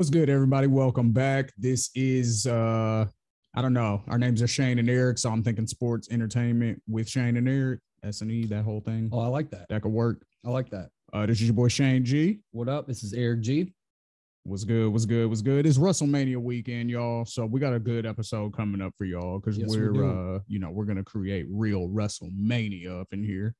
What's 0.00 0.08
good, 0.08 0.30
everybody? 0.30 0.66
Welcome 0.66 1.12
back. 1.12 1.52
This 1.58 1.90
is 1.94 2.46
uh 2.46 3.04
I 3.54 3.60
don't 3.60 3.74
know. 3.74 4.02
Our 4.08 4.16
names 4.16 4.40
are 4.40 4.46
Shane 4.46 4.78
and 4.78 4.88
Eric, 4.88 5.18
so 5.18 5.28
I'm 5.28 5.42
thinking 5.42 5.66
sports 5.66 6.08
entertainment 6.10 6.80
with 6.88 7.06
Shane 7.06 7.36
and 7.36 7.46
Eric, 7.46 7.80
S 8.02 8.22
and 8.22 8.30
E, 8.32 8.46
that 8.46 8.64
whole 8.64 8.80
thing. 8.80 9.10
Oh, 9.12 9.18
I 9.18 9.26
like 9.26 9.50
that. 9.50 9.66
That 9.68 9.82
could 9.82 9.92
work. 9.92 10.24
I 10.42 10.48
like 10.48 10.70
that. 10.70 10.88
Uh 11.12 11.26
this 11.26 11.42
is 11.42 11.48
your 11.48 11.52
boy 11.52 11.68
Shane 11.68 12.02
G. 12.02 12.40
What 12.52 12.66
up? 12.66 12.86
This 12.88 13.02
is 13.02 13.12
Eric 13.12 13.42
G. 13.42 13.74
What's 14.44 14.64
good? 14.64 14.88
What's 14.88 15.04
good? 15.04 15.28
What's 15.28 15.42
good? 15.42 15.66
It's 15.66 15.76
WrestleMania 15.76 16.38
weekend, 16.38 16.88
y'all. 16.88 17.26
So 17.26 17.44
we 17.44 17.60
got 17.60 17.74
a 17.74 17.78
good 17.78 18.06
episode 18.06 18.56
coming 18.56 18.80
up 18.80 18.94
for 18.96 19.04
y'all 19.04 19.38
because 19.38 19.58
Yes, 19.58 19.68
we 19.68 19.82
we're 19.82 19.92
do. 19.92 20.08
uh, 20.08 20.38
you 20.46 20.60
know, 20.60 20.70
we're 20.70 20.86
gonna 20.86 21.04
create 21.04 21.44
real 21.50 21.90
WrestleMania 21.90 23.02
up 23.02 23.08
in 23.12 23.22
here. 23.22 23.54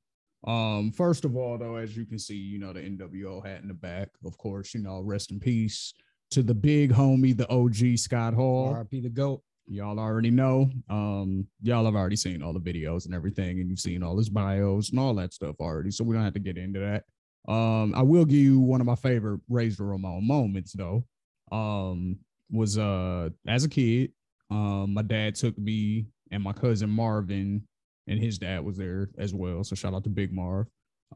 Um, 0.47 0.91
first 0.91 1.27
of 1.27 1.37
all, 1.37 1.59
though, 1.59 1.77
as 1.77 1.95
you 1.99 2.07
can 2.07 2.19
see, 2.19 2.35
you 2.35 2.59
know, 2.59 2.73
the 2.73 2.81
NWO 2.81 3.45
hat 3.47 3.61
in 3.61 3.69
the 3.69 3.75
back, 3.75 4.09
of 4.25 4.39
course, 4.39 4.73
you 4.73 4.81
know, 4.81 5.01
rest 5.01 5.33
in 5.33 5.39
peace 5.39 5.93
to 6.31 6.43
the 6.43 6.55
big 6.55 6.93
homie, 6.93 7.37
the 7.37 7.49
OG 7.51 7.99
Scott 7.99 8.35
Hall. 8.35 8.75
RIP 8.75 9.03
the 9.03 9.11
GOAT. 9.11 9.43
Y'all 9.67 10.01
already 10.01 10.31
know. 10.31 10.71
Um, 10.89 11.47
y'all 11.63 11.85
have 11.85 11.95
already 11.95 12.17
seen 12.17 12.43
all 12.43 12.53
the 12.53 12.61
videos 12.61 13.07
and 13.07 13.15
everything, 13.15 13.61
and 13.61 13.69
you've 13.69 13.79
seen 13.79 14.03
all 14.03 14.17
his 14.19 14.29
bios 14.29 14.91
and 14.91 14.99
all 14.99 15.15
that 15.15 15.33
stuff 15.33 15.57
already. 15.61 15.91
So 15.93 16.03
we 16.03 16.15
don't 16.15 16.25
have 16.25 16.35
to 16.35 16.41
get 16.41 16.59
into 16.59 16.81
that. 16.81 17.05
Um, 17.51 17.95
I 17.95 18.03
will 18.03 18.25
give 18.25 18.39
you 18.39 18.61
one 18.61 18.81
of 18.81 18.87
my 18.87 18.97
favorite 18.97 19.41
Razor 19.49 19.85
Ramon 19.85 20.27
moments 20.27 20.73
though. 20.73 21.05
Um, 21.53 22.19
was 22.51 22.79
uh 22.79 23.31
as 23.47 23.65
a 23.65 23.69
kid, 23.69 24.13
um, 24.51 24.95
my 24.95 25.03
dad 25.03 25.37
took 25.37 25.57
me 25.57 26.07
and 26.31 26.43
my 26.43 26.53
cousin 26.53 26.91
Marvin, 26.91 27.63
and 28.07 28.19
his 28.19 28.39
dad 28.39 28.65
was 28.65 28.77
there 28.77 29.11
as 29.19 29.33
well. 29.33 29.63
So 29.65 29.75
shout 29.75 29.95
out 29.95 30.05
to 30.05 30.11
Big 30.11 30.33
Marv. 30.33 30.67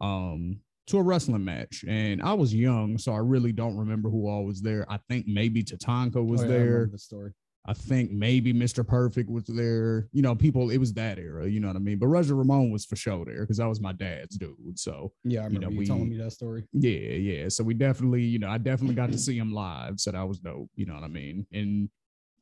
Um, 0.00 0.60
to 0.86 0.98
a 0.98 1.02
wrestling 1.02 1.44
match, 1.44 1.84
and 1.88 2.22
I 2.22 2.34
was 2.34 2.54
young, 2.54 2.98
so 2.98 3.12
I 3.12 3.18
really 3.18 3.52
don't 3.52 3.76
remember 3.76 4.10
who 4.10 4.28
all 4.28 4.44
was 4.44 4.60
there. 4.60 4.84
I 4.90 4.98
think 5.08 5.26
maybe 5.26 5.62
Tatanka 5.64 6.24
was 6.24 6.42
Oh, 6.42 6.44
yeah, 6.46 6.54
I 6.54 6.58
there. 6.58 6.88
The 6.92 6.98
story. 6.98 7.32
I 7.66 7.72
think 7.72 8.10
maybe 8.10 8.52
Mr. 8.52 8.86
Perfect 8.86 9.30
was 9.30 9.44
there. 9.44 10.06
You 10.12 10.20
know, 10.20 10.34
people, 10.34 10.68
it 10.68 10.76
was 10.76 10.92
that 10.94 11.18
era, 11.18 11.48
you 11.48 11.60
know 11.60 11.68
what 11.68 11.76
I 11.76 11.78
mean? 11.78 11.98
But 11.98 12.08
Razor 12.08 12.34
Ramon 12.34 12.70
was 12.70 12.84
for 12.84 12.94
sure 12.96 13.24
there 13.24 13.40
because 13.40 13.56
that 13.56 13.66
was 13.66 13.80
my 13.80 13.92
dad's 13.94 14.36
dude. 14.36 14.78
So 14.78 15.12
Yeah, 15.24 15.40
I 15.40 15.48
you 15.48 15.58
know, 15.58 15.68
remember 15.68 15.72
you, 15.72 15.78
we- 15.78 15.86
telling 15.86 16.08
me 16.10 16.18
that 16.18 16.32
story. 16.32 16.64
yeah, 16.74 16.90
yeah. 16.90 17.48
So 17.48 17.64
we 17.64 17.72
definitely, 17.72 18.20
you 18.22 18.38
know, 18.38 18.50
I 18.50 18.58
definitely 18.58 18.96
got 18.96 19.10
to 19.12 19.16
see 19.18 19.38
him 19.38 19.50
live. 19.54 19.98
So 19.98 20.10
that 20.12 20.28
was 20.28 20.38
dope. 20.40 20.68
You 20.76 20.84
know 20.84 20.92
what 20.94 21.04
I 21.04 21.08
mean? 21.08 21.46
And 21.52 21.88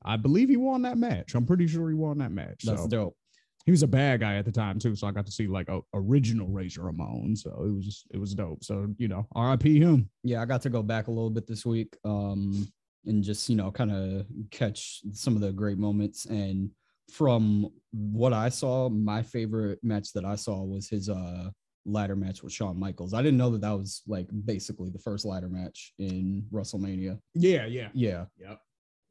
I 0.05 0.17
believe 0.17 0.49
he 0.49 0.57
won 0.57 0.83
that 0.83 0.99
match. 0.99 1.37
I'm 1.37 1.47
pretty 1.47 1.69
sure 1.69 1.89
he 1.89 1.95
won 1.95 2.19
that 2.19 2.33
match. 2.33 2.63
That's 2.65 2.83
so 2.83 2.89
dope. 2.89 3.17
He 3.65 3.71
was 3.71 3.83
a 3.83 3.89
bad 3.89 4.21
guy 4.21 4.37
at 4.37 4.45
the 4.45 4.53
time 4.53 4.79
too. 4.79 4.97
So 4.97 5.07
I 5.07 5.13
got 5.13 5.27
to 5.27 5.33
see 5.33 5.47
like 5.47 5.69
a 5.69 5.81
original 5.95 6.49
Razor 6.49 6.83
Ramon. 6.83 7.37
So 7.37 7.51
it 7.51 7.75
was 7.75 7.85
just 7.85 8.07
it 8.13 8.19
was 8.19 8.35
dope. 8.35 8.65
So, 8.65 8.89
you 8.99 9.09
know, 9.09 9.27
RIP 9.35 9.63
him. 9.63 10.09
Yeah, 10.25 10.43
I 10.43 10.45
got 10.45 10.63
to 10.63 10.71
go 10.71 10.83
back 10.83 11.07
a 11.07 11.11
little 11.11 11.31
bit 11.31 11.47
this 11.47 11.65
week, 11.65 11.97
um, 12.05 12.67
and 13.07 13.23
just 13.23 13.49
you 13.49 13.57
know, 13.57 13.71
kind 13.71 13.93
of 13.93 14.27
catch 14.51 15.01
some 15.13 15.35
of 15.35 15.43
the 15.43 15.53
great 15.53 15.79
moments. 15.79 16.27
And 16.27 16.71
from 17.13 17.69
what 17.93 18.33
I 18.33 18.49
saw, 18.49 18.89
my 18.89 19.23
favorite 19.23 19.79
match 19.83 20.13
that 20.15 20.25
I 20.25 20.37
saw 20.37 20.63
was 20.63 20.89
his 20.89 21.09
uh 21.09 21.51
ladder 21.85 22.17
match 22.17 22.43
with 22.43 22.53
Shawn 22.53 22.79
Michaels. 22.79 23.15
I 23.15 23.23
didn't 23.23 23.39
know 23.39 23.51
that 23.51 23.61
that 23.63 23.77
was 23.77 24.03
like 24.07 24.29
basically 24.45 24.91
the 24.91 24.99
first 24.99 25.25
ladder 25.25 25.49
match 25.49 25.93
in 25.99 26.45
WrestleMania. 26.53 27.19
Yeah, 27.35 27.67
yeah. 27.67 27.89
Yeah. 27.93 28.27
Yep. 28.39 28.61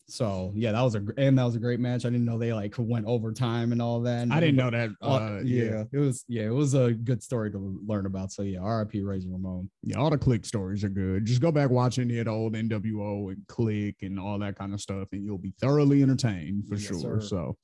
So 0.07 0.51
yeah, 0.55 0.73
that 0.73 0.81
was 0.81 0.95
a 0.95 1.03
and 1.17 1.37
that 1.39 1.43
was 1.45 1.55
a 1.55 1.59
great 1.59 1.79
match. 1.79 2.05
I 2.05 2.09
didn't 2.09 2.25
know 2.25 2.37
they 2.37 2.51
like 2.51 2.75
went 2.77 3.05
overtime 3.05 3.71
and 3.71 3.81
all 3.81 4.01
that. 4.01 4.23
and 4.23 4.33
I 4.33 4.39
didn't 4.41 4.57
know 4.57 4.69
that. 4.69 4.89
Uh, 5.01 5.07
Uh, 5.07 5.41
yeah, 5.45 5.83
it 5.93 5.97
was 5.97 6.25
yeah, 6.27 6.43
it 6.43 6.53
was 6.53 6.73
a 6.73 6.91
good 6.91 7.23
story 7.23 7.49
to 7.51 7.79
learn 7.87 8.05
about. 8.05 8.31
So 8.31 8.41
yeah, 8.41 8.59
R.I.P. 8.59 9.01
Razor 9.03 9.29
Ramon. 9.29 9.69
Yeah, 9.83 9.97
all 9.97 10.09
the 10.09 10.17
Kliq 10.17 10.45
stories 10.45 10.83
are 10.83 10.89
good. 10.89 11.25
Just 11.25 11.41
go 11.41 11.51
back 11.51 11.69
watch 11.69 11.97
any 11.97 12.19
of 12.19 12.25
the 12.25 12.31
old 12.31 12.53
NWO 12.55 13.31
and 13.31 13.37
Kliq 13.47 13.95
and 14.01 14.19
all 14.19 14.37
that 14.39 14.57
kind 14.57 14.73
of 14.73 14.81
stuff, 14.81 15.07
and 15.13 15.23
you'll 15.23 15.37
be 15.37 15.53
thoroughly 15.61 16.01
entertained 16.03 16.67
for 16.67 16.75
Yes, 16.75 16.87
sure. 16.87 16.99
sir. 16.99 17.21
So, 17.21 17.57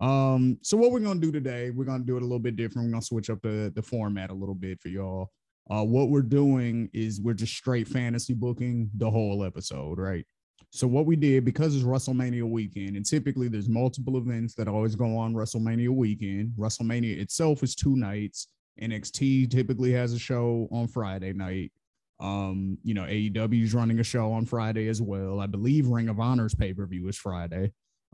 um, 0.00 0.58
so 0.62 0.76
what 0.76 0.92
we're 0.92 1.00
gonna 1.00 1.20
do 1.20 1.32
today, 1.32 1.70
we're 1.70 1.84
gonna 1.84 2.04
do 2.04 2.16
it 2.16 2.20
a 2.22 2.26
little 2.26 2.38
bit 2.38 2.56
different. 2.56 2.86
We're 2.88 2.92
gonna 2.92 3.02
switch 3.02 3.28
up 3.30 3.42
the 3.42 3.72
the 3.74 3.82
format 3.82 4.30
a 4.30 4.34
little 4.34 4.54
bit 4.54 4.80
for 4.80 4.88
y'all. 4.88 5.30
Uh, 5.70 5.84
what 5.84 6.10
we're 6.10 6.22
doing 6.22 6.90
is 6.92 7.20
we're 7.20 7.34
just 7.34 7.54
straight 7.54 7.86
fantasy 7.88 8.34
booking 8.34 8.90
the 8.96 9.08
whole 9.10 9.44
episode, 9.44 9.98
right? 9.98 10.26
So 10.74 10.86
what 10.86 11.04
we 11.04 11.16
did 11.16 11.44
because 11.44 11.76
it's 11.76 11.84
WrestleMania 11.84 12.48
weekend, 12.48 12.96
and 12.96 13.04
typically 13.04 13.46
there's 13.46 13.68
multiple 13.68 14.16
events 14.16 14.54
that 14.54 14.68
always 14.68 14.96
go 14.96 15.18
on 15.18 15.34
WrestleMania 15.34 15.90
weekend. 15.90 16.54
WrestleMania 16.58 17.20
itself 17.20 17.62
is 17.62 17.74
two 17.74 17.94
nights. 17.94 18.48
NXT 18.80 19.50
typically 19.50 19.92
has 19.92 20.14
a 20.14 20.18
show 20.18 20.68
on 20.72 20.88
Friday 20.88 21.34
night. 21.34 21.72
Um, 22.20 22.78
you 22.82 22.94
know, 22.94 23.02
AEW 23.02 23.64
is 23.64 23.74
running 23.74 24.00
a 24.00 24.04
show 24.04 24.32
on 24.32 24.46
Friday 24.46 24.88
as 24.88 25.02
well. 25.02 25.40
I 25.40 25.46
believe 25.46 25.88
Ring 25.88 26.08
of 26.08 26.18
Honor's 26.18 26.54
pay 26.54 26.72
per 26.72 26.86
view 26.86 27.06
is 27.08 27.18
Friday. 27.18 27.72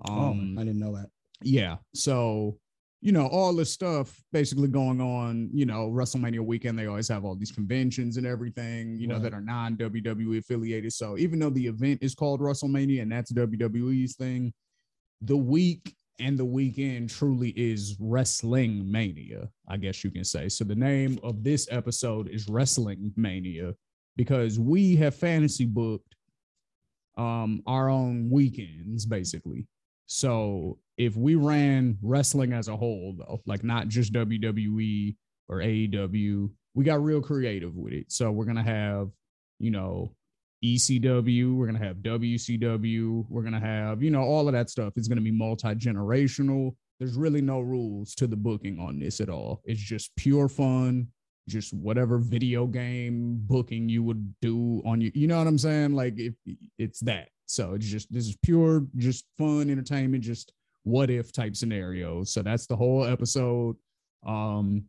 Um, 0.09 0.57
oh, 0.57 0.61
I 0.61 0.65
didn't 0.65 0.81
know 0.81 0.97
that. 0.97 1.11
yeah. 1.43 1.77
So, 1.95 2.59
you 3.01 3.13
know, 3.13 3.27
all 3.29 3.55
this 3.55 3.73
stuff 3.73 4.21
basically 4.33 4.67
going 4.69 5.01
on, 5.01 5.49
you 5.53 5.65
know, 5.65 5.89
WrestleMania 5.89 6.41
weekend, 6.41 6.77
they 6.79 6.87
always 6.87 7.07
have 7.09 7.25
all 7.25 7.37
these 7.37 7.53
conventions 7.53 8.17
and 8.17 8.27
everything, 8.27 8.97
you 8.99 9.07
know, 9.07 9.15
Right. 9.15 9.23
that 9.25 9.35
are 9.35 9.41
non 9.41 9.77
WWE 9.77 10.39
affiliated. 10.39 10.93
So 10.93 11.17
even 11.17 11.39
though 11.39 11.51
the 11.51 11.67
event 11.67 12.03
is 12.03 12.15
called 12.15 12.41
WrestleMania 12.41 13.03
and 13.03 13.13
that's 13.13 13.33
WWE's 13.33 14.17
thing, 14.17 14.53
the 15.21 15.37
week 15.37 15.95
and 16.19 16.37
the 16.37 16.45
weekend 16.45 17.11
truly 17.11 17.51
is 17.51 17.97
Wrestling 18.01 18.91
Mania, 18.91 19.49
I 19.69 19.77
guess 19.77 20.03
you 20.03 20.11
can 20.11 20.25
say. 20.25 20.49
So 20.49 20.65
the 20.65 20.75
name 20.75 21.21
of 21.23 21.45
this 21.45 21.69
episode 21.71 22.29
is 22.29 22.49
Wrestling 22.49 23.13
Mania 23.17 23.75
because 24.17 24.59
we 24.59 24.97
have 24.97 25.15
fantasy 25.15 25.65
booked 25.65 26.17
um 27.17 27.63
our 27.67 27.89
own 27.89 28.29
weekends 28.31 29.07
basically. 29.07 29.67
So 30.07 30.79
if 30.99 31.17
we 31.17 31.37
ran 31.37 31.97
wrestling 32.03 32.53
as 32.53 32.67
a 32.67 32.77
whole, 32.77 33.15
though, 33.17 33.41
like 33.47 33.63
not 33.63 33.87
just 33.87 34.13
WWE 34.13 35.17
or 35.49 35.59
AEW, 35.59 36.51
we 36.75 36.85
got 36.85 37.03
real 37.03 37.23
creative 37.23 37.75
with 37.77 37.93
it. 37.93 38.13
So 38.13 38.33
we're 38.33 38.45
gonna 38.45 38.65
have, 38.65 39.09
you 39.61 39.71
know, 39.71 40.13
ECW, 40.65 41.55
we're 41.55 41.67
gonna 41.67 41.79
have 41.79 41.99
WCW, 41.99 43.25
we're 43.29 43.43
gonna 43.43 43.61
have, 43.61 44.03
you 44.03 44.11
know, 44.11 44.23
all 44.23 44.49
of 44.49 44.53
that 44.55 44.71
stuff. 44.71 44.93
It's 44.97 45.07
gonna 45.07 45.21
be 45.21 45.31
multi 45.31 45.69
generational. 45.69 46.75
There's 46.99 47.15
really 47.15 47.43
no 47.43 47.61
rules 47.61 48.17
to 48.17 48.27
the 48.27 48.37
booking 48.37 48.81
on 48.81 48.99
this 48.99 49.21
at 49.21 49.29
all. 49.29 49.63
It's 49.65 49.81
just 49.81 50.11
pure 50.17 50.49
fun, 50.49 51.07
just 51.49 51.73
whatever 51.73 52.19
video 52.19 52.67
game 52.67 53.39
booking 53.47 53.89
you 53.89 54.03
would 54.03 54.35
do 54.43 54.83
on 54.85 55.01
you. 55.01 55.13
you 55.15 55.29
know 55.29 55.39
what 55.39 55.47
I'm 55.47 55.59
saying? 55.59 55.95
Like 55.95 56.15
if 56.19 56.35
it's 56.77 56.99
that. 57.01 57.29
So 57.47 57.75
it's 57.75 57.87
just 57.87 58.13
this 58.13 58.27
is 58.27 58.37
pure, 58.43 58.85
just 58.97 59.27
fun 59.39 59.71
entertainment, 59.71 60.25
just 60.25 60.53
what 60.85 61.11
if 61.11 61.33
type 61.33 61.57
scenarios. 61.57 62.33
So 62.33 62.43
that's 62.43 62.67
the 62.67 62.77
whole 62.77 63.05
episode. 63.05 63.77
Um, 64.27 64.85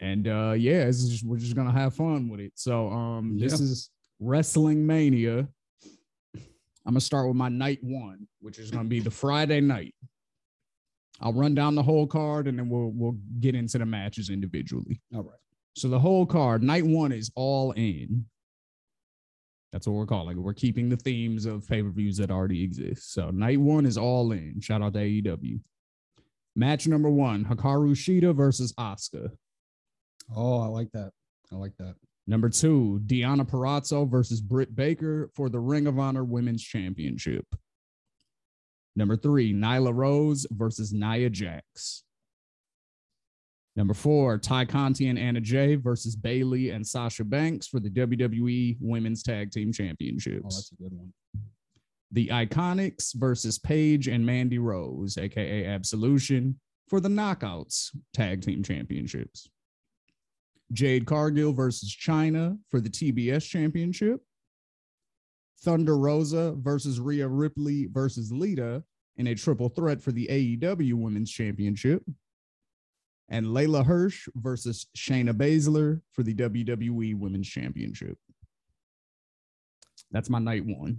and 0.00 0.26
uh 0.26 0.54
yeah, 0.58 0.84
just 0.86 1.24
we're 1.24 1.36
just 1.36 1.54
gonna 1.54 1.72
have 1.72 1.94
fun 1.94 2.28
with 2.28 2.40
it. 2.40 2.52
So 2.56 2.88
um 2.88 3.38
this 3.38 3.60
is 3.60 3.90
Wrestling 4.18 4.86
Mania. 4.86 5.48
I'm 6.84 6.94
gonna 6.94 7.00
start 7.00 7.28
with 7.28 7.36
my 7.36 7.48
night 7.48 7.78
one, 7.82 8.26
which 8.40 8.58
is 8.58 8.70
gonna 8.70 8.88
be 8.88 9.00
the 9.00 9.10
Friday 9.10 9.60
night. 9.60 9.94
I'll 11.20 11.32
run 11.32 11.54
down 11.54 11.76
the 11.76 11.82
whole 11.84 12.06
card 12.08 12.48
and 12.48 12.58
then 12.58 12.68
we'll 12.68 12.90
we'll 12.92 13.16
get 13.38 13.54
into 13.54 13.78
the 13.78 13.86
matches 13.86 14.28
individually. 14.28 15.00
All 15.14 15.22
right. 15.22 15.38
So 15.76 15.88
the 15.88 16.00
whole 16.00 16.26
card, 16.26 16.62
night 16.62 16.84
one 16.84 17.12
is 17.12 17.30
all 17.36 17.70
in. 17.72 18.26
That's 19.72 19.86
what 19.86 19.94
we're 19.94 20.06
calling 20.06 20.36
it. 20.36 20.40
We're 20.40 20.52
keeping 20.52 20.88
the 20.88 20.96
themes 20.96 21.46
of 21.46 21.66
pay-per-views 21.66 22.18
that 22.18 22.30
already 22.30 22.62
exist. 22.62 23.12
So 23.14 23.30
night 23.30 23.58
one 23.58 23.86
is 23.86 23.96
all 23.96 24.32
in. 24.32 24.60
Shout 24.60 24.82
out 24.82 24.92
to 24.94 24.98
AEW. 24.98 25.60
Match 26.54 26.86
number 26.86 27.08
one, 27.08 27.46
Hikaru 27.46 27.92
Shida 27.92 28.34
versus 28.34 28.74
Asuka. 28.74 29.30
Oh, 30.36 30.60
I 30.60 30.66
like 30.66 30.92
that. 30.92 31.12
I 31.50 31.56
like 31.56 31.76
that. 31.78 31.94
Number 32.26 32.50
two, 32.50 33.00
Deonna 33.06 33.48
Purrazzo 33.48 34.08
versus 34.08 34.40
Britt 34.40 34.76
Baker 34.76 35.30
for 35.34 35.48
the 35.48 35.58
Ring 35.58 35.86
of 35.86 35.98
Honor 35.98 36.24
Women's 36.24 36.62
Championship. 36.62 37.46
Number 38.94 39.16
three, 39.16 39.54
Nyla 39.54 39.94
Rose 39.94 40.46
versus 40.50 40.92
Nia 40.92 41.30
Jax. 41.30 42.04
Number 43.74 43.94
four, 43.94 44.36
Tay 44.38 44.66
Conti 44.66 45.08
and 45.08 45.18
Anna 45.18 45.40
Jay 45.40 45.76
versus 45.76 46.14
Bayley 46.14 46.70
and 46.70 46.86
Sasha 46.86 47.24
Banks 47.24 47.66
for 47.66 47.80
the 47.80 47.88
WWE 47.88 48.76
Women's 48.80 49.22
Tag 49.22 49.50
Team 49.50 49.68
Oh, 49.70 49.72
Championships. 49.72 50.42
that's 50.56 50.72
a 50.72 50.82
good 50.82 50.92
one. 50.92 51.12
the 52.10 52.28
Iconics 52.28 53.14
versus 53.14 53.58
Paige 53.58 54.08
and 54.08 54.26
Mandy 54.26 54.58
Rose, 54.58 55.16
aka 55.16 55.64
Absolution, 55.64 56.58
for 56.88 57.00
the 57.00 57.08
Knockouts 57.08 57.96
Tag 58.12 58.42
Team 58.42 58.62
Championships. 58.62 59.48
Jade 60.74 61.06
Cargill 61.06 61.52
versus 61.54 61.94
Chyna 61.94 62.58
for 62.70 62.80
the 62.80 62.90
TBS 62.90 63.48
Championship. 63.48 64.20
Thunder 65.62 65.96
Rosa 65.96 66.52
versus 66.58 66.98
Rhea 67.00 67.28
Ripley 67.28 67.86
versus 67.86 68.32
Lita 68.32 68.82
in 69.16 69.28
a 69.28 69.34
triple 69.34 69.68
threat 69.68 70.00
for 70.02 70.12
the 70.12 70.26
AEW 70.26 70.94
Women's 70.94 71.30
Championship. 71.30 72.02
And 73.32 73.46
Leyla 73.46 73.84
Hirsch 73.84 74.28
versus 74.34 74.86
Shayna 74.94 75.32
Baszler 75.32 76.02
for 76.12 76.22
the 76.22 76.34
WWE 76.34 77.18
Women's 77.18 77.48
Championship. 77.48 78.18
That's 80.10 80.28
my 80.28 80.38
night 80.38 80.64
one. 80.66 80.98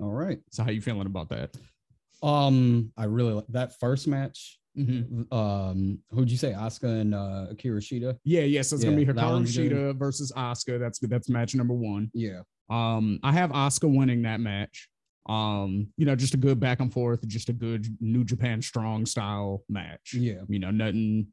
All 0.00 0.10
right. 0.10 0.38
So 0.50 0.64
how 0.64 0.70
you 0.70 0.80
feeling 0.80 1.06
about 1.06 1.28
that? 1.28 1.54
Um, 2.22 2.90
I 2.96 3.04
really 3.04 3.34
like 3.34 3.44
that 3.50 3.78
first 3.78 4.08
match. 4.08 4.58
Mm-hmm. 4.78 5.32
Um, 5.36 5.98
who'd 6.10 6.30
you 6.30 6.38
say, 6.38 6.52
Asuka 6.52 7.00
and 7.00 7.14
uh, 7.14 7.48
Akira 7.50 7.80
Shida? 7.80 8.16
Yeah, 8.24 8.42
yeah. 8.42 8.62
So 8.62 8.76
it's 8.76 8.84
gonna 8.84 8.96
be 8.96 9.04
Hikaru. 9.04 9.42
Shida 9.42 9.98
versus 9.98 10.32
Asuka. 10.34 10.80
That's 10.80 10.98
good. 10.98 11.10
That's 11.10 11.28
match 11.28 11.54
number 11.54 11.74
one. 11.74 12.10
Yeah. 12.14 12.40
Um, 12.70 13.20
I 13.22 13.32
have 13.32 13.50
Asuka 13.50 13.94
winning 13.94 14.22
that 14.22 14.40
match. 14.40 14.88
Um, 15.30 15.92
you 15.96 16.06
know, 16.06 16.16
just 16.16 16.34
a 16.34 16.38
good 16.38 16.58
back 16.58 16.80
and 16.80 16.92
forth, 16.92 17.26
just 17.28 17.48
a 17.48 17.52
good 17.52 17.86
New 18.00 18.24
Japan 18.24 18.60
strong 18.62 19.06
style 19.06 19.62
match. 19.68 20.12
Yeah. 20.14 20.40
You 20.48 20.58
know, 20.58 20.70
nothing 20.70 21.28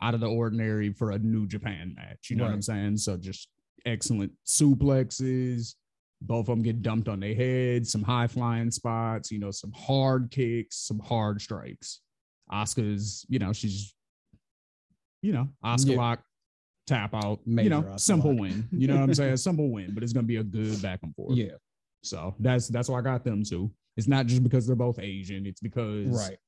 out 0.00 0.14
of 0.14 0.20
the 0.20 0.26
ordinary 0.28 0.92
for 0.92 1.10
a 1.10 1.18
New 1.18 1.46
Japan 1.46 1.92
match. 1.96 2.30
You 2.30 2.36
know 2.36 2.44
what 2.44 2.52
I'm 2.52 2.62
saying? 2.62 2.96
So 2.98 3.16
just 3.16 3.48
excellent 3.84 4.32
suplexes. 4.46 5.74
Both 6.22 6.48
of 6.48 6.56
them 6.56 6.62
get 6.62 6.82
dumped 6.82 7.08
on 7.08 7.20
their 7.20 7.34
heads, 7.34 7.92
some 7.92 8.02
high 8.02 8.26
flying 8.28 8.70
spots, 8.70 9.30
you 9.30 9.38
know, 9.38 9.50
some 9.50 9.72
hard 9.72 10.30
kicks, 10.30 10.76
some 10.76 10.98
hard 10.98 11.40
strikes. 11.40 12.00
oscar's 12.50 13.26
you 13.28 13.38
know, 13.38 13.52
she's, 13.52 13.94
you 15.22 15.32
know, 15.32 15.48
Asuka 15.64 15.90
Yeah. 15.90 15.96
lock, 15.96 16.22
tap 16.86 17.14
out, 17.14 17.40
you 17.44 17.68
know, 17.68 17.94
simple 17.96 18.30
lock. 18.30 18.40
win. 18.40 18.68
You 18.72 18.86
know 18.88 18.94
what 18.94 19.02
I'm 19.02 19.14
saying? 19.14 19.36
simple 19.36 19.70
win, 19.70 19.92
but 19.94 20.02
it's 20.02 20.12
gonna 20.12 20.26
be 20.26 20.36
a 20.36 20.42
good 20.44 20.80
back 20.80 21.00
and 21.02 21.14
forth. 21.14 21.36
Yeah. 21.36 21.52
So 22.02 22.34
that's 22.38 22.68
that's 22.68 22.88
why 22.88 22.98
I 22.98 23.02
got 23.02 23.24
them 23.24 23.42
too. 23.44 23.70
It's 23.96 24.08
not 24.08 24.26
just 24.26 24.42
because 24.42 24.66
they're 24.66 24.76
both 24.76 24.98
Asian. 24.98 25.46
It's 25.46 25.60
because 25.60 26.06
Right. 26.08 26.38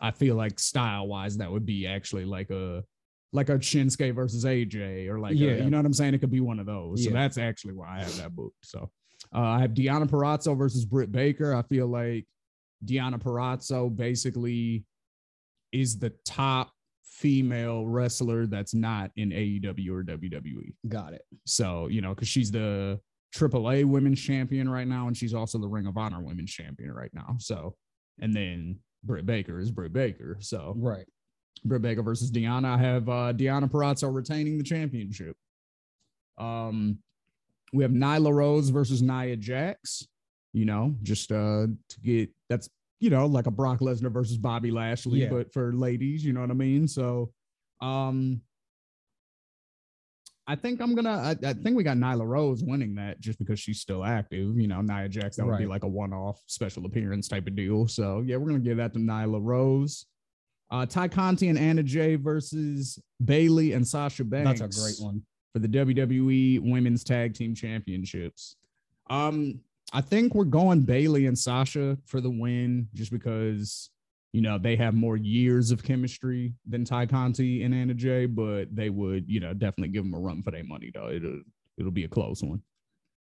I 0.00 0.10
feel 0.12 0.36
like 0.36 0.58
style 0.58 1.08
wise, 1.08 1.36
that 1.38 1.50
would 1.50 1.66
be 1.66 1.86
actually 1.86 2.24
like 2.24 2.50
a 2.50 2.84
like 3.32 3.48
a 3.48 3.58
Shinsuke 3.58 4.14
versus 4.14 4.44
AJ 4.44 5.08
or 5.08 5.18
like 5.18 5.36
yeah, 5.36 5.52
Yeah. 5.52 5.64
you 5.64 5.70
know 5.70 5.76
what 5.78 5.86
I'm 5.86 5.92
saying? 5.92 6.14
It 6.14 6.18
could 6.18 6.30
be 6.30 6.40
one 6.40 6.58
of 6.58 6.66
those. 6.66 7.04
So 7.04 7.10
that's 7.10 7.38
actually 7.38 7.74
why 7.74 7.96
I 7.96 8.00
have 8.00 8.16
that 8.18 8.34
book. 8.34 8.52
So 8.62 8.90
uh, 9.34 9.38
I 9.40 9.60
have 9.60 9.72
Deonna 9.72 10.08
Purrazzo 10.08 10.56
versus 10.56 10.84
Britt 10.84 11.12
Baker. 11.12 11.54
I 11.54 11.62
feel 11.62 11.86
like 11.86 12.26
Deonna 12.84 13.20
Purrazzo 13.20 13.94
basically 13.94 14.84
is 15.72 15.98
the 15.98 16.10
top 16.24 16.72
female 17.04 17.86
wrestler 17.86 18.46
that's 18.46 18.74
not 18.74 19.10
in 19.16 19.30
AEW 19.30 19.90
or 19.90 20.02
WWE. 20.02 20.74
Got 20.88 21.12
it. 21.12 21.22
So, 21.44 21.86
you 21.88 22.00
know, 22.00 22.14
because 22.14 22.28
she's 22.28 22.50
the 22.50 22.98
AAA 23.34 23.84
women's 23.84 24.20
champion 24.20 24.68
right 24.68 24.86
now, 24.88 25.06
and 25.06 25.16
she's 25.16 25.34
also 25.34 25.58
the 25.58 25.68
Ring 25.68 25.86
of 25.86 25.96
Honor 25.96 26.20
women's 26.20 26.50
champion 26.50 26.92
right 26.92 27.12
now. 27.14 27.36
So, 27.38 27.76
and 28.20 28.34
then 28.34 28.78
Britt 29.04 29.24
Baker 29.26 29.58
is 29.60 29.70
Britt 29.70 29.92
Baker. 29.92 30.36
So, 30.40 30.74
Right. 30.76 31.06
Britt 31.64 31.82
Baker 31.82 32.02
versus 32.02 32.30
Deonna. 32.30 32.64
I 32.74 32.78
have 32.78 33.08
uh, 33.08 33.32
Deonna 33.34 33.70
Purrazzo 33.70 34.12
retaining 34.14 34.56
the 34.58 34.64
championship. 34.64 35.36
Um, 36.38 36.98
we 37.72 37.82
have 37.82 37.92
Nyla 37.92 38.32
Rose 38.32 38.70
versus 38.70 39.02
Nia 39.02 39.36
Jax. 39.36 40.06
You 40.52 40.64
know, 40.64 40.96
just 41.04 41.30
uh 41.30 41.66
to 41.88 42.00
get 42.02 42.30
that's 42.48 42.68
you 42.98 43.08
know 43.10 43.26
like 43.26 43.46
a 43.46 43.52
Brock 43.52 43.78
Lesnar 43.78 44.10
versus 44.10 44.36
Bobby 44.36 44.70
Lashley, 44.72 45.20
Yeah. 45.20 45.28
but 45.28 45.52
for 45.52 45.72
ladies. 45.72 46.24
You 46.24 46.32
know 46.32 46.40
what 46.40 46.50
I 46.50 46.54
mean? 46.54 46.88
So, 46.88 47.30
um, 47.80 48.40
I 50.50 50.56
think 50.56 50.80
I'm 50.80 50.96
gonna. 50.96 51.10
I, 51.10 51.36
I 51.46 51.52
think 51.52 51.76
we 51.76 51.84
got 51.84 51.96
Nyla 51.96 52.26
Rose 52.26 52.64
winning 52.64 52.96
that 52.96 53.20
just 53.20 53.38
because 53.38 53.60
she's 53.60 53.80
still 53.80 54.04
active. 54.04 54.58
You 54.58 54.66
know, 54.66 54.80
Nia 54.80 55.08
Jax 55.08 55.36
that 55.36 55.46
would 55.46 55.58
be 55.58 55.66
like 55.66 55.84
a 55.84 55.88
one-off 55.88 56.42
special 56.46 56.86
appearance 56.86 57.28
type 57.28 57.46
of 57.46 57.54
deal. 57.54 57.86
So 57.86 58.24
yeah, 58.26 58.34
we're 58.36 58.48
gonna 58.48 58.58
give 58.58 58.78
that 58.78 58.92
to 58.94 58.98
Nyla 58.98 59.38
Rose. 59.40 60.06
Uh, 60.68 60.86
Tay 60.86 61.06
Conti 61.06 61.48
and 61.50 61.58
Anna 61.58 61.84
Jay 61.84 62.16
versus 62.16 62.98
Bayley 63.24 63.74
and 63.74 63.86
Sasha 63.86 64.24
Banks. 64.24 64.58
That's 64.58 64.76
a 64.76 64.80
great 64.80 64.96
one. 65.04 65.22
for 65.52 65.60
the 65.60 65.68
WWE 65.68 66.68
Women's 66.68 67.04
Tag 67.04 67.34
Team 67.34 67.54
Championships. 67.54 68.56
Um, 69.08 69.60
I 69.92 70.00
think 70.00 70.34
we're 70.34 70.44
going 70.44 70.82
Bayley 70.82 71.26
and 71.26 71.38
Sasha 71.38 71.96
for 72.06 72.20
the 72.20 72.30
win 72.30 72.88
just 72.94 73.12
because 73.12 73.90
you 74.32 74.40
know 74.40 74.58
they 74.58 74.76
have 74.76 74.94
more 74.94 75.16
years 75.16 75.70
of 75.70 75.82
chemistry 75.82 76.54
than 76.68 76.84
Tay 76.84 77.06
Conti 77.06 77.64
and 77.64 77.74
Anna 77.74 77.94
Jay, 77.94 78.26
but 78.26 78.74
they 78.74 78.90
would 78.90 79.28
you 79.28 79.40
know 79.40 79.52
definitely 79.52 79.88
give 79.88 80.04
them 80.04 80.14
a 80.14 80.18
run 80.18 80.42
for 80.42 80.50
their 80.50 80.64
money 80.64 80.90
though. 80.92 81.08
It'll 81.10 81.42
it'll 81.78 81.90
be 81.90 82.04
a 82.04 82.08
close 82.08 82.42
one. 82.42 82.62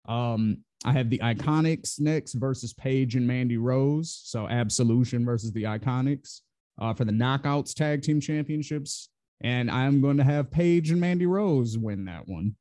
Um, 0.07 0.59
I 0.83 0.91
have 0.91 1.09
the 1.09 1.19
Iconics 1.19 1.99
next 1.99 2.33
versus 2.33 2.73
Paige 2.73 3.15
and 3.15 3.27
Mandy 3.27 3.57
Rose. 3.57 4.21
So 4.23 4.47
Absolution 4.47 5.25
versus 5.25 5.51
the 5.51 5.63
Iconics 5.63 6.41
uh, 6.79 6.93
for 6.93 7.05
the 7.05 7.11
Knockouts 7.11 7.73
Tag 7.73 8.03
Team 8.03 8.21
Championships 8.21 9.09
and 9.41 9.69
I'm 9.69 10.01
going 10.01 10.17
to 10.17 10.23
have 10.23 10.51
Paige 10.51 10.91
and 10.91 11.01
Mandy 11.01 11.25
Rose 11.25 11.77
win 11.77 12.05
that 12.05 12.27
one. 12.27 12.55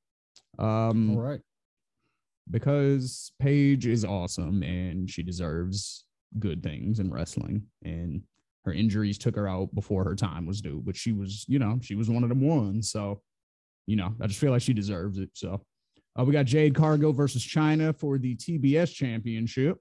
Um, 0.58 1.16
All 1.16 1.22
right. 1.22 1.40
because 2.50 3.32
Paige 3.40 3.86
is 3.86 4.04
awesome 4.04 4.62
and 4.62 5.08
she 5.08 5.22
deserves 5.22 6.04
good 6.38 6.62
things 6.62 6.98
in 7.00 7.12
wrestling. 7.12 7.64
And 7.84 8.22
her 8.64 8.72
injuries 8.72 9.18
took 9.18 9.36
her 9.36 9.48
out 9.48 9.74
before 9.74 10.04
her 10.04 10.14
time 10.16 10.46
was 10.46 10.60
due, 10.60 10.82
but 10.84 10.96
she 10.96 11.12
was, 11.12 11.44
you 11.48 11.58
know, 11.58 11.78
she 11.82 11.94
was 11.94 12.08
one 12.08 12.22
of 12.22 12.28
them 12.28 12.40
ones. 12.40 12.90
So, 12.90 13.20
you 13.86 13.96
know, 13.96 14.14
I 14.20 14.26
just 14.26 14.40
feel 14.40 14.50
like 14.52 14.62
she 14.62 14.72
deserves 14.72 15.18
it. 15.18 15.30
So, 15.34 15.60
uh, 16.18 16.24
we 16.24 16.32
got 16.32 16.46
Jade 16.46 16.74
Cargill 16.74 17.12
versus 17.12 17.44
Chyna 17.44 17.94
for 17.98 18.18
the 18.18 18.34
TBS 18.36 18.94
championship. 18.94 19.76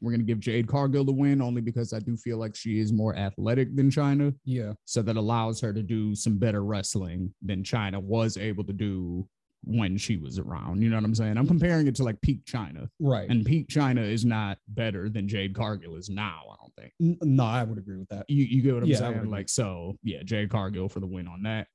We're 0.00 0.10
going 0.10 0.20
to 0.20 0.26
give 0.26 0.40
Jade 0.40 0.66
Cargill 0.66 1.04
the 1.04 1.12
win 1.12 1.40
only 1.42 1.60
because 1.60 1.92
I 1.92 1.98
do 2.00 2.16
feel 2.16 2.38
like 2.38 2.56
she 2.56 2.80
is 2.80 2.92
more 2.92 3.14
athletic 3.14 3.76
than 3.76 3.90
Chyna 3.90 4.34
Yeah. 4.44 4.72
so 4.84 5.02
that 5.02 5.16
allows 5.16 5.60
her 5.60 5.72
to 5.72 5.82
do 5.82 6.14
some 6.14 6.38
better 6.38 6.64
wrestling 6.64 7.32
than 7.42 7.62
Chyna 7.62 8.00
was 8.02 8.36
able 8.36 8.64
to 8.64 8.72
do 8.72 9.28
when 9.64 9.96
she 9.96 10.16
was 10.16 10.38
around. 10.40 10.82
You 10.82 10.90
know 10.90 10.96
what 10.96 11.04
I'm 11.04 11.14
saying? 11.14 11.36
I'm 11.36 11.46
comparing 11.46 11.86
it 11.86 11.94
to 11.96 12.04
like 12.04 12.20
peak 12.20 12.44
Chyna, 12.46 12.88
Right. 12.98 13.28
and 13.30 13.44
peak 13.44 13.68
Chyna 13.68 14.02
is 14.10 14.24
not 14.24 14.58
better 14.68 15.08
than 15.08 15.28
Jade 15.28 15.54
Cargill 15.54 15.94
is 15.96 16.08
now. 16.08 16.40
I 16.78 16.82
don't 16.82 17.18
think. 17.18 17.22
No, 17.22 17.44
I 17.44 17.62
would 17.64 17.78
agree 17.78 17.98
with 17.98 18.08
that. 18.08 18.28
You 18.28 18.44
you 18.44 18.62
get 18.62 18.74
what 18.74 18.82
I'm 18.82 18.88
Yeah, 18.88 18.98
saying? 18.98 19.30
Like 19.30 19.48
so, 19.48 19.96
yeah, 20.02 20.22
Jade 20.24 20.50
Cargill 20.50 20.88
for 20.88 21.00
the 21.00 21.06
win 21.06 21.28
on 21.28 21.42
that. 21.44 21.66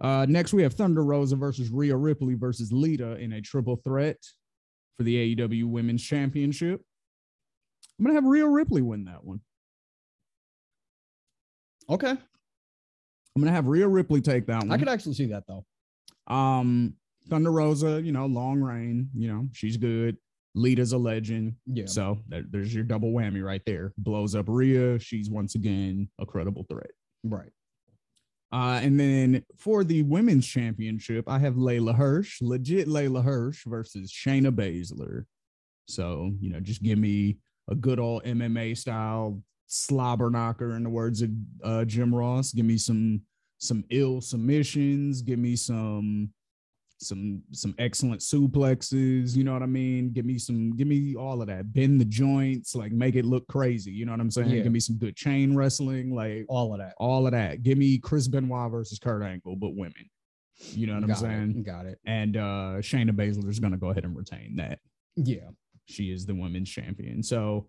Uh, 0.00 0.26
next 0.28 0.52
we 0.52 0.62
have 0.62 0.74
Thunder 0.74 1.04
Rosa 1.04 1.36
versus 1.36 1.70
Rhea 1.70 1.96
Ripley 1.96 2.34
versus 2.34 2.72
Lita 2.72 3.16
in 3.16 3.34
a 3.34 3.40
triple 3.40 3.76
threat 3.76 4.16
for 4.96 5.04
the 5.04 5.36
AEW 5.36 5.64
Women's 5.66 6.02
Championship. 6.02 6.80
I'm 7.98 8.04
gonna 8.04 8.14
have 8.14 8.24
Rhea 8.24 8.46
Ripley 8.46 8.82
win 8.82 9.04
that 9.04 9.24
one. 9.24 9.40
Okay. 11.88 12.10
I'm 12.10 13.42
gonna 13.42 13.52
have 13.52 13.66
Rhea 13.66 13.86
Ripley 13.86 14.20
take 14.20 14.46
that 14.46 14.58
one. 14.58 14.72
I 14.72 14.78
could 14.78 14.88
actually 14.88 15.14
see 15.14 15.26
that 15.26 15.44
though. 15.46 15.64
Um, 16.32 16.94
Thunder 17.28 17.52
Rosa, 17.52 18.02
you 18.02 18.12
know, 18.12 18.26
long 18.26 18.60
reign, 18.60 19.08
you 19.14 19.28
know, 19.28 19.48
she's 19.52 19.76
good. 19.76 20.16
Lita's 20.54 20.92
a 20.92 20.98
legend. 20.98 21.56
Yeah. 21.66 21.86
So 21.86 22.18
there- 22.28 22.44
there's 22.48 22.74
your 22.74 22.84
double 22.84 23.12
whammy 23.12 23.42
right 23.44 23.62
there. 23.64 23.92
Blows 23.96 24.34
up 24.34 24.46
Rhea. 24.48 24.98
She's 24.98 25.30
once 25.30 25.54
again 25.54 26.08
a 26.18 26.26
credible 26.26 26.64
threat. 26.64 26.90
Right. 27.24 27.50
Uh, 28.52 28.80
and 28.82 29.00
then 29.00 29.42
for 29.56 29.82
the 29.82 30.02
women's 30.02 30.46
championship, 30.46 31.26
I 31.26 31.38
have 31.38 31.54
Leyla 31.54 31.94
Hirsch, 31.94 32.42
legit 32.42 32.86
Leyla 32.86 33.24
Hirsch 33.24 33.64
versus 33.64 34.12
Shayna 34.12 34.50
Baszler. 34.54 35.24
So, 35.88 36.34
you 36.38 36.50
know, 36.50 36.60
just 36.60 36.82
give 36.82 36.98
me 36.98 37.38
a 37.70 37.74
good 37.74 37.98
old 37.98 38.24
MMA 38.24 38.76
style 38.76 39.42
slobber 39.68 40.28
knocker 40.28 40.76
in 40.76 40.82
the 40.82 40.90
words 40.90 41.22
of 41.22 41.30
uh, 41.64 41.84
Jim 41.86 42.14
Ross. 42.14 42.52
Give 42.52 42.66
me 42.66 42.76
some 42.76 43.22
some 43.58 43.84
ill 43.90 44.20
submissions. 44.20 45.22
Give 45.22 45.38
me 45.38 45.56
some 45.56 46.30
some 47.02 47.42
some 47.52 47.74
excellent 47.78 48.20
suplexes. 48.20 49.36
You 49.36 49.44
know 49.44 49.52
what 49.52 49.62
I 49.62 49.66
mean? 49.66 50.12
Give 50.12 50.24
me 50.24 50.38
some. 50.38 50.74
Give 50.76 50.86
me 50.86 51.14
all 51.16 51.40
of 51.42 51.48
that. 51.48 51.72
Bend 51.72 52.00
the 52.00 52.04
joints. 52.04 52.74
Like 52.74 52.92
make 52.92 53.14
it 53.14 53.24
look 53.24 53.46
crazy. 53.48 53.90
You 53.90 54.06
know 54.06 54.12
what 54.12 54.20
I'm 54.20 54.30
saying? 54.30 54.50
Yeah. 54.50 54.62
Give 54.62 54.72
me 54.72 54.80
some 54.80 54.96
good 54.96 55.16
chain 55.16 55.54
wrestling. 55.56 56.14
Like 56.14 56.44
All 56.48 56.72
of 56.72 56.78
that. 56.80 56.94
all 56.98 57.26
of 57.26 57.32
that. 57.32 57.62
Give 57.62 57.78
me 57.78 57.98
Chris 57.98 58.28
Benoit 58.28 58.70
versus 58.70 58.98
Kurt 58.98 59.22
Angle, 59.22 59.56
but 59.56 59.74
women. 59.74 60.08
You 60.70 60.86
know 60.86 60.94
what 60.94 61.02
I'm 61.02 61.08
Got 61.08 61.18
saying? 61.18 61.54
It. 61.58 61.62
Got 61.64 61.86
it. 61.86 61.98
And 62.06 62.36
uh 62.36 62.76
Shayna 62.80 63.10
Baszler 63.10 63.48
is 63.48 63.58
gonna 63.58 63.76
go 63.76 63.90
ahead 63.90 64.04
and 64.04 64.16
retain 64.16 64.56
that. 64.56 64.78
Yeah. 65.16 65.50
She 65.86 66.12
is 66.12 66.26
the 66.26 66.34
women's 66.34 66.70
champion. 66.70 67.22
So 67.22 67.68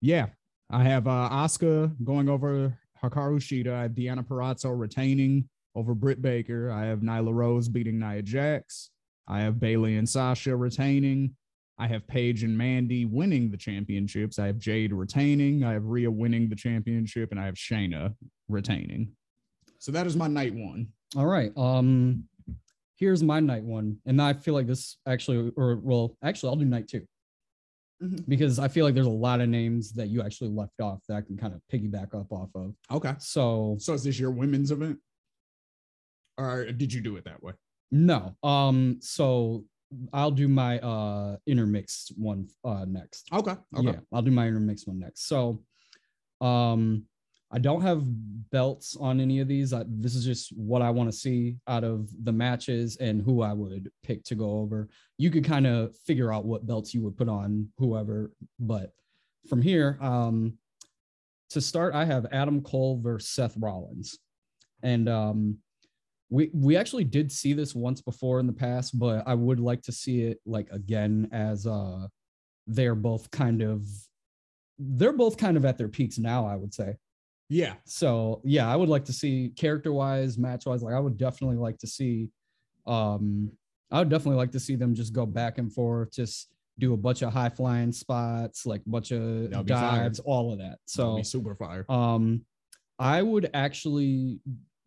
yeah, 0.00 0.26
I 0.70 0.84
have 0.84 1.08
uh 1.08 1.28
Asuka 1.32 1.92
going 2.04 2.28
over 2.28 2.78
Hikaru 3.02 3.38
Shida. 3.38 3.72
I 3.72 3.82
have 3.82 3.92
Deonna 3.92 4.26
Purrazzo 4.26 4.78
retaining 4.78 5.48
over 5.74 5.94
Britt 5.94 6.20
Baker. 6.22 6.70
I 6.70 6.86
have 6.86 7.00
Nyla 7.00 7.32
Rose 7.32 7.68
beating 7.68 7.98
Nia 7.98 8.22
Jax. 8.22 8.90
I 9.26 9.40
have 9.40 9.60
Bayley 9.60 9.96
and 9.96 10.08
Sasha 10.08 10.56
retaining. 10.56 11.34
I 11.78 11.86
have 11.86 12.06
Paige 12.08 12.42
and 12.42 12.56
Mandy 12.58 13.04
winning 13.04 13.50
the 13.50 13.56
championships. 13.56 14.38
I 14.38 14.46
have 14.46 14.58
Jade 14.58 14.92
retaining. 14.92 15.62
I 15.62 15.72
have 15.74 15.84
Rhea 15.84 16.10
winning 16.10 16.48
the 16.48 16.56
championship, 16.56 17.30
and 17.30 17.38
I 17.38 17.46
have 17.46 17.54
Shayna 17.54 18.14
retaining. 18.48 19.10
So 19.78 19.92
that 19.92 20.06
is 20.06 20.16
my 20.16 20.26
night 20.26 20.54
one. 20.54 20.88
All 21.16 21.26
right. 21.26 21.52
Um, 21.56 22.24
here's 22.96 23.22
my 23.22 23.38
night 23.38 23.62
one, 23.62 23.98
and 24.06 24.20
I 24.20 24.32
feel 24.32 24.54
like 24.54 24.66
this 24.66 24.96
actually, 25.06 25.52
or 25.56 25.76
well, 25.76 26.16
actually, 26.22 26.48
I'll 26.48 26.56
do 26.56 26.64
night 26.64 26.88
2 26.88 27.06
Mhm. 28.02 28.28
because 28.28 28.58
I 28.58 28.66
feel 28.68 28.84
like 28.84 28.94
there's 28.94 29.06
a 29.06 29.10
lot 29.10 29.40
of 29.40 29.48
names 29.48 29.92
that 29.92 30.08
you 30.08 30.22
actually 30.22 30.50
left 30.50 30.80
off 30.80 31.00
that 31.08 31.16
I 31.16 31.20
can 31.20 31.36
kind 31.36 31.52
of 31.54 31.60
piggyback 31.72 32.12
up 32.18 32.32
off 32.32 32.50
of. 32.56 32.74
Okay. 32.90 33.14
So 33.20 33.76
So 33.78 33.92
is 33.94 34.02
this 34.04 34.18
your 34.18 34.30
women's 34.32 34.70
event? 34.72 34.98
Or 36.38 36.64
did 36.72 36.92
you 36.92 37.00
do 37.00 37.16
it 37.16 37.24
that 37.24 37.42
way? 37.42 37.52
no. 37.90 38.36
Um, 38.42 38.98
so 39.00 39.64
I'll 40.12 40.30
do 40.30 40.48
my 40.48 40.78
uh 40.80 41.36
intermixed 41.46 42.12
one 42.16 42.48
uh 42.64 42.84
next. 42.86 43.28
Okay. 43.32 43.54
Okay. 43.76 43.86
Yeah, 43.88 44.00
I'll 44.12 44.22
do 44.22 44.30
my 44.30 44.46
intermixed 44.46 44.86
one 44.86 45.00
next. 45.00 45.26
So, 45.26 45.62
um, 46.40 47.04
I 47.50 47.58
don't 47.58 47.80
have 47.80 48.02
belts 48.50 48.94
on 49.00 49.20
any 49.20 49.40
of 49.40 49.48
these. 49.48 49.72
I, 49.72 49.84
this 49.86 50.14
is 50.14 50.24
just 50.24 50.50
what 50.54 50.82
I 50.82 50.90
want 50.90 51.10
to 51.10 51.16
see 51.16 51.56
out 51.66 51.82
of 51.82 52.10
the 52.24 52.32
matches 52.32 52.96
and 52.96 53.22
who 53.22 53.40
I 53.40 53.54
would 53.54 53.90
pick 54.02 54.22
to 54.24 54.34
go 54.34 54.58
over. 54.58 54.90
You 55.16 55.30
could 55.30 55.44
kind 55.44 55.66
of 55.66 55.96
figure 55.96 56.30
out 56.30 56.44
what 56.44 56.66
belts 56.66 56.92
you 56.92 57.02
would 57.04 57.16
put 57.16 57.30
on 57.30 57.70
whoever, 57.78 58.32
but 58.60 58.92
from 59.48 59.62
here, 59.62 59.96
um, 60.02 60.58
to 61.50 61.62
start, 61.62 61.94
I 61.94 62.04
have 62.04 62.26
Adam 62.32 62.60
Cole 62.60 63.00
versus 63.02 63.30
Seth 63.30 63.56
Rollins, 63.56 64.18
and 64.82 65.08
um, 65.08 65.56
we 66.30 66.50
we 66.52 66.76
actually 66.76 67.04
did 67.04 67.32
see 67.32 67.52
this 67.52 67.74
once 67.74 68.00
before 68.00 68.38
in 68.40 68.46
the 68.46 68.52
past, 68.52 68.98
but 68.98 69.22
I 69.26 69.34
would 69.34 69.60
like 69.60 69.82
to 69.82 69.92
see 69.92 70.22
it 70.22 70.38
like 70.44 70.68
again 70.70 71.28
as 71.32 71.66
uh, 71.66 72.06
they're 72.66 72.94
both 72.94 73.30
kind 73.30 73.62
of 73.62 73.84
they're 74.78 75.12
both 75.12 75.36
kind 75.36 75.56
of 75.56 75.64
at 75.64 75.78
their 75.78 75.88
peaks 75.88 76.18
now. 76.18 76.46
I 76.46 76.56
would 76.56 76.74
say. 76.74 76.96
Yeah. 77.48 77.74
So 77.86 78.42
yeah, 78.44 78.70
I 78.70 78.76
would 78.76 78.90
like 78.90 79.06
to 79.06 79.12
see 79.12 79.52
character 79.56 79.92
wise, 79.92 80.36
match 80.36 80.66
wise. 80.66 80.82
Like 80.82 80.94
I 80.94 81.00
would 81.00 81.16
definitely 81.16 81.56
like 81.56 81.78
to 81.78 81.86
see, 81.86 82.28
um, 82.86 83.50
I 83.90 84.00
would 84.00 84.10
definitely 84.10 84.36
like 84.36 84.52
to 84.52 84.60
see 84.60 84.76
them 84.76 84.94
just 84.94 85.14
go 85.14 85.24
back 85.24 85.56
and 85.56 85.72
forth, 85.72 86.12
just 86.12 86.52
do 86.78 86.92
a 86.92 86.96
bunch 86.96 87.22
of 87.22 87.32
high 87.32 87.48
flying 87.48 87.90
spots, 87.90 88.66
like 88.66 88.82
a 88.86 88.90
bunch 88.90 89.12
of 89.12 89.50
That'd 89.50 89.66
fire. 89.66 90.02
dives, 90.02 90.20
all 90.20 90.52
of 90.52 90.58
that. 90.58 90.78
So 90.86 91.16
be 91.16 91.24
super 91.24 91.54
fire. 91.54 91.86
um, 91.88 92.44
I 92.98 93.22
would 93.22 93.48
actually 93.54 94.40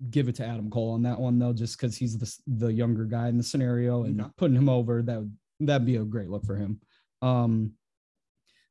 give 0.09 0.27
it 0.27 0.35
to 0.35 0.45
Adam 0.45 0.69
Cole 0.69 0.91
on 0.93 1.03
that 1.03 1.19
one 1.19 1.37
though, 1.37 1.53
just 1.53 1.77
because 1.77 1.95
he's 1.95 2.17
the 2.17 2.37
the 2.47 2.73
younger 2.73 3.05
guy 3.05 3.27
in 3.29 3.37
the 3.37 3.43
scenario 3.43 4.03
and 4.03 4.19
Okay. 4.21 4.29
putting 4.37 4.55
him 4.57 4.69
over 4.69 5.01
that 5.03 5.19
would 5.19 5.37
that'd 5.59 5.85
be 5.85 5.97
a 5.97 6.03
great 6.03 6.29
look 6.29 6.43
for 6.45 6.55
him. 6.55 6.79
Um, 7.21 7.73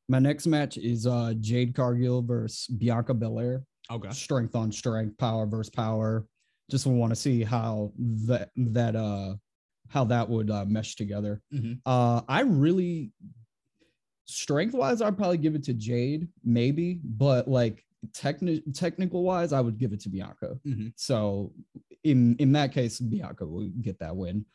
my 0.09 0.19
next 0.19 0.45
match 0.47 0.77
is 0.77 1.07
uh 1.07 1.33
Jade 1.39 1.73
Cargill 1.73 2.21
versus 2.21 2.67
Bianca 2.67 3.13
Belair 3.13 3.63
Okay. 3.89 4.09
strength 4.11 4.55
on 4.55 4.71
strength, 4.71 5.17
power 5.17 5.45
versus 5.45 5.69
power. 5.69 6.27
Just 6.69 6.85
want 6.85 7.11
to 7.11 7.15
see 7.15 7.43
how 7.43 7.91
that 8.27 8.49
that 8.55 8.95
uh 8.95 9.35
how 9.89 10.03
that 10.05 10.27
would 10.29 10.49
uh, 10.49 10.65
mesh 10.65 10.95
together. 10.95 11.41
Mhm. 11.53 11.79
Uh 11.85 12.21
I 12.27 12.41
really 12.41 13.11
strength 14.25 14.73
wise, 14.73 15.01
I'd 15.01 15.17
probably 15.17 15.37
give 15.37 15.55
it 15.55 15.63
to 15.65 15.73
Jade, 15.73 16.27
maybe, 16.43 16.99
but 17.03 17.47
like 17.47 17.83
techni- 18.07 18.63
technical 18.73 19.23
wise, 19.23 19.53
I 19.53 19.61
would 19.61 19.77
give 19.77 19.93
it 19.93 19.99
to 20.01 20.09
Bianca. 20.09 20.59
Mhm. 20.65 20.93
So 20.95 21.53
in 22.03 22.35
in 22.37 22.51
that 22.53 22.71
case, 22.73 22.99
Bianca 22.99 23.45
will 23.45 23.69
get 23.81 23.99
that 23.99 24.15
win. 24.15 24.45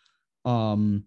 Um 0.44 1.04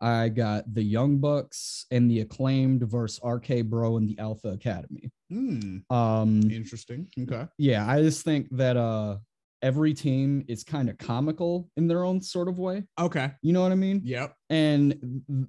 I 0.00 0.28
got 0.28 0.72
the 0.74 0.82
Young 0.82 1.18
Bucks 1.18 1.86
and 1.90 2.10
the 2.10 2.20
acclaimed 2.20 2.82
versus 2.82 3.20
RK 3.24 3.62
Bro 3.62 3.96
and 3.98 4.08
the 4.08 4.18
Alpha 4.18 4.48
Academy. 4.48 5.10
Hmm. 5.30 5.78
Um 5.90 6.50
Interesting. 6.50 7.08
Okay. 7.18 7.46
yeah 7.58 7.88
i 7.88 8.02
just 8.02 8.22
think 8.24 8.48
that 8.50 8.76
uh 8.76 9.18
every 9.64 9.94
team 9.94 10.44
is 10.46 10.62
kind 10.62 10.90
of 10.90 10.98
comical 10.98 11.68
in 11.78 11.88
their 11.88 12.04
own 12.04 12.20
sort 12.20 12.48
of 12.48 12.58
way 12.58 12.84
Okay. 13.00 13.30
you 13.42 13.52
know 13.54 13.62
what 13.62 13.72
i 13.72 13.74
mean 13.74 14.02
Yep. 14.04 14.34
and 14.50 14.94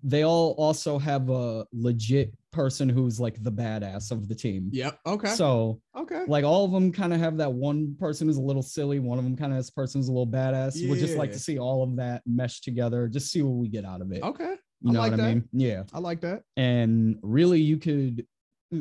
they 0.03 0.23
all 0.23 0.55
also 0.57 0.97
have 0.97 1.29
a 1.29 1.65
legit 1.73 2.33
person 2.53 2.87
who's 2.87 3.19
like 3.19 3.43
the 3.43 3.51
badass 3.51 4.11
of 4.11 4.29
the 4.29 4.33
team 4.35 4.69
Yep. 4.71 4.99
Okay. 5.05 5.27
so 5.35 5.81
okay. 5.97 6.23
like 6.27 6.45
all 6.45 6.63
of 6.63 6.71
them 6.71 6.91
kind 6.93 7.13
of 7.13 7.19
have 7.19 7.35
that 7.37 7.51
one 7.51 7.95
person 7.99 8.27
who's 8.27 8.37
a 8.37 8.41
little 8.41 8.63
silly 8.63 8.99
one 8.99 9.17
of 9.17 9.25
them 9.25 9.35
kind 9.35 9.51
of 9.51 9.57
has 9.57 9.69
person 9.69 9.99
who's 9.99 10.07
a 10.07 10.13
little 10.13 10.25
badass 10.27 10.75
We'd 10.89 10.99
just 10.99 11.17
like 11.17 11.33
to 11.33 11.39
see 11.39 11.59
all 11.59 11.83
of 11.83 11.97
that 11.97 12.21
mesh 12.25 12.61
together 12.61 13.09
just 13.09 13.29
see 13.31 13.41
what 13.41 13.57
we 13.57 13.67
get 13.67 13.83
out 13.83 14.01
of 14.01 14.11
it 14.13 14.23
Okay. 14.23 14.55
you 14.81 14.89
I 14.91 14.93
know 14.93 14.99
like 14.99 15.11
what 15.11 15.19
i 15.19 15.23
that. 15.23 15.33
mean 15.35 15.49
yeah 15.51 15.83
I 15.93 15.99
like 15.99 16.21
that. 16.21 16.43
and 16.55 17.17
really 17.21 17.59
you 17.59 17.77
could 17.77 18.25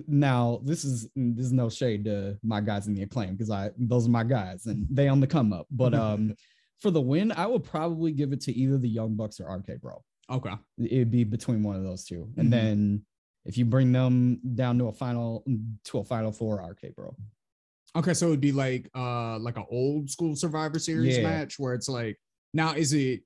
now 0.07 0.61
this 0.65 0.85
is 0.85 1.09
this 1.15 1.47
is 1.47 1.53
no 1.53 1.69
shade 1.69 2.05
to 2.05 2.37
my 2.43 2.61
guys 2.61 2.87
in 2.87 2.95
the 2.95 3.03
acclaim 3.03 3.33
because 3.33 3.51
i 3.51 3.71
those 3.79 4.07
are 4.07 4.11
my 4.11 4.25
guys 4.25 4.67
and 4.67 4.87
they 4.91 5.09
on 5.09 5.21
the 5.21 5.27
come 5.27 5.53
up 5.53 5.67
but 5.71 5.95
um 5.95 6.35
for 6.81 6.91
the 6.91 7.01
win 7.01 7.31
i 7.33 7.47
would 7.47 7.63
probably 7.65 8.13
give 8.13 8.33
it 8.33 8.41
to 8.41 8.53
either 8.53 8.79
the 8.79 8.89
young 8.89 9.15
bucks 9.15 9.41
or 9.41 9.47
rk 9.59 9.81
bro 9.81 10.03
Okay. 10.31 10.55
it'd 10.79 11.11
be 11.11 11.23
between 11.25 11.63
one 11.63 11.77
of 11.77 11.83
those 11.85 12.05
2 12.05 12.33
and 12.37 12.49
Mhm. 12.49 12.51
then 12.51 13.07
if 13.45 13.59
you 13.59 13.65
bring 13.67 13.93
them 13.93 14.41
down 14.55 14.79
to 14.79 14.87
a 14.89 14.93
final 14.93 15.45
to 15.85 15.99
a 15.99 16.05
final 16.05 16.33
four 16.33 16.59
rk 16.59 16.95
bro 16.95 17.15
Okay. 17.97 18.13
So 18.15 18.27
it'd 18.29 18.41
be 18.41 18.51
like 18.51 18.91
uh 18.97 19.39
like 19.39 19.57
an 19.57 19.67
old 19.71 20.11
school 20.11 20.35
Survivor 20.35 20.79
Series 20.81 21.17
Yeah. 21.19 21.23
match 21.23 21.59
where 21.61 21.75
it's 21.75 21.89
like 21.89 22.19
now 22.53 22.75
is 22.75 22.93
it 22.93 23.23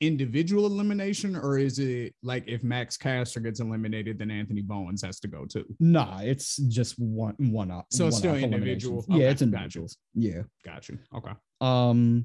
individual 0.00 0.64
elimination 0.66 1.36
or 1.36 1.58
is 1.58 1.78
it 1.78 2.14
like 2.22 2.44
if 2.46 2.62
Max 2.64 2.96
Caster 2.96 3.38
gets 3.40 3.60
eliminated 3.60 4.18
then 4.18 4.30
Anthony 4.30 4.62
Bowens 4.62 5.02
has 5.02 5.20
to 5.20 5.28
go 5.28 5.44
too? 5.44 5.64
nah 5.78 6.20
it's 6.20 6.56
just 6.56 6.98
one 6.98 7.34
one 7.38 7.70
up 7.70 7.86
So 7.90 8.06
it's 8.06 8.16
still 8.18 8.34
individual. 8.34 9.04
eliminations. 9.04 9.06
yeah 9.08 9.16
Okay, 9.16 9.32
it's 9.32 9.42
individuals 9.42 9.96
yeah 10.14 10.42
Got 10.64 10.88
you. 10.88 10.98
Okay. 11.14 11.32
um 11.60 12.24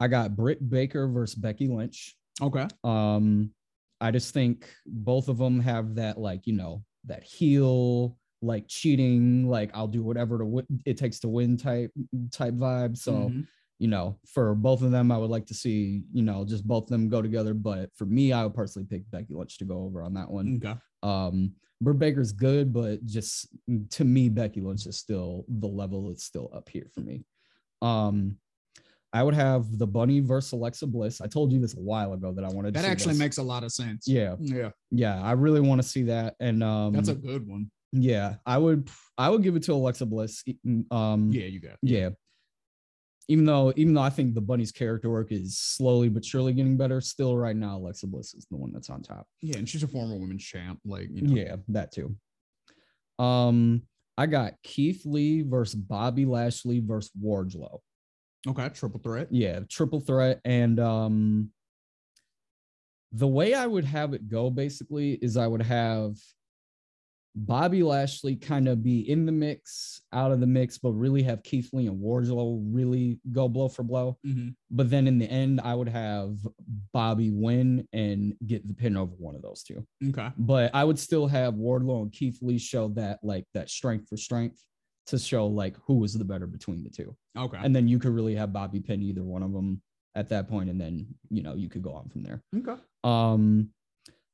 i 0.00 0.08
got 0.08 0.36
britt 0.36 0.68
baker 0.68 1.08
versus 1.08 1.34
becky 1.34 1.68
lynch 1.68 2.16
Okay. 2.42 2.66
Um, 2.82 3.52
I 4.00 4.10
just 4.10 4.34
think 4.34 4.68
both 4.84 5.28
of 5.28 5.38
them 5.38 5.60
have 5.60 5.94
that 5.94 6.18
like 6.18 6.48
you 6.48 6.52
know 6.52 6.82
that 7.06 7.22
heel 7.22 8.18
like 8.42 8.66
cheating 8.66 9.48
like 9.48 9.70
I'll 9.72 9.86
do 9.86 10.02
whatever 10.02 10.38
to 10.38 10.44
win, 10.44 10.66
it 10.84 10.96
takes 10.96 11.20
to 11.20 11.28
win 11.28 11.56
type 11.56 11.92
type 12.32 12.54
vibe. 12.54 12.96
So 12.98 13.12
Mhm. 13.30 13.46
You 13.84 13.88
know 13.94 14.06
for 14.34 14.54
both 14.54 14.80
of 14.82 14.90
them, 14.96 15.12
I 15.12 15.18
would 15.18 15.30
like 15.36 15.46
to 15.52 15.54
see 15.54 16.02
you 16.12 16.22
know 16.28 16.38
just 16.52 16.64
both 16.72 16.84
of 16.84 16.90
them 16.90 17.08
go 17.08 17.20
together. 17.22 17.52
But 17.54 17.90
for 17.98 18.06
me, 18.06 18.32
I 18.32 18.40
would 18.44 18.54
personally 18.54 18.86
pick 18.90 19.02
Becky 19.10 19.34
Lynch 19.34 19.58
to 19.58 19.64
go 19.72 19.78
over 19.84 20.02
on 20.06 20.14
that 20.14 20.30
one. 20.30 20.60
Okay. 20.64 20.74
Um, 21.02 21.52
Britt 21.80 21.98
Baker's 21.98 22.32
good, 22.32 22.72
but 22.72 23.04
just 23.04 23.48
to 23.96 24.04
me, 24.04 24.28
Becky 24.30 24.60
Lynch 24.60 24.86
is 24.86 24.96
still 24.96 25.44
the 25.48 25.66
level. 25.68 26.08
that's 26.08 26.24
still 26.24 26.48
up 26.58 26.68
here 26.68 26.86
for 26.94 27.00
me. 27.00 27.24
Um, 27.82 28.38
I 29.12 29.22
would 29.22 29.34
have 29.34 29.78
the 29.78 29.86
Bunny 29.86 30.20
versus 30.20 30.52
Alexa 30.52 30.86
Bliss. 30.86 31.20
I 31.20 31.26
told 31.26 31.52
you 31.52 31.60
this 31.60 31.74
a 31.76 31.80
while 31.80 32.12
ago 32.14 32.32
that 32.32 32.44
I 32.44 32.48
wanted. 32.48 32.74
to 32.74 32.80
That 32.80 32.88
actually 32.90 33.12
this. 33.14 33.20
makes 33.20 33.38
a 33.38 33.42
lot 33.42 33.62
of 33.64 33.70
sense. 33.72 34.08
Yeah, 34.08 34.34
Yeah. 34.40 34.70
yeah. 34.90 35.22
I 35.22 35.32
really 35.32 35.60
want 35.60 35.82
to 35.82 35.86
see 35.86 36.04
that, 36.04 36.34
and 36.40 36.62
um, 36.64 36.92
That's 36.94 37.08
a 37.08 37.14
good 37.14 37.46
one. 37.46 37.70
yeah. 37.92 38.36
I 38.46 38.56
would, 38.58 38.88
I 39.18 39.28
would 39.30 39.42
give 39.42 39.54
it 39.56 39.62
to 39.64 39.72
Alexa 39.74 40.06
Bliss. 40.06 40.42
Um, 40.90 41.30
Yeah, 41.30 41.46
you 41.46 41.60
got. 41.60 41.76
yeah. 41.82 42.10
Even 43.28 43.46
though, 43.46 43.72
even 43.76 43.94
though 43.94 44.02
I 44.02 44.10
think 44.10 44.34
the 44.34 44.40
Bunny's 44.40 44.72
character 44.72 45.10
work 45.10 45.32
is 45.32 45.56
slowly 45.58 46.10
but 46.10 46.24
surely 46.24 46.52
getting 46.52 46.76
better, 46.76 47.00
still 47.00 47.36
right 47.36 47.56
now 47.56 47.78
Alexa 47.78 48.06
Bliss 48.06 48.34
is 48.34 48.46
the 48.50 48.56
one 48.56 48.72
that's 48.72 48.90
on 48.90 49.02
top. 49.02 49.26
Yeah, 49.40 49.56
and 49.56 49.68
she's 49.68 49.82
a 49.82 49.88
former 49.88 50.16
women's 50.16 50.44
champ. 50.44 50.78
Like, 50.84 51.08
you 51.10 51.22
know. 51.22 51.34
Yeah, 51.34 51.56
that 51.68 51.90
too. 51.90 52.14
Um, 53.18 53.82
I 54.18 54.26
got 54.26 54.54
Keith 54.62 55.06
Lee 55.06 55.42
versus 55.42 55.74
Bobby 55.74 56.26
Lashley 56.26 56.80
versus 56.80 57.10
Wardlow. 57.20 57.80
Okay, 58.46 58.68
triple 58.68 59.00
threat. 59.00 59.28
Yeah, 59.30 59.60
triple 59.70 60.00
threat. 60.00 60.40
And 60.44 60.78
um 60.78 61.50
the 63.12 63.28
way 63.28 63.54
I 63.54 63.66
would 63.66 63.84
have 63.84 64.12
it 64.12 64.28
go 64.28 64.50
basically 64.50 65.12
is 65.12 65.36
I 65.36 65.46
would 65.46 65.62
have 65.62 66.16
Bobby 67.36 67.82
Lashley 67.82 68.36
kind 68.36 68.68
of 68.68 68.82
be 68.82 69.10
in 69.10 69.26
the 69.26 69.32
mix, 69.32 70.00
out 70.12 70.30
of 70.30 70.38
the 70.38 70.46
mix, 70.46 70.78
but 70.78 70.92
really 70.92 71.22
have 71.24 71.42
Keith 71.42 71.68
Lee 71.72 71.88
and 71.88 72.00
Wardlow 72.00 72.60
really 72.72 73.18
go 73.32 73.48
blow 73.48 73.68
for 73.68 73.82
blow. 73.82 74.18
Mm-hmm. 74.24 74.50
But 74.70 74.88
then 74.88 75.08
in 75.08 75.18
the 75.18 75.26
end, 75.26 75.60
I 75.64 75.74
would 75.74 75.88
have 75.88 76.36
Bobby 76.92 77.30
win 77.30 77.88
and 77.92 78.34
get 78.46 78.66
the 78.68 78.74
pin 78.74 78.96
over 78.96 79.14
one 79.18 79.34
of 79.34 79.42
those 79.42 79.64
two 79.64 79.84
Okay. 80.10 80.30
but 80.38 80.70
I 80.74 80.84
would 80.84 80.98
still 80.98 81.26
have 81.26 81.54
Wardlow 81.54 82.02
and 82.02 82.12
Keith 82.12 82.38
Lee 82.40 82.58
show 82.58 82.88
that 82.90 83.18
like 83.24 83.46
that 83.54 83.68
strength 83.68 84.08
for 84.08 84.16
strength 84.16 84.62
to 85.06 85.18
show 85.18 85.46
like 85.46 85.76
who 85.86 85.94
was 85.98 86.14
the 86.14 86.24
better 86.24 86.46
between 86.46 86.84
the 86.84 86.90
two. 86.90 87.16
Okay. 87.36 87.58
And 87.60 87.74
then 87.74 87.88
you 87.88 87.98
could 87.98 88.12
really 88.12 88.36
have 88.36 88.52
Bobby 88.52 88.80
pin 88.80 89.02
either 89.02 89.22
one 89.24 89.42
of 89.42 89.52
them 89.52 89.82
at 90.14 90.28
that 90.28 90.48
point, 90.48 90.70
and 90.70 90.80
then 90.80 91.04
you 91.30 91.42
know 91.42 91.54
you 91.54 91.68
could 91.68 91.82
go 91.82 91.92
on 91.94 92.08
from 92.08 92.22
there. 92.22 92.40
okay. 92.56 92.80
Um, 93.02 93.70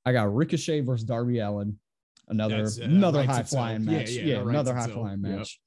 I 0.05 0.13
got 0.13 0.35
Ricochet 0.35 0.81
versus 0.81 1.05
Darby 1.05 1.39
Allin, 1.39 1.79
another 2.31 2.65
uh, 2.65 2.85
another 2.85 3.23
high 3.25 3.43
flying 3.43 3.85
Yeah, 3.85 3.91
match. 3.99 4.11
yeah, 4.11 4.23
Yeah, 4.25 4.37
writes 4.39 4.49
another 4.51 4.75
high 4.75 4.85
itself. 4.85 5.01
flying 5.01 5.23
Yep. 5.23 5.39
match. 5.39 5.61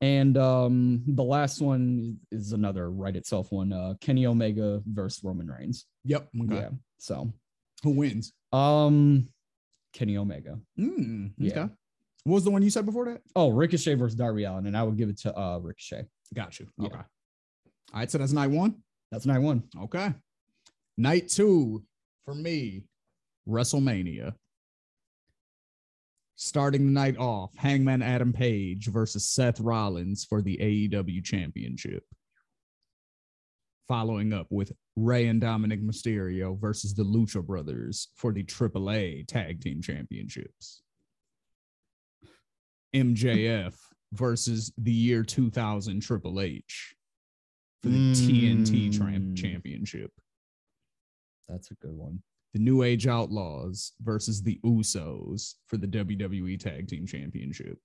And 0.00 0.36
um, 0.38 1.02
the 1.08 1.24
last 1.24 1.60
one 1.60 2.18
is 2.30 2.52
another 2.52 2.90
right 2.90 3.16
itself 3.16 3.50
one. 3.50 3.72
Uh, 3.72 3.94
Kenny 4.00 4.26
Omega 4.26 4.80
versus 4.86 5.24
Roman 5.24 5.48
Reigns. 5.48 5.86
Yep. 6.04 6.28
Okay. 6.44 6.54
Yeah. 6.54 6.68
So, 6.98 7.32
Who 7.82 7.90
wins? 7.90 8.32
um, 8.52 9.28
Kenny 9.92 10.16
Omega. 10.16 10.60
Mm, 10.78 11.32
Yeah. 11.38 11.68
What 12.24 12.34
was 12.34 12.44
the 12.44 12.50
one 12.50 12.62
you 12.62 12.70
said 12.70 12.84
before 12.86 13.06
that? 13.06 13.22
Oh, 13.34 13.48
Ricochet 13.50 13.94
versus 13.94 14.14
Darby 14.16 14.44
Allin, 14.44 14.66
and 14.66 14.76
I 14.76 14.82
would 14.82 14.96
give 14.98 15.08
it 15.08 15.18
to 15.20 15.36
uh 15.36 15.58
Ricochet. 15.58 16.06
Got 16.34 16.60
you. 16.60 16.68
Yeah. 16.78 16.86
Okay. 16.88 16.96
All 16.98 17.04
right. 17.94 18.10
So 18.10 18.18
that's 18.18 18.32
night 18.32 18.50
one. 18.50 18.76
That's 19.10 19.24
night 19.26 19.38
one. 19.38 19.62
Okay. 19.84 20.12
Night 20.98 21.28
two 21.28 21.82
for 22.24 22.34
me, 22.34 22.84
WrestleMania. 23.48 24.34
Starting 26.42 26.86
the 26.86 26.92
night 26.92 27.16
off, 27.18 27.52
Hangman 27.56 28.00
Adam 28.00 28.32
Page 28.32 28.86
versus 28.86 29.26
Seth 29.28 29.58
Rollins 29.58 30.24
for 30.24 30.40
the 30.40 30.56
AEW 30.58 31.24
Championship. 31.24 32.04
following 33.88 34.32
up 34.34 34.46
with 34.50 34.70
Rey 34.96 35.26
and 35.28 35.40
Dominic 35.40 35.82
Mysterio 35.82 36.60
versus 36.60 36.92
the 36.94 37.02
Lucha 37.04 37.42
Brothers 37.42 38.08
for 38.16 38.32
the 38.34 38.44
AAA 38.44 39.26
Tag 39.26 39.62
Team 39.62 39.80
Championships. 39.80 40.82
MJF 42.94 43.74
versus 44.12 44.70
the 44.76 44.92
year 44.92 45.22
2000 45.24 46.00
Triple 46.00 46.38
H 46.40 46.94
for 47.82 47.88
the 47.88 48.12
TNT 48.12 48.90
Tram 48.96 49.32
Mm. 49.34 49.36
Championship. 49.36 50.12
That's 51.48 51.70
a 51.70 51.74
good 51.76 51.94
one. 51.96 52.22
The 52.58 52.64
New 52.64 52.82
Age 52.82 53.06
Outlaws 53.06 53.92
versus 54.00 54.42
the 54.42 54.58
Usos 54.64 55.54
for 55.68 55.76
the 55.76 55.86
WWE 55.86 56.58
Tag 56.58 56.88
Team 56.88 57.06
Championship. 57.06 57.78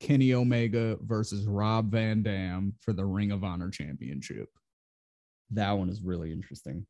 Kenny 0.00 0.34
Omega 0.34 0.98
versus 1.02 1.46
Rob 1.46 1.92
Van 1.92 2.24
Dam 2.24 2.74
for 2.80 2.92
the 2.92 3.04
Ring 3.04 3.30
of 3.30 3.44
Honor 3.44 3.70
Championship. 3.70 4.48
That 5.52 5.70
one 5.70 5.88
is 5.88 6.02
really 6.02 6.32
interesting. 6.32 6.84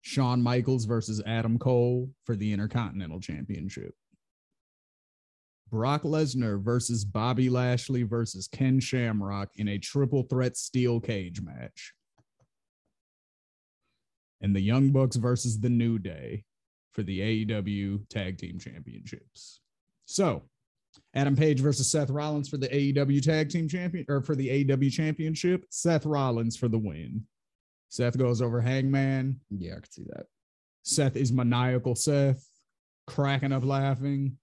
Shawn 0.00 0.40
Michaels 0.40 0.86
versus 0.86 1.22
Adam 1.26 1.58
Cole 1.58 2.08
for 2.24 2.36
the 2.36 2.54
Intercontinental 2.54 3.20
Championship. 3.20 3.94
Brock 5.70 6.04
Lesnar 6.04 6.58
versus 6.58 7.04
Bobby 7.04 7.50
Lashley 7.50 8.02
versus 8.02 8.48
Ken 8.48 8.80
Shamrock 8.80 9.50
in 9.56 9.68
a 9.68 9.76
triple 9.76 10.22
threat 10.22 10.56
steel 10.56 11.00
cage 11.00 11.42
match. 11.42 11.92
And 14.40 14.54
the 14.54 14.60
Young 14.60 14.90
Bucks 14.90 15.16
versus 15.16 15.58
the 15.60 15.70
New 15.70 15.98
Day 15.98 16.44
for 16.92 17.02
the 17.02 17.20
AEW 17.46 18.08
Tag 18.08 18.38
Team 18.38 18.58
Championships. 18.58 19.60
So, 20.04 20.42
Adam 21.14 21.36
Page 21.36 21.60
versus 21.60 21.90
Seth 21.90 22.10
Rollins 22.10 22.48
for 22.48 22.56
the 22.56 22.68
AEW 22.68 23.22
Tag 23.22 23.48
Team 23.50 23.68
Champion 23.68 24.04
or 24.08 24.22
for 24.22 24.34
the 24.34 24.48
AEW 24.64 24.90
Championship. 24.92 25.64
Seth 25.70 26.06
Rollins 26.06 26.56
for 26.56 26.68
the 26.68 26.78
win. 26.78 27.26
Seth 27.88 28.18
goes 28.18 28.42
over 28.42 28.60
Hangman. 28.60 29.40
Yeah, 29.50 29.76
I 29.76 29.80
could 29.80 29.92
see 29.92 30.04
that. 30.08 30.26
Seth 30.82 31.16
is 31.16 31.32
maniacal 31.32 31.94
Seth, 31.94 32.46
cracking 33.06 33.52
up 33.52 33.64
laughing. 33.64 34.36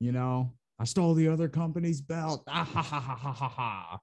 You 0.00 0.12
know, 0.12 0.52
I 0.78 0.84
stole 0.84 1.14
the 1.14 1.28
other 1.28 1.48
company's 1.48 2.00
belt. 2.00 2.44
Ah, 2.48 2.64
ha, 2.64 2.82
ha, 2.82 3.00
ha, 3.00 3.14
ha, 3.14 3.32
ha, 3.32 3.48
ha. 3.48 3.98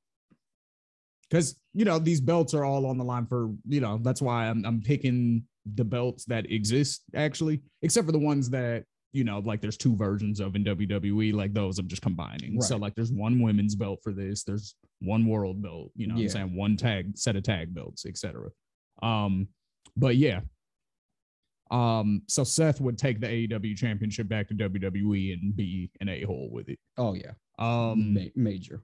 Because, 1.33 1.59
you 1.73 1.83
know, 1.83 1.97
these 1.97 2.21
belts 2.21 2.53
are 2.53 2.63
all 2.63 2.85
on 2.85 2.99
the 2.99 3.03
line 3.03 3.25
for, 3.25 3.49
you 3.67 3.81
know, 3.81 3.97
that's 4.03 4.21
why 4.21 4.47
I'm, 4.47 4.63
I'm 4.65 4.79
picking 4.81 5.43
the 5.73 5.83
belts 5.83 6.25
that 6.25 6.51
exist 6.51 7.01
actually, 7.15 7.59
except 7.81 8.05
for 8.05 8.11
the 8.11 8.19
ones 8.19 8.51
that, 8.51 8.83
you 9.13 9.23
know, 9.23 9.39
like 9.39 9.59
there's 9.59 9.75
two 9.75 9.95
versions 9.95 10.39
of 10.39 10.55
in 10.55 10.63
WWE, 10.63 11.33
like 11.33 11.51
those 11.55 11.79
I'm 11.79 11.87
just 11.87 12.03
combining. 12.03 12.61
So, 12.61 12.77
like, 12.77 12.93
there's 12.93 13.11
one 13.11 13.41
women's 13.41 13.73
belt 13.73 13.97
for 14.03 14.13
this, 14.13 14.43
there's 14.43 14.75
one 15.01 15.25
world 15.25 15.59
belt, 15.59 15.89
you 15.95 16.05
know 16.05 16.17
Yeah. 16.17 16.25
I'm 16.25 16.29
saying? 16.29 16.55
One 16.55 16.77
tag, 16.77 17.17
set 17.17 17.35
of 17.35 17.41
tag 17.41 17.73
belts, 17.73 18.05
etc. 18.05 18.49
Um, 19.01 19.47
but 19.97 20.15
yeah, 20.17 20.41
um, 21.71 22.21
so 22.27 22.43
Seth 22.43 22.79
would 22.79 22.99
take 22.99 23.19
the 23.19 23.27
AEW 23.27 23.75
championship 23.75 24.27
back 24.27 24.49
to 24.49 24.53
WWE 24.53 25.33
and 25.33 25.55
be 25.55 25.89
an 25.99 26.09
a-hole 26.09 26.49
with 26.51 26.69
it. 26.69 26.77
Oh 26.97 27.15
yeah, 27.15 27.31
Um, 27.57 28.13
Ma- 28.13 28.21
major. 28.35 28.83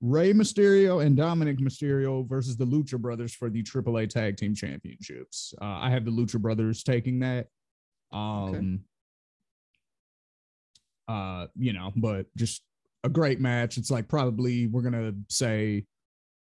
Rey 0.00 0.32
Mysterio 0.32 1.04
and 1.04 1.16
Dominic 1.16 1.58
Mysterio 1.58 2.28
versus 2.28 2.56
the 2.56 2.64
Lucha 2.64 2.98
Brothers 2.98 3.34
for 3.34 3.50
the 3.50 3.62
AAA 3.62 4.08
Tag 4.08 4.36
Team 4.36 4.54
Championships. 4.54 5.54
Uh, 5.60 5.64
I 5.64 5.90
have 5.90 6.04
the 6.04 6.10
Lucha 6.10 6.40
Brothers 6.40 6.82
taking 6.82 7.20
that. 7.20 7.48
Um, 8.12 8.80
uh, 11.08 11.46
you 11.56 11.72
know, 11.72 11.92
but 11.96 12.26
just 12.36 12.62
a 13.02 13.08
great 13.08 13.40
match. 13.40 13.76
It's 13.76 13.90
like 13.90 14.08
probably 14.08 14.66
we're 14.66 14.82
gonna 14.82 15.14
say 15.28 15.84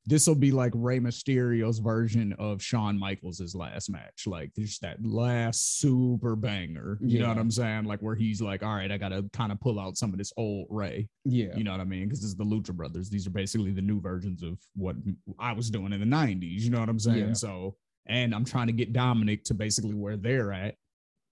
this 0.09 0.27
will 0.27 0.35
be 0.35 0.51
like 0.51 0.73
Rey 0.75 1.01
Mysterio's 1.01 1.81
version 1.81 2.33
of 2.39 2.63
Shawn 2.63 2.99
Michaels' 2.99 3.55
last 3.55 3.91
match. 3.91 4.27
Like 4.27 4.53
there's 4.57 4.79
that 4.79 5.05
last 5.05 5.81
super 5.81 6.35
banger. 6.35 6.99
You 7.03 7.19
know 7.19 7.29
what 7.29 7.37
I'm 7.37 7.51
saying? 7.51 7.85
Like 7.85 8.01
where 8.01 8.15
he's 8.15 8.41
like, 8.41 8.63
all 8.63 8.75
right, 8.75 8.91
I 8.91 8.97
gotta 8.97 9.29
kind 9.35 9.53
of 9.53 9.61
pull 9.61 9.79
out 9.79 9.99
some 9.99 10.11
of 10.11 10.19
this 10.19 10.33
old 10.39 10.67
Rey. 10.71 11.09
Yeah, 11.27 11.55
You 11.55 11.63
know 11.63 11.73
what 11.73 11.83
I 11.83 11.85
mean? 11.85 12.05
Because 12.05 12.21
this 12.21 12.31
is 12.31 12.37
the 12.37 12.45
Lucha 12.45 12.73
Brothers. 12.73 13.11
These 13.11 13.27
are 13.27 13.31
basically 13.31 13.71
the 13.73 13.83
new 13.83 14.01
versions 14.01 14.43
of 14.43 14.59
what 14.75 14.97
I 15.39 15.53
was 15.53 15.69
doing 15.69 15.93
in 15.93 16.01
the 16.01 16.07
90s. 16.07 16.61
You 16.61 16.71
know 16.71 16.81
what 16.81 16.89
I'm 16.89 16.99
saying? 16.99 17.19
Yeah. 17.19 17.33
So, 17.35 17.77
and 18.07 18.35
I'm 18.35 18.47
trying 18.47 18.69
to 18.69 18.73
get 18.73 18.95
Dominic 18.95 19.45
to 19.45 19.55
basically 19.55 19.95
where 19.95 20.17
they're 20.17 20.55
at. 20.55 20.77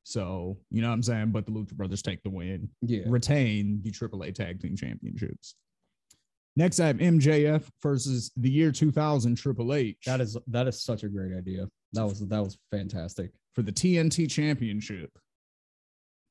So, 0.02 0.58
you 0.70 0.82
know 0.82 0.88
what 0.88 0.94
I'm 0.94 1.02
saying? 1.02 1.32
But 1.32 1.46
the 1.46 1.52
Lucha 1.52 1.72
Brothers 1.72 2.02
take 2.02 2.22
the 2.22 2.30
win, 2.30 2.68
yeah. 2.82 3.04
retain 3.06 3.80
the 3.82 3.90
AAA 3.90 4.34
Tag 4.34 4.60
Team 4.60 4.76
Championships. 4.76 5.54
Next, 6.58 6.80
I 6.80 6.86
have 6.86 6.96
MJF 6.96 7.64
versus 7.82 8.30
the 8.36 8.48
year 8.50 8.72
2000 8.72 9.36
Triple 9.36 9.74
H 9.74 9.98
That 10.06 10.20
is 10.20 10.36
that 10.46 10.66
is 10.66 10.82
such 10.82 11.02
a 11.04 11.08
great 11.08 11.36
idea. 11.36 11.68
That 11.92 12.04
was 12.04 12.26
that 12.26 12.42
was 12.42 12.56
fantastic. 12.70 13.30
for 13.54 13.62
the 13.62 13.72
TNT 13.72 14.28
Championship. 14.30 15.10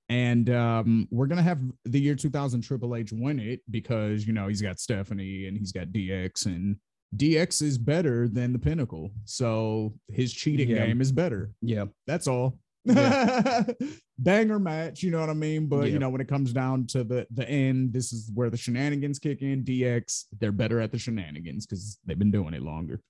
And 0.09 0.49
um, 0.51 1.07
we're 1.11 1.25
gonna 1.27 1.41
have 1.41 1.59
the 1.85 1.99
year 1.99 2.15
2000 2.15 2.61
Triple 2.61 2.95
H 2.95 3.11
win 3.11 3.39
it 3.39 3.61
because 3.71 4.27
you 4.27 4.33
know 4.33 4.47
he's 4.47 4.61
got 4.61 4.79
Stephanie 4.79 5.47
and 5.47 5.57
he's 5.57 5.71
got 5.71 5.87
DX 5.87 6.45
and 6.45 6.77
DX 7.15 7.61
is 7.61 7.77
better 7.77 8.27
than 8.27 8.51
the 8.51 8.59
Pinnacle, 8.59 9.11
so 9.23 9.93
his 10.09 10.33
cheating 10.33 10.69
Yeah. 10.69 10.85
game 10.87 11.01
is 11.01 11.11
better. 11.11 11.51
Yeah, 11.61 11.85
That's 12.07 12.27
all. 12.27 12.59
Yeah. 12.85 13.63
Banger 14.19 14.59
match, 14.59 15.03
you 15.03 15.11
know 15.11 15.19
what 15.19 15.29
I 15.29 15.33
mean? 15.33 15.67
But 15.67 15.87
Yeah. 15.87 15.93
you 15.93 15.99
know, 15.99 16.09
when 16.09 16.21
it 16.21 16.27
comes 16.27 16.53
down 16.53 16.85
to 16.87 17.03
the 17.03 17.27
the 17.31 17.47
end, 17.49 17.91
this 17.93 18.13
is 18.13 18.31
where 18.33 18.49
the 18.49 18.57
shenanigans 18.57 19.19
kick 19.19 19.41
in. 19.41 19.63
DX, 19.63 20.25
they're 20.39 20.51
better 20.51 20.79
at 20.79 20.91
the 20.91 20.97
shenanigans 20.97 21.65
because 21.65 21.99
they've 22.05 22.17
been 22.19 22.31
doing 22.31 22.53
it 22.53 22.61
longer. 22.61 23.01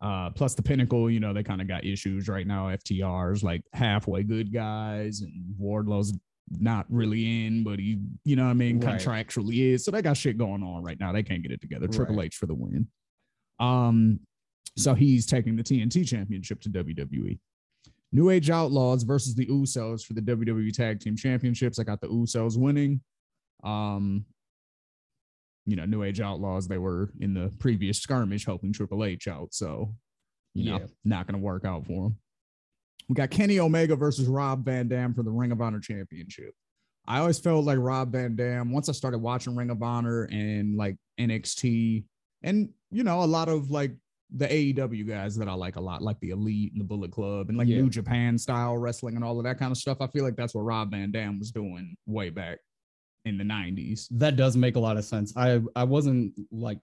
Uh, 0.00 0.30
plus 0.30 0.54
the 0.54 0.62
pinnacle, 0.62 1.10
you 1.10 1.18
know, 1.18 1.32
they 1.32 1.42
kind 1.42 1.60
of 1.60 1.66
got 1.66 1.84
issues 1.84 2.28
right 2.28 2.46
now. 2.46 2.68
FTR's 2.68 3.42
like 3.42 3.62
halfway 3.72 4.22
good 4.22 4.52
guys, 4.52 5.22
and 5.22 5.32
Wardlow's 5.58 6.12
not 6.50 6.86
really 6.88 7.46
in, 7.46 7.64
but 7.64 7.78
he, 7.80 7.98
you 8.24 8.36
know 8.36 8.44
what 8.44 8.50
I 8.50 8.54
mean, 8.54 8.78
Right. 8.80 8.98
contractually 9.00 9.72
is. 9.74 9.84
So 9.84 9.90
they 9.90 10.00
got 10.00 10.16
shit 10.16 10.38
going 10.38 10.62
on 10.62 10.84
right 10.84 10.98
now. 11.00 11.12
They 11.12 11.24
can't 11.24 11.42
get 11.42 11.50
it 11.50 11.60
together. 11.60 11.88
Triple 11.88 12.16
Right. 12.16 12.26
H 12.26 12.36
for 12.36 12.46
the 12.46 12.54
win. 12.54 12.86
Um, 13.58 14.20
so 14.76 14.94
he's 14.94 15.26
taking 15.26 15.56
the 15.56 15.64
TNT 15.64 16.04
championship 16.06 16.60
to 16.60 16.70
WWE. 16.70 17.38
New 18.12 18.30
Age 18.30 18.48
Outlaws 18.50 19.02
versus 19.02 19.34
the 19.34 19.46
Usos 19.46 20.04
for 20.04 20.14
the 20.14 20.22
WWE 20.22 20.72
Tag 20.72 21.00
Team 21.00 21.16
Championships. 21.16 21.78
I 21.78 21.84
got 21.84 22.00
the 22.00 22.08
Usos 22.08 22.56
winning. 22.56 23.00
Um, 23.62 24.24
you 25.66 25.76
know, 25.76 25.84
New 25.84 26.02
Age 26.02 26.20
Outlaws, 26.20 26.66
they 26.68 26.78
were 26.78 27.10
in 27.20 27.34
the 27.34 27.52
previous 27.58 28.00
skirmish 28.00 28.46
helping 28.46 28.72
Triple 28.72 29.04
H 29.04 29.28
out. 29.28 29.52
So, 29.52 29.94
you 30.54 30.64
know, 30.70 30.78
Yeah. 30.78 30.86
not 31.04 31.26
going 31.26 31.38
to 31.38 31.44
work 31.44 31.64
out 31.66 31.86
for 31.86 32.04
them. 32.08 32.18
We 33.08 33.14
got 33.14 33.30
Kenny 33.30 33.58
Omega 33.58 33.94
versus 33.96 34.26
Rob 34.26 34.64
Van 34.64 34.88
Dam 34.88 35.12
for 35.14 35.22
the 35.22 35.30
Ring 35.30 35.52
of 35.52 35.60
Honor 35.60 35.80
Championship. 35.80 36.54
I 37.06 37.18
always 37.20 37.38
felt 37.38 37.64
like 37.64 37.78
Rob 37.78 38.12
Van 38.12 38.36
Dam, 38.36 38.70
once 38.70 38.88
I 38.88 38.92
started 38.92 39.18
watching 39.18 39.56
Ring 39.56 39.70
of 39.70 39.82
Honor 39.82 40.24
and 40.24 40.76
like 40.76 40.96
NXT 41.18 42.04
and, 42.42 42.70
you 42.90 43.02
know, 43.04 43.22
a 43.22 43.26
lot 43.26 43.48
of 43.48 43.70
like 43.70 43.92
the 44.34 44.46
AEW 44.46 45.08
guys 45.08 45.36
that 45.36 45.48
I 45.48 45.54
like 45.54 45.76
a 45.76 45.80
lot, 45.80 46.02
like 46.02 46.20
the 46.20 46.30
Elite 46.30 46.72
and 46.72 46.80
the 46.80 46.84
Bullet 46.84 47.10
Club 47.10 47.48
and 47.48 47.56
like 47.56 47.66
Yeah. 47.68 47.78
New 47.80 47.88
Japan 47.88 48.36
style 48.36 48.76
wrestling 48.76 49.16
and 49.16 49.24
all 49.24 49.38
of 49.38 49.44
that 49.44 49.58
kind 49.58 49.72
of 49.72 49.78
stuff. 49.78 49.98
I 50.00 50.06
feel 50.08 50.24
like 50.24 50.36
that's 50.36 50.54
what 50.54 50.62
Rob 50.62 50.90
Van 50.90 51.10
Dam 51.10 51.38
was 51.38 51.50
doing 51.50 51.96
way 52.06 52.28
back 52.30 52.58
in 53.24 53.38
the 53.38 53.44
90s. 53.44 54.06
that 54.12 54.36
does 54.36 54.56
make 54.56 54.76
a 54.76 54.80
lot 54.80 54.96
of 54.96 55.04
sense. 55.04 55.34
I 55.36 55.60
I 55.74 55.84
wasn't 55.84 56.34
like 56.50 56.78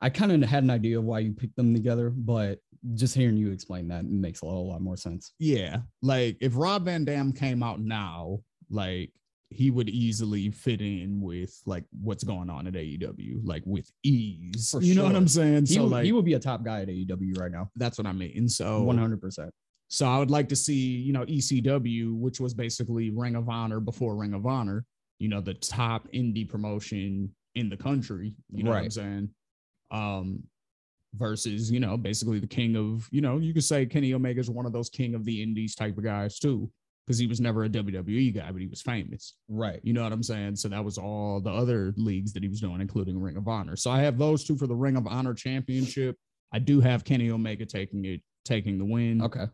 I 0.00 0.10
kind 0.10 0.30
of 0.32 0.48
had 0.48 0.62
an 0.62 0.70
idea 0.70 0.98
of 0.98 1.04
why 1.04 1.20
you 1.20 1.32
picked 1.32 1.56
them 1.56 1.74
together, 1.74 2.10
but 2.10 2.60
just 2.94 3.14
hearing 3.16 3.36
you 3.36 3.50
explain 3.50 3.88
that 3.88 4.04
makes 4.04 4.42
a 4.42 4.46
lot, 4.46 4.60
lot 4.60 4.80
more 4.80 4.96
sense. 4.96 5.32
Yeah. 5.38 5.78
Like 6.02 6.36
if 6.40 6.56
Rob 6.56 6.84
Van 6.84 7.04
Dam 7.04 7.32
came 7.32 7.62
out 7.62 7.80
now, 7.80 8.40
like 8.70 9.10
he 9.50 9.70
would 9.70 9.88
easily 9.88 10.50
fit 10.50 10.80
in 10.80 11.20
with 11.20 11.56
like 11.66 11.84
what's 12.02 12.24
going 12.24 12.50
on 12.50 12.66
at 12.66 12.72
AEW, 12.74 13.40
like 13.44 13.62
with 13.64 13.88
ease. 14.02 14.70
For 14.70 14.82
you 14.82 14.94
know 14.94 15.04
what. 15.04 15.14
I'm 15.14 15.28
saying? 15.28 15.66
He, 15.66 15.74
so 15.74 15.82
would- 15.82 15.92
like 15.92 16.04
he 16.04 16.12
would 16.12 16.24
be 16.24 16.34
a 16.34 16.38
top 16.40 16.64
guy 16.64 16.80
at 16.82 16.88
AEW 16.88 17.38
right 17.38 17.52
now. 17.52 17.70
that's 17.76 17.96
what 17.98 18.06
I 18.06 18.12
mean. 18.12 18.48
So 18.48 18.82
One 18.82 18.98
hundred 18.98 19.20
percent. 19.20 19.50
So 19.88 20.06
I 20.08 20.18
would 20.18 20.32
like 20.32 20.48
to 20.48 20.56
see, 20.56 20.74
you 20.74 21.12
know, 21.12 21.24
ECW, 21.24 22.12
which 22.18 22.40
was 22.40 22.54
basically 22.54 23.10
Ring 23.10 23.36
of 23.36 23.48
Honor 23.48 23.78
before 23.78 24.16
Ring 24.16 24.34
of 24.34 24.44
Honor, 24.44 24.84
you 25.20 25.28
know, 25.28 25.40
the 25.40 25.54
top 25.54 26.08
indie 26.12 26.48
promotion 26.48 27.32
in 27.54 27.68
the 27.68 27.76
country. 27.76 28.34
You 28.52 28.64
know 28.64 28.70
what 28.72 28.82
I'm 28.82 28.90
saying? 28.90 29.30
Um, 29.92 30.42
versus, 31.14 31.70
you 31.70 31.78
know, 31.80 31.96
basically 31.96 32.40
the 32.40 32.48
king 32.48 32.76
of, 32.76 33.06
you 33.12 33.20
know, 33.20 33.38
you 33.38 33.54
could 33.54 33.62
say 33.64 33.86
Kenny 33.86 34.12
Omega 34.12 34.40
is 34.40 34.50
one 34.50 34.66
of 34.66 34.72
those 34.72 34.90
king 34.90 35.14
of 35.14 35.24
the 35.24 35.40
indies 35.40 35.76
type 35.76 35.96
of 35.96 36.02
guys 36.04 36.38
too, 36.40 36.68
because 37.06 37.18
he 37.18 37.26
was 37.26 37.40
never 37.40 37.64
a 37.64 37.68
WWE 37.68 38.34
guy, 38.34 38.50
but 38.50 38.60
he 38.60 38.66
was 38.66 38.82
famous. 38.82 39.34
Right. 39.48 39.80
You 39.84 39.92
know 39.92 40.02
what 40.02 40.12
I'm 40.12 40.22
saying? 40.24 40.56
So 40.56 40.68
that 40.68 40.84
was 40.84 40.98
all 40.98 41.40
the 41.40 41.50
other 41.50 41.94
leagues 41.96 42.32
that 42.32 42.42
he 42.42 42.48
was 42.48 42.60
doing, 42.60 42.80
including 42.80 43.20
Ring 43.20 43.36
of 43.36 43.46
Honor. 43.46 43.76
So 43.76 43.90
I 43.90 44.00
have 44.00 44.18
those 44.18 44.44
two 44.44 44.56
for 44.56 44.66
the 44.66 44.74
Ring 44.74 44.96
of 44.96 45.06
Honor 45.06 45.34
championship. 45.34 46.16
I 46.52 46.58
do 46.58 46.80
have 46.80 47.04
Kenny 47.04 47.30
Omega 47.30 47.64
taking 47.64 48.04
it, 48.06 48.22
taking 48.44 48.78
the 48.78 48.84
win. 48.84 49.22
Okay. 49.22 49.46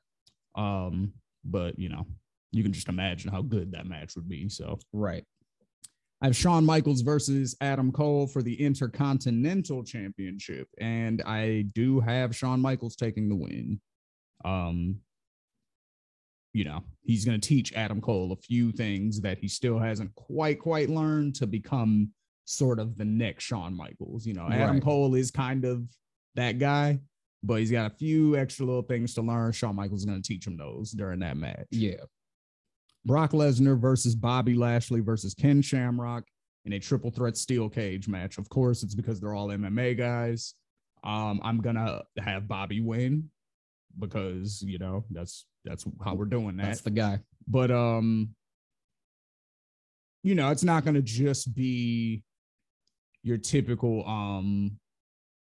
Um, 0.55 1.13
but 1.45 1.79
you 1.79 1.91
know, 1.91 2.07
you 2.53 2.63
can 2.63 2.73
just 2.73 2.89
imagine 2.89 3.31
how 3.31 3.43
good 3.43 3.73
that 3.73 3.87
match 3.87 4.17
would 4.17 4.29
be. 4.29 4.49
So 4.49 4.79
Right. 4.93 5.25
I 6.23 6.27
have 6.27 6.37
Shawn 6.37 6.65
Michaels 6.65 7.01
versus 7.01 7.57
Adam 7.61 7.91
Cole 7.91 8.29
for 8.29 8.43
the 8.43 8.55
Intercontinental 8.55 9.83
Championship, 9.83 10.69
and 10.81 11.21
I 11.23 11.67
do 11.75 11.99
have 11.99 12.37
Shawn 12.37 12.61
Michaels 12.61 12.95
taking 12.95 13.29
the 13.29 13.35
win. 13.35 13.81
Um, 14.45 15.01
you 16.53 16.65
know, 16.65 16.83
he's 17.03 17.25
going 17.25 17.41
to 17.41 17.47
teach 17.49 17.73
Adam 17.73 18.01
Cole 18.01 18.33
a 18.33 18.37
few 18.37 18.73
things 18.73 19.21
that 19.23 19.39
he 19.39 19.49
still 19.49 19.79
hasn't 19.79 20.15
quite 20.15 20.61
quite 20.61 20.89
learned 20.91 21.35
to 21.37 21.47
become 21.47 22.11
sort 22.45 22.79
of 22.79 22.97
the 22.99 23.05
next 23.05 23.45
Shawn 23.45 23.75
Michaels. 23.77 24.27
You 24.27 24.35
know, 24.35 24.49
Adam 24.51 24.75
Right. 24.75 24.83
Cole 24.83 25.15
is 25.15 25.31
kind 25.31 25.65
of 25.65 25.85
that 26.35 26.59
guy, 26.59 26.99
but 27.43 27.61
he's 27.61 27.71
got 27.71 27.91
a 27.91 27.95
few 27.95 28.37
extra 28.37 28.67
little 28.67 28.83
things 28.83 29.15
to 29.15 29.23
learn. 29.23 29.53
Shawn 29.53 29.77
Michaels 29.77 30.01
is 30.01 30.07
going 30.07 30.21
to 30.21 30.27
teach 30.29 30.47
him 30.47 30.57
those 30.57 30.91
during 30.93 31.21
that 31.21 31.37
match. 31.37 31.67
Yeah. 31.71 32.05
Brock 33.05 33.33
Lesnar 33.33 33.79
versus 33.81 34.15
Bobby 34.15 34.55
Lashley 34.55 35.01
versus 35.01 35.35
Ken 35.35 35.61
Shamrock 35.63 36.25
in 36.65 36.73
a 36.75 36.79
triple 36.79 37.11
threat 37.11 37.37
steel 37.37 37.69
cage 37.69 38.07
match. 38.09 38.39
Of 38.39 38.49
course, 38.49 38.83
it's 38.83 38.95
because 38.95 39.21
they're 39.21 39.35
all 39.35 39.49
MMA 39.49 39.97
guys. 39.99 40.55
Um, 41.03 41.41
I'm 41.43 41.61
gonna 41.61 42.03
have 42.19 42.47
Bobby 42.47 42.81
win 42.81 43.29
because 43.99 44.63
you 44.63 44.79
know 44.79 45.05
that's 45.11 45.47
that's 45.65 45.85
how 46.05 46.15
we're 46.15 46.25
doing 46.25 46.57
that. 46.57 46.67
That's 46.67 46.81
the 46.81 46.91
guy. 46.91 47.21
but 47.49 47.71
um, 47.71 48.35
you 50.23 50.35
know, 50.35 50.51
it's 50.51 50.65
not 50.65 50.85
gonna 50.85 51.03
just 51.03 51.55
be 51.55 52.23
your 53.23 53.39
typical 53.39 54.07
um, 54.07 54.79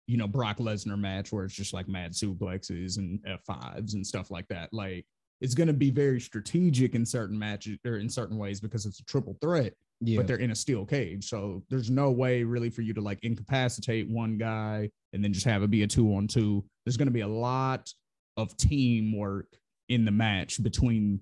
you 0.07 0.17
know, 0.17 0.27
Brock 0.27 0.57
Lesnar 0.57 0.99
match 0.99 1.31
where 1.31 1.45
it's 1.45 1.53
just 1.55 1.73
like 1.73 1.87
mad 1.87 2.11
suplexes 2.11 2.97
and 2.97 3.19
F5s 3.25 3.93
and 3.93 4.05
stuff 4.05 4.29
like 4.31 4.47
that. 4.49 4.71
Like 4.73 5.05
it's 5.41 5.55
going 5.55 5.67
to 5.67 5.73
be 5.73 5.89
very 5.89 6.19
strategic 6.19 6.93
in 6.93 7.05
certain 7.05 7.37
matches 7.39 7.77
or 7.85 7.97
in 7.97 8.09
certain 8.09 8.37
ways 8.37 8.59
because 8.59 8.85
it's 8.85 8.99
a 8.99 9.05
triple 9.05 9.37
threat, 9.41 9.73
Yeah. 10.01 10.17
but 10.17 10.27
they're 10.27 10.37
in 10.37 10.51
a 10.51 10.55
steel 10.55 10.85
cage. 10.85 11.27
So 11.29 11.63
there's 11.69 11.89
no 11.89 12.11
way 12.11 12.43
really 12.43 12.69
for 12.69 12.81
you 12.81 12.93
to 12.93 13.01
like 13.01 13.19
incapacitate 13.23 14.09
one 14.09 14.37
guy 14.37 14.89
and 15.13 15.23
then 15.23 15.31
just 15.33 15.45
have 15.45 15.63
it 15.63 15.71
be 15.71 15.83
a 15.83 15.87
two 15.87 16.13
on 16.15 16.27
two. 16.27 16.63
There's 16.85 16.97
going 16.97 17.07
to 17.07 17.11
be 17.13 17.21
a 17.21 17.27
lot 17.27 17.89
of 18.37 18.55
teamwork 18.57 19.47
in 19.89 20.05
the 20.05 20.11
match 20.11 20.61
between 20.61 21.19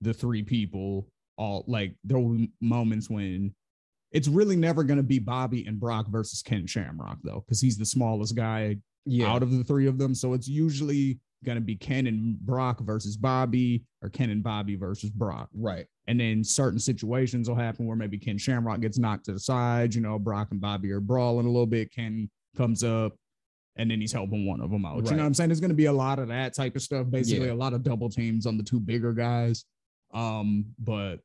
the 0.00 0.14
three 0.14 0.42
people. 0.42 1.08
All 1.36 1.64
like 1.66 1.94
there 2.04 2.18
will 2.18 2.34
be 2.34 2.50
moments 2.60 3.08
when 3.08 3.54
it's 4.12 4.28
really 4.28 4.56
never 4.56 4.84
going 4.84 4.98
to 4.98 5.02
be 5.02 5.18
Bobby 5.18 5.64
and 5.66 5.80
Brock 5.80 6.08
versus 6.08 6.42
Ken 6.42 6.66
Shamrock 6.66 7.18
though, 7.22 7.42
because 7.46 7.60
he's 7.60 7.78
the 7.78 7.86
smallest 7.86 8.34
guy 8.34 8.76
yeah. 9.06 9.28
out 9.30 9.42
of 9.42 9.50
the 9.50 9.64
three 9.64 9.86
of 9.86 9.98
them. 9.98 10.14
So 10.14 10.34
it's 10.34 10.48
usually 10.48 11.18
going 11.44 11.56
to 11.56 11.62
be 11.62 11.76
Ken 11.76 12.06
and 12.06 12.38
Brock 12.40 12.80
versus 12.80 13.16
Bobby 13.16 13.84
or 14.02 14.08
Ken 14.10 14.30
and 14.30 14.42
Bobby 14.42 14.76
versus 14.76 15.10
Brock. 15.10 15.48
right. 15.54 15.86
And 16.06 16.18
then 16.18 16.42
certain 16.42 16.80
situations 16.80 17.48
will 17.48 17.56
happen 17.56 17.86
where 17.86 17.96
maybe 17.96 18.18
Ken 18.18 18.36
Shamrock 18.36 18.80
gets 18.80 18.98
knocked 18.98 19.26
to 19.26 19.32
the 19.32 19.38
side. 19.38 19.94
You 19.94 20.00
know, 20.00 20.18
Brock 20.18 20.48
and 20.50 20.60
Bobby 20.60 20.90
are 20.90 21.00
brawling 21.00 21.46
a 21.46 21.50
little 21.50 21.66
bit. 21.66 21.94
Ken 21.94 22.28
comes 22.56 22.82
up 22.82 23.12
and 23.76 23.90
then 23.90 24.00
he's 24.00 24.12
helping 24.12 24.46
one 24.46 24.60
of 24.60 24.70
them 24.70 24.84
out. 24.84 24.96
You 25.04 25.12
know 25.12 25.18
what 25.18 25.26
I'm 25.26 25.34
saying? 25.34 25.48
There's 25.48 25.60
going 25.60 25.70
to 25.70 25.74
be 25.76 25.86
a 25.86 25.92
lot 25.92 26.18
of 26.18 26.28
that 26.28 26.54
type 26.54 26.76
of 26.76 26.82
stuff. 26.82 27.08
Basically, 27.10 27.46
Yeah. 27.46 27.52
a 27.52 27.54
lot 27.54 27.72
of 27.72 27.82
double 27.82 28.10
teams 28.10 28.46
on 28.46 28.56
the 28.56 28.64
two 28.64 28.80
bigger 28.80 29.12
guys. 29.12 29.64
Um, 30.12 30.66
but 30.78 31.20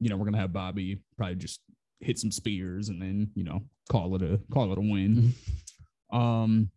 you 0.00 0.08
know, 0.08 0.16
we're 0.16 0.26
gonna 0.26 0.38
have 0.38 0.52
Bobby 0.52 1.00
probably 1.16 1.34
just 1.34 1.60
hit 2.00 2.18
some 2.18 2.30
spears 2.30 2.88
and 2.88 3.02
then 3.02 3.30
you 3.34 3.42
know 3.42 3.60
call 3.90 4.14
it 4.14 4.22
a 4.22 4.38
call 4.52 4.70
it 4.70 4.78
a 4.78 4.80
win. 4.80 5.34
Um, 6.12 6.70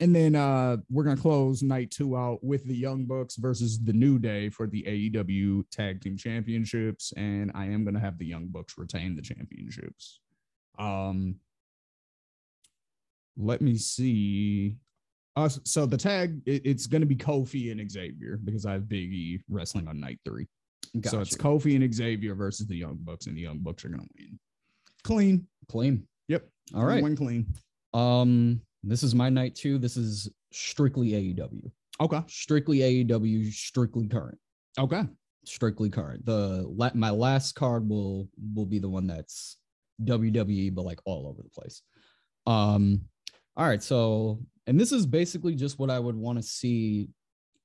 and 0.00 0.14
then 0.14 0.34
uh, 0.34 0.78
we're 0.90 1.04
gonna 1.04 1.16
close 1.20 1.62
night 1.62 1.92
two 1.92 2.16
out 2.16 2.42
with 2.42 2.64
the 2.66 2.74
Young 2.74 3.04
Bucks 3.04 3.36
versus 3.36 3.78
the 3.82 3.92
New 3.92 4.18
Day 4.18 4.48
for 4.50 4.66
the 4.66 4.82
AEW 4.82 5.62
Tag 5.70 6.00
Team 6.00 6.16
Championships, 6.16 7.12
and 7.16 7.52
I 7.54 7.66
am 7.66 7.84
gonna 7.84 8.00
have 8.00 8.18
the 8.18 8.26
Young 8.26 8.48
Bucks 8.48 8.76
retain 8.76 9.14
the 9.14 9.22
championships. 9.22 10.18
Um, 10.78 11.36
let 13.36 13.60
me 13.60 13.76
see. 13.76 14.76
Uh, 15.36 15.48
so 15.48 15.84
the 15.86 15.96
tag 15.96 16.40
it- 16.46 16.62
it's 16.64 16.86
gonna 16.86 17.06
be 17.06 17.16
Kofi 17.16 17.72
and 17.72 17.90
Xavier 17.90 18.38
because 18.44 18.66
I 18.66 18.72
have 18.72 18.88
Big 18.88 19.12
E 19.12 19.40
wrestling 19.48 19.88
on 19.88 19.98
night 20.00 20.20
three. 20.24 20.46
Gotcha. 20.94 21.08
So 21.08 21.20
it's 21.20 21.36
Kofi 21.36 21.74
and 21.82 21.94
Xavier 21.94 22.34
versus 22.34 22.66
the 22.66 22.76
Young 22.76 22.96
Bucks, 22.98 23.26
and 23.26 23.36
the 23.36 23.40
Young 23.40 23.58
Bucks 23.58 23.84
are 23.84 23.88
gonna 23.88 24.06
win. 24.18 24.38
Clean. 25.02 25.46
clean. 25.68 26.06
Yep. 26.28 26.48
All 26.74 26.84
right. 26.84 27.02
Win 27.02 27.16
clean. 27.16 27.52
Um, 27.94 28.60
this 28.82 29.02
is 29.02 29.14
my 29.14 29.28
night 29.28 29.54
two. 29.54 29.78
This 29.78 29.96
is 29.96 30.28
strictly 30.52 31.10
AEW. 31.14 31.70
Okay. 32.00 32.20
Strictly 32.28 32.78
AEW, 32.80 33.50
strictly 33.52 34.06
current. 34.06 34.38
Okay. 34.78 35.02
Strictly 35.44 35.90
current. 35.90 36.24
The 36.26 36.64
la- 36.68 36.90
my 36.94 37.10
last 37.10 37.54
card 37.54 37.88
will 37.88 38.28
will 38.54 38.66
be 38.66 38.78
the 38.78 38.88
one 38.88 39.06
that's 39.06 39.56
WWE, 40.04 40.70
but 40.74 40.84
like 40.84 41.00
all 41.04 41.26
over 41.28 41.42
the 41.42 41.50
place. 41.50 41.82
Um, 42.46 43.02
all 43.56 43.66
right, 43.66 43.82
so 43.82 44.40
and 44.66 44.78
this 44.78 44.92
is 44.92 45.06
basically 45.06 45.54
just 45.54 45.78
what 45.78 45.90
I 45.90 45.98
would 45.98 46.16
want 46.16 46.38
to 46.38 46.42
see 46.42 47.08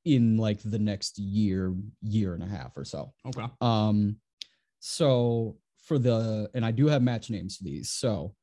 in 0.05 0.37
like 0.37 0.59
the 0.63 0.79
next 0.79 1.17
year, 1.17 1.75
year 2.01 2.33
and 2.33 2.43
a 2.43 2.47
half 2.47 2.75
or 2.75 2.83
so. 2.83 3.13
Okay. 3.27 3.45
Um, 3.61 4.17
so 4.79 5.57
for 5.85 5.99
the 5.99 6.49
and 6.53 6.65
I 6.65 6.71
do 6.71 6.87
have 6.87 7.01
match 7.01 7.29
names 7.29 7.57
for 7.57 7.63
these. 7.63 7.89
So 7.91 8.33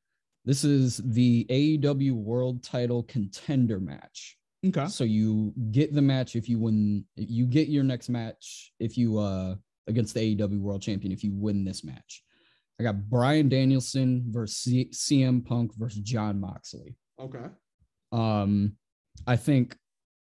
this 0.44 0.64
is 0.64 0.98
the 0.98 1.46
AEW 1.50 2.12
World 2.12 2.62
Title 2.62 3.02
Contender 3.04 3.80
match. 3.80 4.36
Okay. 4.66 4.86
So 4.88 5.04
you 5.04 5.52
get 5.70 5.94
the 5.94 6.02
match 6.02 6.36
if 6.36 6.48
you 6.48 6.58
win. 6.58 7.04
You 7.16 7.46
get 7.46 7.68
your 7.68 7.84
next 7.84 8.08
match 8.08 8.72
if 8.80 8.96
you 8.98 9.18
uh 9.18 9.54
against 9.86 10.14
the 10.14 10.36
AEW 10.36 10.60
World 10.60 10.82
Champion 10.82 11.12
if 11.12 11.22
you 11.22 11.32
win 11.32 11.64
this 11.64 11.84
match. 11.84 12.22
I 12.78 12.82
got 12.82 13.08
Bryan 13.08 13.48
Danielson 13.48 14.24
versus 14.28 14.56
C- 14.56 14.90
CM 14.92 15.44
Punk 15.44 15.74
versus 15.76 16.00
Jon 16.00 16.38
Moxley. 16.40 16.96
Okay. 17.20 17.46
Um, 18.12 18.72
I 19.26 19.36
think 19.36 19.76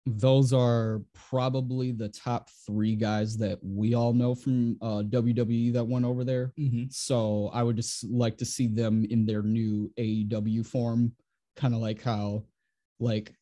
those 0.06 0.52
are 0.52 1.02
probably 1.13 1.91
the 1.91 2.10
top 2.10 2.50
three 2.65 2.96
guys 2.96 3.38
that 3.38 3.58
we 3.62 3.93
all 3.93 4.13
know 4.13 4.36
from 4.36 4.78
uh, 4.82 5.02
WWE 5.04 5.74
that 5.74 5.88
went 5.88 6.06
over 6.06 6.24
there. 6.24 6.52
Mm-hmm. 6.60 6.86
So 6.89 7.50
I 7.54 7.63
would 7.63 7.78
just 7.78 8.04
like 8.04 8.38
to 8.39 8.46
see 8.46 8.67
them 8.67 9.06
in 9.10 9.26
their 9.26 9.41
new 9.41 9.91
AEW 9.98 10.65
form, 10.65 11.13
kind 11.56 11.74
of 11.74 11.80
like 11.80 12.02
how, 12.02 12.43
like, 13.00 13.34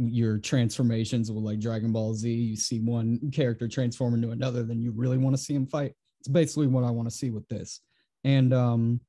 your 0.00 0.38
transformations 0.38 1.30
with 1.30 1.42
like 1.42 1.58
Dragon 1.58 1.92
Ball 1.92 2.14
Z, 2.14 2.30
you 2.30 2.56
see 2.56 2.78
one 2.78 3.18
character 3.32 3.66
transform 3.66 4.14
into 4.14 4.30
another, 4.30 4.62
then 4.62 4.80
you 4.80 4.92
really 4.92 5.18
want 5.18 5.36
to 5.36 5.42
see 5.42 5.54
him 5.54 5.66
fight. 5.66 5.92
It's 6.20 6.28
basically 6.28 6.68
what 6.68 6.84
I 6.84 6.90
want 6.90 7.10
to 7.10 7.14
see 7.14 7.30
with 7.30 7.46
this. 7.48 7.80
And 8.22 8.54
um, 8.54 9.00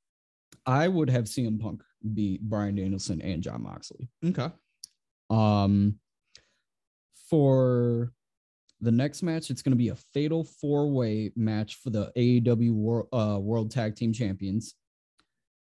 I 0.65 0.87
would 0.87 1.09
have 1.09 1.25
CM 1.25 1.59
Punk 1.59 1.83
beat 2.13 2.41
Bryan 2.41 2.75
Danielson 2.75 3.21
and 3.21 3.41
Jon 3.43 3.63
Moxley. 3.63 4.07
Okay. 4.25 4.49
Um, 5.29 5.95
for 7.29 8.11
the 8.81 8.91
next 8.91 9.23
match, 9.23 9.49
it's 9.49 9.61
going 9.61 9.71
to 9.71 9.77
be 9.77 9.89
a 9.89 9.95
fatal 9.95 10.43
four 10.43 10.89
way 10.91 11.31
match 11.35 11.75
for 11.75 11.89
the 11.89 12.11
AEW 12.17 12.71
World, 12.73 13.07
uh, 13.11 13.37
World 13.39 13.71
Tag 13.71 13.95
Team 13.95 14.13
Champions. 14.13 14.75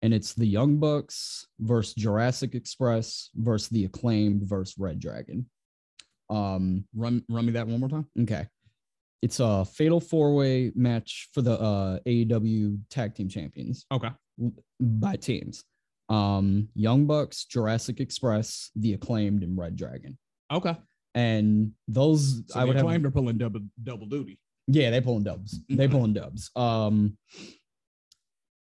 And 0.02 0.14
it's 0.14 0.34
the 0.34 0.46
Young 0.46 0.78
Bucks 0.78 1.48
versus 1.60 1.94
Jurassic 1.96 2.54
Express 2.54 3.30
versus 3.36 3.70
the 3.70 3.86
Acclaimed 3.86 4.44
versus 4.44 4.76
Red 4.78 5.00
Dragon. 5.00 5.50
Um, 6.30 6.86
Run 6.96 7.24
run 7.30 7.46
me 7.46 7.52
that 7.54 7.68
one 7.68 7.80
more 7.80 7.90
time. 7.90 8.08
okay. 8.22 8.48
It's 9.22 9.40
a 9.40 9.66
fatal 9.66 10.00
four 10.00 10.36
way 10.36 10.72
match 10.76 11.30
for 11.34 11.42
the 11.42 11.54
uh, 11.60 12.00
AEW 12.06 12.80
Tag 12.90 13.16
Team 13.16 13.30
Champions 13.30 13.86
Okay. 13.92 14.10
by 14.80 15.16
teams. 15.16 15.64
Um, 16.10 16.70
Young 16.76 17.06
Bucks, 17.08 17.46
Jurassic 17.46 18.00
Express, 18.00 18.70
the 18.76 18.94
Acclaimed, 18.94 19.42
and 19.44 19.58
Red 19.58 19.76
Dragon 19.76 20.18
Okay. 20.52 20.76
and 21.16 21.72
those 21.88 22.44
So 22.48 22.60
I 22.60 22.64
would 22.66 22.78
claim 22.78 23.02
have. 23.02 23.06
are 23.06 23.12
pulling 23.12 23.38
double 23.38 23.62
double 23.84 24.06
duty. 24.08 24.40
Yeah, 24.68 24.90
they 24.92 25.02
pulling 25.02 25.24
dubs. 25.24 25.60
They 25.70 25.86
Okay. 25.86 25.92
pulling 25.92 26.14
dubs. 26.14 26.52
Um, 26.56 27.18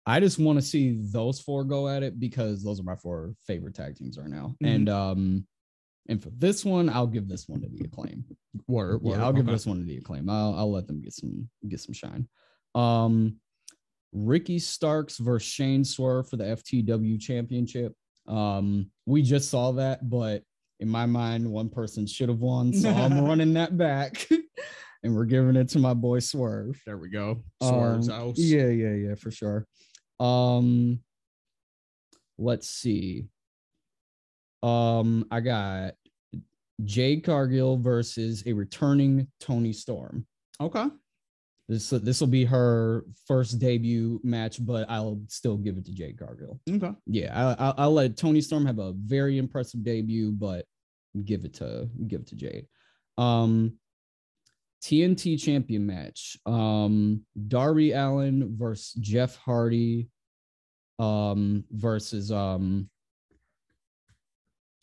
I 0.05 0.19
just 0.19 0.39
want 0.39 0.57
to 0.57 0.61
see 0.65 0.97
those 0.99 1.39
four 1.39 1.63
go 1.63 1.87
at 1.87 2.03
it 2.03 2.19
because 2.19 2.63
those 2.63 2.79
are 2.79 2.83
my 2.83 2.95
four 2.95 3.35
favorite 3.45 3.75
tag 3.75 3.95
teams 3.95 4.17
right 4.17 4.29
now. 4.29 4.55
Mhm. 4.61 4.67
And 4.75 4.89
um, 4.89 5.47
and 6.09 6.21
for 6.21 6.31
this 6.31 6.65
one, 6.65 6.89
I'll 6.89 7.07
give 7.07 7.27
this 7.27 7.47
one 7.47 7.61
to 7.61 7.69
the 7.69 7.85
acclaim. 7.85 8.25
Word. 8.67 9.01
Yeah, 9.03 9.23
I'll 9.23 9.31
give 9.31 9.45
this 9.45 9.65
one 9.65 9.77
to 9.77 9.83
the 9.85 9.97
acclaim. 9.97 10.29
I'll 10.29 10.55
I'll 10.55 10.71
let 10.71 10.87
them 10.87 11.01
get 11.01 11.13
some 11.13 11.47
get 11.69 11.79
some 11.79 11.93
shine. 11.93 12.27
Um, 12.75 13.37
Ricky 14.13 14.59
Starks 14.59 15.17
versus 15.17 15.49
Shane 15.49 15.83
Swerve 15.83 16.29
for 16.29 16.37
the 16.37 16.43
FTW 16.43 17.19
Championship. 17.19 17.93
Um, 18.27 18.91
we 19.05 19.21
just 19.21 19.49
saw 19.49 19.71
that, 19.73 20.09
but 20.09 20.43
in 20.79 20.89
my 20.89 21.05
mind, 21.05 21.49
one 21.49 21.69
person 21.69 22.05
should 22.07 22.29
have 22.29 22.39
won, 22.39 22.73
so 22.73 22.89
I'm 22.89 23.21
running 23.25 23.53
that 23.53 23.77
back, 23.77 24.27
and 25.03 25.15
we're 25.15 25.25
giving 25.25 25.55
it 25.55 25.69
to 25.69 25.79
my 25.79 25.93
boy 25.93 26.19
Swerve. 26.19 26.81
There 26.85 26.97
we 26.97 27.09
go. 27.09 27.43
Swerve's 27.61 28.09
Um, 28.09 28.15
house. 28.15 28.37
Yeah, 28.37 28.67
yeah, 28.67 28.93
yeah, 28.93 29.15
for 29.15 29.31
sure. 29.31 29.65
Um, 30.19 30.99
let's 32.37 32.69
see. 32.69 33.27
Um, 34.63 35.25
I 35.31 35.39
got 35.39 35.93
Jade 36.83 37.23
Cargill 37.23 37.77
versus 37.77 38.43
a 38.45 38.53
returning 38.53 39.27
Toni 39.39 39.73
Storm. 39.73 40.25
Okay. 40.59 40.85
This 41.67 41.89
this 41.89 42.19
will 42.19 42.27
be 42.27 42.43
her 42.45 43.05
first 43.27 43.59
debut 43.59 44.19
match, 44.23 44.63
but 44.65 44.89
I'll 44.89 45.21
still 45.27 45.57
give 45.57 45.77
it 45.77 45.85
to 45.85 45.93
Jade 45.93 46.19
Cargill. 46.19 46.59
Okay. 46.69 46.91
Yeah, 47.05 47.55
I, 47.57 47.67
I, 47.67 47.73
I'll 47.77 47.93
let 47.93 48.17
Toni 48.17 48.41
Storm 48.41 48.65
have 48.65 48.79
a 48.79 48.93
very 48.93 49.37
impressive 49.37 49.83
debut, 49.83 50.31
but 50.31 50.65
give 51.23 51.45
it 51.45 51.53
to 51.55 51.89
give 52.07 52.21
it 52.21 52.27
to 52.27 52.35
Jade. 52.35 52.67
Um, 53.17 53.77
TNT 54.83 55.39
champion 55.39 55.85
match. 55.85 56.37
Um, 56.45 57.23
Darby 57.47 57.91
Allin 57.91 58.55
versus 58.57 58.93
Jeff 58.93 59.35
Hardy. 59.37 60.09
Um, 60.99 61.63
versus 61.71 62.31
um, 62.31 62.89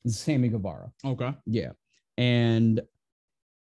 Sammy 0.06 0.48
Guevara. 0.48 0.90
Okay. 1.04 1.34
Yeah. 1.46 1.72
And 2.16 2.80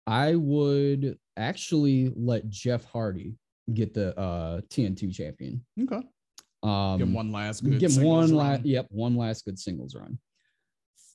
I 0.07 0.35
would 0.37 1.19
actually 1.37 2.13
let 2.17 2.49
Jeff 2.49 2.85
Hardy 2.85 3.35
get 3.75 3.93
the 3.95 4.17
uh 4.19 4.61
TNT 4.71 5.13
champion. 5.15 5.65
Okay. 5.83 6.03
Um 6.63 6.99
Give 6.99 7.09
him 7.09 7.15
one 7.15 7.33
last 7.33 7.65
good. 7.65 7.79
give 7.81 7.93
him 7.97 8.05
one 8.05 8.27
run. 8.29 8.35
last 8.35 8.65
yep, 8.65 8.87
one 8.91 9.17
last 9.17 9.45
good 9.45 9.59
singles 9.59 9.95
run. 9.95 10.19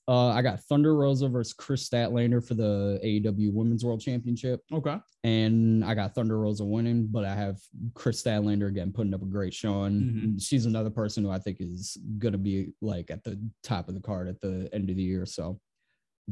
Uh 0.08 0.28
I 0.30 0.42
got 0.42 0.60
Thunder 0.64 0.96
Rosa 0.96 1.30
versus 1.30 1.54
Kris 1.54 1.88
Statlander 1.88 2.46
for 2.46 2.56
the 2.56 3.00
AEW 3.04 3.54
Women's 3.54 3.86
World 3.86 4.02
Championship. 4.02 4.60
Okay. 4.74 4.98
And 5.24 5.86
I 5.86 5.94
got 5.94 6.14
Thunder 6.16 6.40
Rosa 6.40 6.66
winning, 6.66 7.08
but 7.10 7.24
I 7.24 7.36
have 7.36 7.60
Kris 7.94 8.22
Statlander 8.22 8.68
again 8.68 8.92
putting 8.92 9.14
up 9.14 9.22
a 9.22 9.26
great 9.26 9.54
showing. 9.54 9.94
Mhm. 10.38 10.42
She's 10.44 10.66
another 10.66 10.90
person 10.90 11.24
who 11.24 11.30
I 11.30 11.40
think 11.40 11.58
is 11.62 11.98
gonna 12.18 12.38
be 12.40 12.74
like 12.82 13.10
at 13.12 13.24
the 13.24 13.40
top 13.64 13.88
of 13.88 13.94
the 13.96 14.02
card 14.02 14.28
at 14.28 14.42
the 14.42 14.70
end 14.74 14.90
of 14.90 14.96
the 14.98 15.04
year. 15.04 15.26
So 15.26 15.60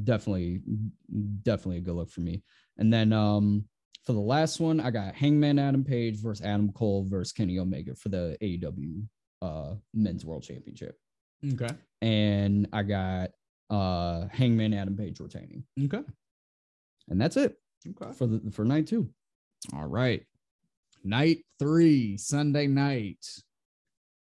definitely, 0.04 0.62
definitely 1.44 1.78
a 1.78 1.82
good 1.82 1.96
look 1.96 2.10
for 2.12 2.22
me. 2.22 2.44
And 2.78 2.92
then 2.94 3.14
um 3.14 3.66
for 4.06 4.14
the 4.14 4.20
last 4.20 4.60
one, 4.60 4.80
I 4.80 4.92
got 4.92 5.14
Hangman 5.16 5.60
Adam 5.60 5.84
Page 5.84 6.18
versus 6.18 6.44
Adam 6.44 6.72
Cole 6.72 7.06
versus 7.08 7.32
Kenny 7.32 7.60
Omega 7.60 7.96
for 7.96 8.10
the 8.10 8.38
AEW 8.42 9.04
uh 9.42 9.76
Men's 9.94 10.26
World 10.26 10.44
Championship. 10.44 10.96
Okay. 11.54 11.74
And 12.02 12.68
I 12.74 12.84
got 12.84 13.32
uh 13.70 14.28
Hangman 14.32 14.74
Adam 14.74 14.96
Page 14.98 15.20
retaining. 15.20 15.64
Okay. 15.86 16.02
And 17.10 17.20
that's 17.22 17.38
it 17.38 17.56
Okay. 17.88 18.12
for 18.14 18.28
the 18.28 18.52
for 18.52 18.66
night 18.66 18.88
two. 18.88 19.10
All 19.74 19.88
right. 19.88 20.24
Night 21.04 21.46
three, 21.60 22.18
Sunday 22.18 22.68
night. 22.68 23.26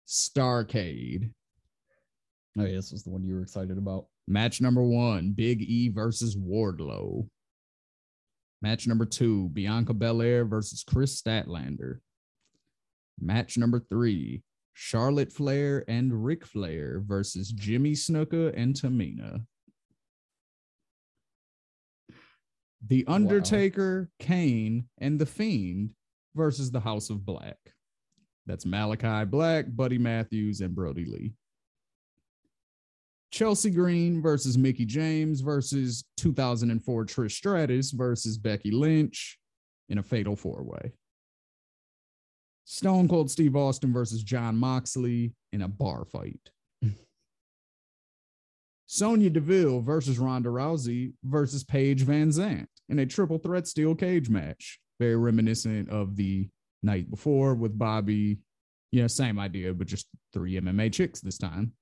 Starcade. 0.08 1.32
Oh, 2.58 2.66
yeah, 2.66 2.76
this 2.76 2.92
was 2.92 3.04
the 3.04 3.10
one 3.10 3.24
you 3.24 3.34
were 3.36 3.42
excited 3.42 3.78
about. 3.78 4.08
Match 4.28 4.62
number 4.62 4.84
one, 4.84 5.32
Big 5.32 5.62
E 5.62 5.90
versus 5.90 6.36
Wardlow. 6.38 7.28
Match 8.62 8.88
number 8.88 9.06
two, 9.06 9.50
Bianca 9.50 9.94
Belair 9.94 10.46
versus 10.46 10.84
Kris 10.84 11.20
Statlander. 11.20 12.00
Match 13.20 13.58
number 13.58 13.80
three, 13.90 14.44
Charlotte 14.74 15.32
Flair 15.32 15.84
and 15.88 16.24
Ric 16.24 16.46
Flair 16.46 17.02
versus 17.06 17.52
Jimmy 17.52 17.94
Snuka 17.94 18.54
and 18.56 18.76
Tamina. 18.76 19.46
The 22.88 23.06
Undertaker, 23.08 24.10
Kane, 24.20 24.86
and 24.98 25.20
The 25.20 25.26
Fiend 25.26 25.92
versus 26.36 26.72
the 26.72 26.80
House 26.80 27.10
of 27.10 27.26
Black. 27.26 27.58
That's 28.48 28.66
Malakai 28.66 29.30
Black, 29.30 29.66
Buddy 29.68 30.00
Matthews, 30.00 30.62
and 30.62 30.76
Brody 30.76 31.06
Lee. 31.06 31.34
Chelsea 33.32 33.70
Green 33.70 34.22
versus 34.22 34.58
Mickie 34.58 34.86
James 34.86 35.42
versus 35.42 36.04
2004 36.18 37.06
Trish 37.06 37.32
Stratus 37.32 37.92
versus 37.92 38.38
Becky 38.38 38.72
Lynch 38.72 39.40
in 39.90 39.98
a 39.98 40.04
fatal 40.04 40.36
four 40.36 40.64
way. 40.64 40.92
Stone 42.66 43.08
Cold 43.08 43.32
Steve 43.32 43.56
Austin 43.56 43.92
versus 43.94 44.22
Jon 44.24 44.56
Moxley 44.56 45.34
in 45.52 45.62
a 45.62 45.68
bar 45.68 46.06
fight. 46.06 46.50
Sonya 48.86 49.30
Deville 49.30 49.82
versus 49.82 50.20
Ronda 50.20 50.50
Rousey 50.50 51.14
versus 51.24 51.64
Paige 51.64 52.04
Van 52.04 52.30
Zant 52.30 52.68
in 52.90 53.00
a 53.00 53.06
triple 53.06 53.38
threat 53.38 53.68
steel 53.68 53.96
cage 53.96 54.30
match. 54.30 54.80
Very 55.00 55.16
reminiscent 55.16 55.90
of 55.90 56.16
the 56.16 56.50
night 56.84 57.10
before 57.10 57.56
with 57.56 57.78
Bobby. 57.78 58.40
Yeah, 58.92 59.08
same 59.08 59.40
idea, 59.40 59.74
but 59.74 59.88
just 59.88 60.08
three 60.34 60.60
MMA 60.60 60.92
chicks 60.94 61.22
this 61.22 61.38
time. 61.38 61.74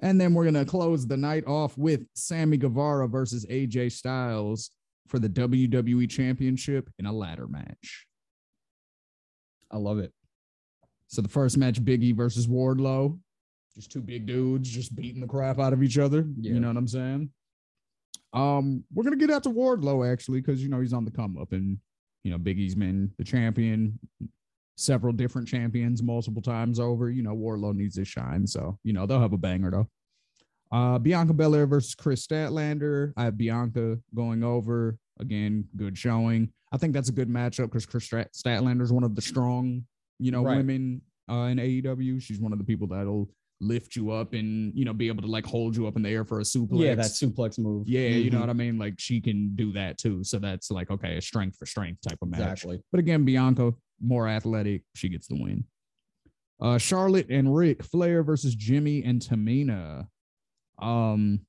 And 0.00 0.20
then 0.20 0.34
we're 0.34 0.44
going 0.44 0.54
to 0.54 0.64
close 0.64 1.06
the 1.06 1.16
night 1.16 1.46
off 1.46 1.76
with 1.78 2.02
Sammy 2.14 2.56
Guevara 2.56 3.08
versus 3.08 3.46
AJ 3.46 3.92
Styles 3.92 4.70
for 5.08 5.18
the 5.18 5.28
WWE 5.28 6.08
Championship 6.10 6.90
in 6.98 7.06
a 7.06 7.12
ladder 7.12 7.46
match. 7.46 8.06
I 9.70 9.78
love 9.78 9.98
it. 9.98 10.12
So 11.08 11.22
the 11.22 11.28
first 11.28 11.56
match, 11.56 11.82
Biggie 11.82 12.14
versus 12.14 12.46
Wardlow, 12.46 13.18
just 13.74 13.92
two 13.92 14.00
big 14.00 14.26
dudes 14.26 14.70
just 14.70 14.96
beating 14.96 15.20
the 15.20 15.26
crap 15.26 15.58
out 15.58 15.72
of 15.72 15.82
each 15.82 15.98
other. 15.98 16.26
Yeah. 16.40 16.54
You 16.54 16.60
know 16.60 16.68
what 16.68 16.76
I'm 16.76 16.88
saying? 16.88 17.30
Um, 18.32 18.84
we're 18.92 19.04
gonna 19.04 19.16
get 19.16 19.30
out 19.30 19.42
to 19.44 19.50
Wardlow 19.50 20.10
actually 20.10 20.40
because 20.40 20.62
you 20.62 20.68
know 20.68 20.80
he's 20.80 20.92
on 20.92 21.04
the 21.04 21.10
come 21.10 21.38
up, 21.38 21.52
and 21.52 21.78
you 22.24 22.30
know 22.30 22.38
Big 22.38 22.58
E's 22.58 22.74
been 22.74 23.12
the 23.18 23.24
champion, 23.24 23.98
several 24.76 25.12
different 25.12 25.48
champions 25.48 26.02
multiple 26.02 26.42
times 26.42 26.78
over. 26.80 27.10
You 27.10 27.22
know 27.22 27.34
Wardlow 27.34 27.74
needs 27.74 27.96
his 27.96 28.08
shine, 28.08 28.46
so 28.46 28.78
you 28.84 28.92
know 28.92 29.06
they'll 29.06 29.20
have 29.20 29.32
a 29.32 29.38
banger 29.38 29.70
though. 29.70 29.88
Uh, 30.72 30.98
Bianca 30.98 31.32
Belair 31.32 31.66
versus 31.66 31.94
Kris 31.94 32.26
Statlander. 32.26 33.12
I 33.16 33.24
have 33.24 33.38
Bianca 33.38 33.98
going 34.14 34.42
over 34.42 34.98
again. 35.20 35.64
Good 35.76 35.96
showing. 35.96 36.50
I 36.72 36.76
think 36.78 36.92
that's 36.92 37.08
a 37.08 37.12
good 37.12 37.28
matchup 37.28 37.66
because 37.66 37.86
Kris 37.86 38.08
Statlander 38.08 38.82
is 38.82 38.92
one 38.92 39.04
of 39.04 39.14
the 39.14 39.22
strong, 39.22 39.84
you 40.18 40.32
know, 40.32 40.42
Right. 40.42 40.56
women 40.56 41.02
uh, 41.30 41.48
in 41.50 41.58
AEW. 41.58 42.20
She's 42.20 42.40
one 42.40 42.52
of 42.52 42.58
the 42.58 42.64
people 42.64 42.88
that'll 42.88 43.30
lift 43.62 43.96
you 43.96 44.10
up 44.10 44.34
and 44.34 44.70
you 44.76 44.84
know 44.84 44.92
be 44.92 45.08
able 45.08 45.22
to 45.22 45.28
like 45.28 45.46
hold 45.46 45.74
you 45.74 45.86
up 45.86 45.96
in 45.96 46.02
the 46.02 46.10
air 46.10 46.24
for 46.24 46.40
a 46.40 46.42
suplex. 46.42 46.78
Yeah, 46.80 46.94
that 46.96 47.06
suplex 47.06 47.58
move. 47.58 47.88
Yeah, 47.88 48.08
you 48.08 48.30
know 48.30 48.38
Mhm. 48.38 48.40
what 48.40 48.50
I 48.50 48.54
mean. 48.54 48.78
Like 48.78 48.94
she 48.98 49.20
can 49.20 49.54
do 49.54 49.72
that 49.72 49.96
too. 49.98 50.22
So 50.24 50.38
that's 50.40 50.70
like 50.70 50.90
okay, 50.90 51.16
a 51.16 51.22
strength 51.22 51.56
for 51.56 51.64
strength 51.64 52.00
type 52.06 52.18
of 52.20 52.28
match. 52.28 52.40
Exactly. 52.40 52.82
But 52.90 52.98
again, 52.98 53.24
Bianca 53.24 53.72
more 54.00 54.28
athletic. 54.28 54.82
She 54.94 55.08
gets 55.08 55.26
the 55.26 55.36
win. 55.40 55.64
Uh, 56.60 56.78
Charlotte 56.78 57.28
and 57.30 57.54
Ric 57.54 57.82
Flair 57.82 58.22
versus 58.22 58.54
Jimmy 58.54 59.02
and 59.04 59.20
Tamina. 59.20 60.06
Um, 60.78 61.40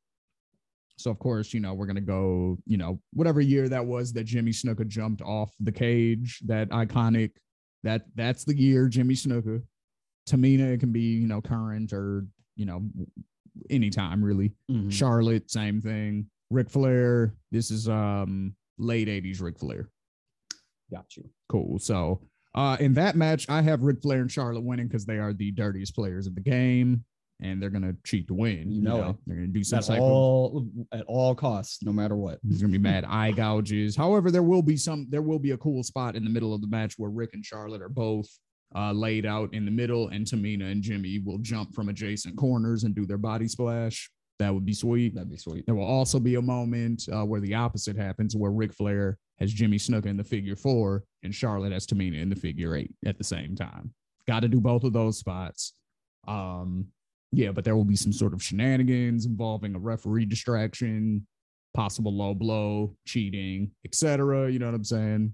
so 0.97 1.12
of 1.12 1.19
course, 1.19 1.53
you 1.53 1.60
know 1.60 1.73
we're 1.73 1.86
gonna 1.86 2.01
go. 2.01 2.57
You 2.65 2.77
know 2.77 2.99
whatever 3.13 3.39
year 3.41 3.69
that 3.69 3.86
was 3.86 4.13
that 4.13 4.23
Jimmy 4.25 4.51
Snuka 4.51 4.88
jumped 4.88 5.21
off 5.21 5.53
the 5.60 5.71
cage. 5.71 6.41
That 6.45 6.69
iconic. 6.69 7.31
That 7.83 8.05
that's 8.15 8.43
the 8.43 8.57
year 8.57 8.88
Jimmy 8.88 9.13
Snuka. 9.13 9.62
Tamina 10.27 10.73
it 10.73 10.79
can 10.79 10.91
be 10.91 11.01
you 11.01 11.27
know 11.27 11.39
current 11.41 11.93
or 11.93 12.25
you 12.55 12.65
know 12.65 12.83
anytime 13.69 14.23
really. 14.23 14.53
Mhm. 14.69 14.91
Charlotte, 14.91 15.49
same 15.49 15.81
thing. 15.81 16.27
Ric 16.49 16.69
Flair. 16.69 17.33
This 17.51 17.71
is 17.71 17.88
um 17.88 18.55
late 18.77 19.07
80s 19.07 19.41
Ric 19.41 19.57
Flair. 19.60 19.89
Got 20.91 21.15
you. 21.15 21.29
Cool. 21.49 21.79
So 21.79 22.21
uh 22.58 22.76
in 22.80 22.93
that 22.96 23.15
match, 23.15 23.46
I 23.50 23.62
have 23.62 23.84
Ric 23.84 24.02
Flair 24.02 24.22
and 24.22 24.32
Charlotte 24.32 24.63
winning 24.63 24.88
because 24.88 25.06
they 25.06 25.17
are 25.20 25.32
the 25.34 25.52
dirtiest 25.52 25.96
players 25.96 26.28
in 26.28 26.34
the 26.34 26.41
game 26.41 27.06
and 27.39 27.62
they're 27.62 27.70
gonna 27.70 27.93
cheat 28.04 28.28
to 28.30 28.34
win. 28.34 28.72
You 28.72 28.82
know 28.82 29.10
it. 29.10 29.15
They're 29.28 29.36
gonna 29.36 29.48
do 29.48 29.63
some 29.63 29.78
At 29.80 29.89
of 29.89 30.00
all 30.00 30.67
at 30.91 31.04
all 31.06 31.36
costs, 31.36 31.84
no 31.84 31.93
matter 31.93 32.15
what. 32.15 32.39
there's 32.43 32.62
gonna 32.62 32.72
be 32.72 32.80
mad 32.80 33.06
eye 33.08 33.32
gouges. 33.32 33.96
However, 33.96 34.32
there 34.32 34.43
will 34.43 34.63
be 34.63 34.76
some 34.76 35.06
there 35.10 35.22
will 35.22 35.39
be 35.39 35.52
a 35.52 35.58
cool 35.58 35.84
spot 35.84 36.15
in 36.15 36.24
the 36.24 36.30
middle 36.32 36.54
of 36.54 36.62
the 36.62 36.67
match 36.67 36.96
where 36.98 37.12
Ric 37.12 37.30
and 37.34 37.46
Charlotte 37.46 37.82
are 37.82 37.89
both 37.89 38.28
uh 38.76 38.91
laid 38.91 39.26
out 39.26 39.54
in 39.54 39.63
the 39.63 39.72
middle 39.72 40.10
and 40.10 40.26
Tamina 40.26 40.72
and 40.72 40.82
Jimmy 40.82 41.20
will 41.20 41.38
jump 41.38 41.74
from 41.76 41.89
adjacent 41.89 42.36
corners 42.38 42.84
and 42.84 42.96
do 42.96 43.06
their 43.06 43.17
body 43.20 43.48
splash. 43.48 44.10
That 44.39 44.54
would 44.54 44.65
be 44.65 44.73
sweet. 44.73 45.15
That'd 45.15 45.32
be 45.32 45.38
sweet. 45.38 45.65
There 45.65 45.76
will 45.76 45.84
also 45.84 46.19
be 46.19 46.36
a 46.36 46.41
moment 46.41 47.08
uh, 47.12 47.26
where 47.26 47.41
the 47.41 47.56
opposite 47.56 47.95
happens, 47.97 48.36
where 48.36 48.52
Ric 48.52 48.73
Flair 48.73 49.17
has 49.39 49.52
Jimmy 49.52 49.78
Snuka 49.78 50.06
in 50.06 50.17
the 50.17 50.23
figure 50.23 50.56
four 50.56 51.04
and 51.23 51.34
Charlotte 51.34 51.71
has 51.71 51.88
Tamina 51.88 52.21
in 52.21 52.30
the 52.30 52.36
figure 52.36 52.76
eight 52.76 52.93
at 53.06 53.17
the 53.17 53.23
same 53.23 53.56
time. 53.56 53.93
Got 54.28 54.41
to 54.41 54.47
do 54.47 54.60
both 54.60 54.84
of 54.84 54.93
those 54.93 55.17
spots. 55.17 55.73
Um, 56.28 56.88
yeah, 57.32 57.52
but 57.52 57.63
there 57.63 57.76
will 57.76 57.86
be 57.86 57.95
some 57.95 58.13
sort 58.13 58.34
of 58.34 58.43
shenanigans 58.43 59.26
involving 59.26 59.76
a 59.76 59.80
referee 59.80 60.26
distraction, 60.26 61.26
possible 61.73 62.15
low 62.15 62.34
blow, 62.34 62.95
cheating, 63.06 63.71
etc. 63.86 64.52
You 64.52 64.60
know 64.60 64.67
what 64.67 64.76
I'm 64.76 64.84
saying? 64.84 65.34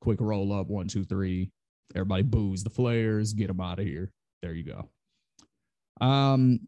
Quick 0.00 0.20
roll 0.20 0.52
up, 0.52 0.68
one, 0.68 0.88
two, 0.88 1.04
three. 1.04 1.50
Everybody 1.94 2.22
boos 2.22 2.62
the 2.62 2.70
Flairs, 2.70 3.34
get 3.34 3.48
them 3.48 3.60
out 3.60 3.80
of 3.80 3.84
here. 3.84 4.10
There 4.42 4.54
you 4.54 4.64
go. 4.64 6.06
Um, 6.06 6.60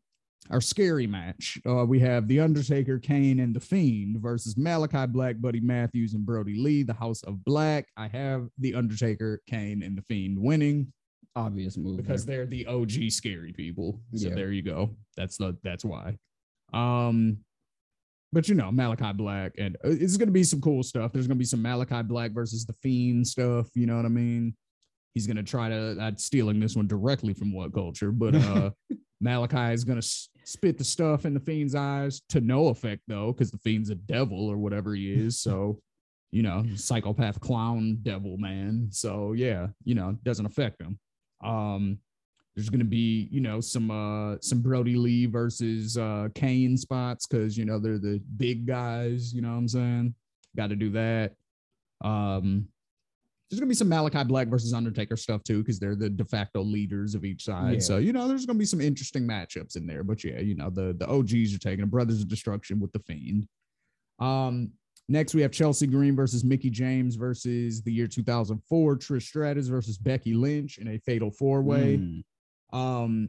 our 0.50 0.60
scary 0.60 1.06
match. 1.06 1.58
Uh, 1.66 1.84
we 1.86 1.98
have 2.00 2.28
The 2.28 2.40
Undertaker, 2.40 2.98
Kane, 2.98 3.40
and 3.40 3.54
The 3.54 3.60
Fiend 3.60 4.20
versus 4.20 4.54
Malakai 4.56 5.10
Black, 5.12 5.40
Buddy 5.40 5.60
Matthews, 5.60 6.14
and 6.14 6.26
Brody 6.26 6.56
Lee, 6.58 6.82
the 6.82 6.92
House 6.92 7.22
of 7.22 7.44
Black. 7.44 7.86
I 7.96 8.08
have 8.08 8.48
The 8.58 8.74
Undertaker, 8.74 9.40
Kane, 9.46 9.82
and 9.82 9.96
The 9.96 10.02
Fiend 10.02 10.38
winning 10.38 10.92
Obvious 11.36 11.76
move. 11.78 11.96
because 11.96 12.26
there. 12.26 12.38
they're 12.44 12.46
the 12.46 12.66
OG 12.66 13.10
scary 13.10 13.52
people. 13.52 14.00
So 14.14 14.28
Yeah. 14.28 14.34
there 14.34 14.52
you 14.52 14.62
go. 14.62 14.94
That's 15.16 15.36
the 15.38 15.56
that's 15.62 15.84
why. 15.84 16.16
Um 16.74 17.38
but 18.34 18.48
you 18.48 18.54
know, 18.54 18.70
Malakai 18.70 19.14
Black, 19.16 19.52
and 19.58 19.76
uh, 19.76 19.90
it's 19.90 20.16
gonna 20.16 20.30
be 20.30 20.42
some 20.44 20.60
cool 20.60 20.82
stuff. 20.82 21.12
There's 21.12 21.26
gonna 21.26 21.36
be 21.38 21.44
some 21.44 21.62
Malakai 21.62 22.06
Black 22.08 22.32
versus 22.32 22.64
the 22.66 22.72
Fiend 22.82 23.26
stuff. 23.26 23.68
You 23.74 23.86
know 23.86 23.96
what 23.96 24.06
I 24.06 24.08
mean? 24.10 24.54
He's 25.14 25.26
gonna 25.26 25.42
try 25.42 25.68
to. 25.68 25.96
I'm 26.00 26.16
stealing 26.16 26.58
this 26.58 26.74
one 26.74 26.86
directly 26.86 27.34
from 27.34 27.52
What 27.52 27.72
Culture, 27.74 28.10
but 28.10 28.34
uh, 28.34 28.70
Malakai 29.24 29.74
is 29.74 29.84
gonna 29.84 30.00
spit 30.44 30.78
the 30.78 30.84
stuff 30.84 31.24
in 31.24 31.34
the 31.34 31.40
Fiend's 31.40 31.74
eyes 31.74 32.22
to 32.30 32.40
no 32.40 32.68
effect 32.68 33.02
though, 33.08 33.32
because 33.32 33.50
the 33.50 33.58
Fiend's 33.58 33.90
a 33.90 33.94
devil 33.94 34.48
or 34.48 34.56
whatever 34.56 34.94
he 34.94 35.12
is. 35.12 35.38
So, 35.38 35.80
you 36.30 36.42
know, 36.42 36.64
psychopath 36.76 37.40
clown 37.40 37.98
devil 38.02 38.36
man. 38.38 38.88
So 38.90 39.32
yeah, 39.32 39.68
you 39.84 39.94
know, 39.94 40.16
doesn't 40.22 40.46
affect 40.46 40.80
him. 40.80 40.98
Um, 41.44 41.98
there's 42.54 42.68
gonna 42.68 42.84
be, 42.84 43.28
you 43.30 43.40
know, 43.40 43.60
some 43.60 43.90
uh 43.90 44.36
some 44.40 44.60
Brody 44.60 44.96
Lee 44.96 45.26
versus 45.26 45.96
uh 45.96 46.28
Kane 46.34 46.76
spots 46.76 47.26
because 47.26 47.56
you 47.56 47.64
know 47.64 47.78
they're 47.78 47.98
the 47.98 48.20
big 48.36 48.66
guys, 48.66 49.32
you 49.32 49.40
know 49.40 49.50
what 49.50 49.58
I'm 49.58 49.68
saying? 49.68 50.14
Gotta 50.56 50.76
do 50.76 50.90
that. 50.90 51.32
Um 52.02 52.68
there's 53.52 53.60
gonna 53.60 53.68
be 53.68 53.74
some 53.74 53.90
Malakai 53.90 54.26
Black 54.26 54.48
versus 54.48 54.72
Undertaker 54.72 55.14
stuff 55.14 55.44
too, 55.44 55.58
because 55.58 55.78
they're 55.78 55.94
the 55.94 56.08
de 56.08 56.24
facto 56.24 56.62
leaders 56.62 57.14
of 57.14 57.22
each 57.22 57.44
side. 57.44 57.74
Yeah. 57.74 57.80
So, 57.80 57.98
you 57.98 58.14
know, 58.14 58.26
there's 58.26 58.46
gonna 58.46 58.58
be 58.58 58.64
some 58.64 58.80
interesting 58.80 59.28
matchups 59.28 59.76
in 59.76 59.86
there. 59.86 60.02
But 60.02 60.24
yeah, 60.24 60.40
you 60.40 60.54
know, 60.54 60.70
the 60.70 60.94
the 60.98 61.06
OGs 61.06 61.54
are 61.54 61.58
taking 61.58 61.82
the 61.82 61.86
Brothers 61.86 62.22
of 62.22 62.28
Destruction 62.28 62.80
with 62.80 62.92
the 62.92 63.00
Fiend. 63.00 63.46
Um, 64.18 64.70
next 65.06 65.34
we 65.34 65.42
have 65.42 65.52
Chelsea 65.52 65.86
Green 65.86 66.16
versus 66.16 66.44
Mickie 66.44 66.70
James 66.70 67.16
versus 67.16 67.82
the 67.82 67.92
year 67.92 68.06
2004, 68.06 68.96
Trish 68.96 69.24
Stratus 69.24 69.68
versus 69.68 69.98
Becky 69.98 70.32
Lynch 70.32 70.78
in 70.78 70.88
a 70.88 70.98
fatal 71.00 71.30
four-way. 71.30 71.98
Mm. 71.98 72.22
Um, 72.72 73.28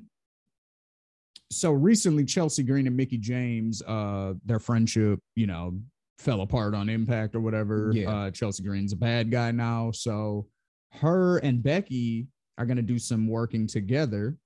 so 1.52 1.74
recently, 1.74 2.24
Chelsea 2.24 2.64
Green 2.64 2.88
and 2.88 2.96
Mickie 2.96 3.18
James, 3.18 3.82
uh, 3.82 4.36
their 4.46 4.60
friendship, 4.60 5.20
you 5.36 5.48
know, 5.48 5.78
fell 6.18 6.42
apart 6.42 6.74
on 6.76 6.90
Impact 6.90 7.36
or 7.36 7.40
whatever. 7.42 7.92
Yeah. 7.94 8.10
Uh, 8.10 8.32
Chelsea 8.32 8.64
Green's 8.64 8.94
a 8.94 8.98
bad 8.98 9.32
guy 9.32 9.52
now, 9.52 9.92
so 9.92 10.48
her 10.94 11.38
and 11.40 11.62
Becky 11.64 12.28
are 12.58 12.66
gonna 12.66 12.82
do 12.82 13.00
some 13.00 13.28
working 13.28 13.68
together. 13.68 14.38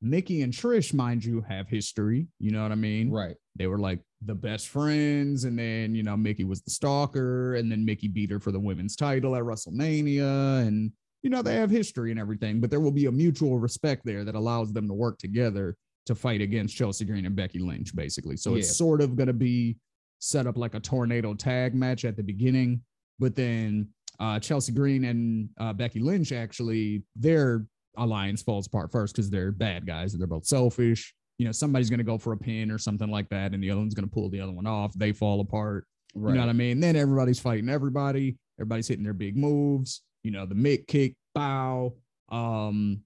Mickie 0.00 0.42
and 0.42 0.52
Trish, 0.52 0.92
mind 0.92 1.24
you, 1.24 1.40
have 1.42 1.68
history. 1.68 2.26
You 2.40 2.50
know 2.50 2.62
what 2.64 2.72
I 2.72 2.76
mean? 2.76 3.10
Right. 3.10 3.36
They 3.54 3.68
were 3.68 3.78
like 3.78 4.00
the 4.24 4.34
best 4.34 4.68
friends, 4.68 5.44
and 5.44 5.56
then 5.58 5.94
you 5.94 6.02
know 6.02 6.16
Mickie 6.16 6.44
was 6.44 6.62
the 6.62 6.70
stalker, 6.72 7.54
and 7.54 7.70
then 7.70 7.84
Mickie 7.84 8.08
beat 8.08 8.30
her 8.30 8.40
for 8.40 8.50
the 8.50 8.58
women's 8.58 8.96
title 8.96 9.36
at 9.36 9.42
WrestleMania, 9.44 10.66
and 10.66 10.90
you 11.22 11.30
know 11.30 11.42
they 11.42 11.54
have 11.54 11.70
history 11.70 12.10
and 12.10 12.18
everything. 12.18 12.60
But 12.60 12.70
there 12.70 12.80
will 12.80 12.90
be 12.90 13.06
a 13.06 13.12
mutual 13.12 13.58
respect 13.60 14.04
there 14.04 14.24
that 14.24 14.34
allows 14.34 14.72
them 14.72 14.88
to 14.88 14.94
work 14.94 15.18
together 15.18 15.76
to 16.06 16.16
fight 16.16 16.40
against 16.40 16.74
Chelsea 16.76 17.04
Green 17.04 17.26
and 17.26 17.36
Becky 17.36 17.60
Lynch, 17.60 17.94
basically. 17.94 18.36
So 18.36 18.50
Yeah. 18.50 18.58
it's 18.58 18.76
sort 18.76 19.00
of 19.00 19.14
going 19.14 19.28
to 19.28 19.32
be 19.32 19.76
set 20.22 20.46
up 20.46 20.56
like 20.56 20.74
a 20.74 20.80
tornado 20.80 21.34
tag 21.34 21.74
match 21.74 22.04
at 22.04 22.16
the 22.16 22.22
beginning, 22.22 22.80
but 23.18 23.34
then 23.34 23.88
uh, 24.20 24.38
Chelsea 24.38 24.72
Green 24.72 25.04
and 25.04 25.48
uh, 25.58 25.72
Becky 25.72 25.98
Lynch 25.98 26.30
actually 26.30 27.02
their 27.16 27.66
alliance 27.96 28.40
falls 28.40 28.68
apart 28.68 28.92
first 28.92 29.14
because 29.16 29.28
they're 29.28 29.50
bad 29.50 29.84
guys 29.84 30.12
and 30.12 30.20
they're 30.20 30.28
both 30.28 30.46
selfish. 30.46 31.12
You 31.38 31.46
know, 31.46 31.52
somebody's 31.52 31.90
going 31.90 31.98
to 31.98 32.04
go 32.04 32.18
for 32.18 32.32
a 32.32 32.36
pin 32.36 32.70
or 32.70 32.78
something 32.78 33.10
like 33.10 33.28
that, 33.30 33.52
and 33.52 33.60
the 33.60 33.70
other 33.70 33.80
one's 33.80 33.94
going 33.94 34.08
to 34.08 34.14
pull 34.14 34.30
the 34.30 34.40
other 34.40 34.52
one 34.52 34.66
off. 34.66 34.92
They 34.94 35.10
fall 35.10 35.40
apart. 35.40 35.86
Right. 36.14 36.30
You 36.30 36.34
know 36.36 36.46
what 36.46 36.50
I 36.50 36.54
mean? 36.54 36.78
Then 36.78 36.94
everybody's 36.94 37.40
fighting 37.40 37.68
everybody. 37.68 38.36
Everybody's 38.60 38.86
hitting 38.86 39.04
their 39.04 39.14
big 39.14 39.36
moves. 39.36 40.02
You 40.22 40.30
know, 40.30 40.46
the 40.46 40.54
Mick 40.54 40.86
kick, 40.86 41.16
bow. 41.34 41.94
Um, 42.30 43.00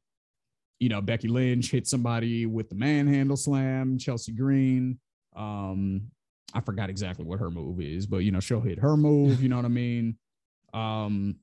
you 0.81 0.91
know, 0.91 1.01
Becky 1.01 1.29
Lynch 1.29 1.71
hit 1.71 1.87
somebody 1.87 2.45
with 2.45 2.69
the 2.69 2.75
manhandle 2.75 3.39
slam. 3.39 3.97
Chelsea 3.97 4.33
Green. 4.33 4.99
Um, 5.35 6.11
I 6.55 6.61
forgot 6.61 6.91
exactly 6.91 7.25
what 7.25 7.41
her 7.41 7.51
move 7.51 7.81
is, 7.81 8.07
but 8.07 8.19
you 8.19 8.31
know, 8.31 8.41
she'll 8.41 8.61
hit 8.61 8.79
her 8.79 8.97
move. 8.97 9.43
You 9.43 9.49
know 9.49 9.57
what 9.57 9.65
I 9.65 9.69
mean? 9.69 10.17
Um, 10.73 11.37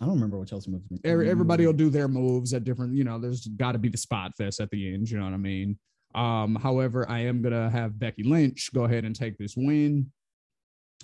I 0.00 0.04
don't 0.04 0.14
remember 0.14 0.38
what 0.38 0.48
Chelsea 0.48 0.70
moved. 0.70 0.84
every, 1.04 1.30
everybody 1.30 1.64
will 1.64 1.72
do 1.72 1.88
their 1.88 2.08
moves 2.08 2.52
at 2.52 2.64
different, 2.64 2.94
you 2.94 3.04
know, 3.04 3.18
there's 3.18 3.46
got 3.46 3.72
to 3.72 3.78
be 3.78 3.88
the 3.88 3.96
spot 3.96 4.32
fest 4.36 4.60
at 4.60 4.70
the 4.70 4.92
end. 4.92 5.10
You 5.10 5.18
know 5.18 5.24
what 5.24 5.32
I 5.32 5.38
mean? 5.38 5.78
Um, 6.14 6.54
however, 6.56 7.08
I 7.08 7.20
am 7.20 7.42
gonna 7.42 7.68
have 7.70 7.98
Becky 7.98 8.22
Lynch 8.22 8.70
go 8.74 8.84
ahead 8.84 9.04
and 9.04 9.14
take 9.14 9.36
this 9.36 9.54
win. 9.56 10.10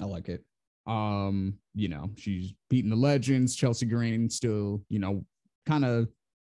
I 0.01 0.05
like 0.05 0.29
it. 0.29 0.43
Um, 0.87 1.59
you 1.75 1.89
know, 1.89 2.11
she's 2.17 2.55
beating 2.71 2.91
the 2.91 2.97
legends. 2.97 3.55
Chelsea 3.55 3.87
Green 3.87 4.31
still, 4.31 4.83
you 4.89 4.99
know, 4.99 5.25
kind 5.67 5.85
of 5.85 6.09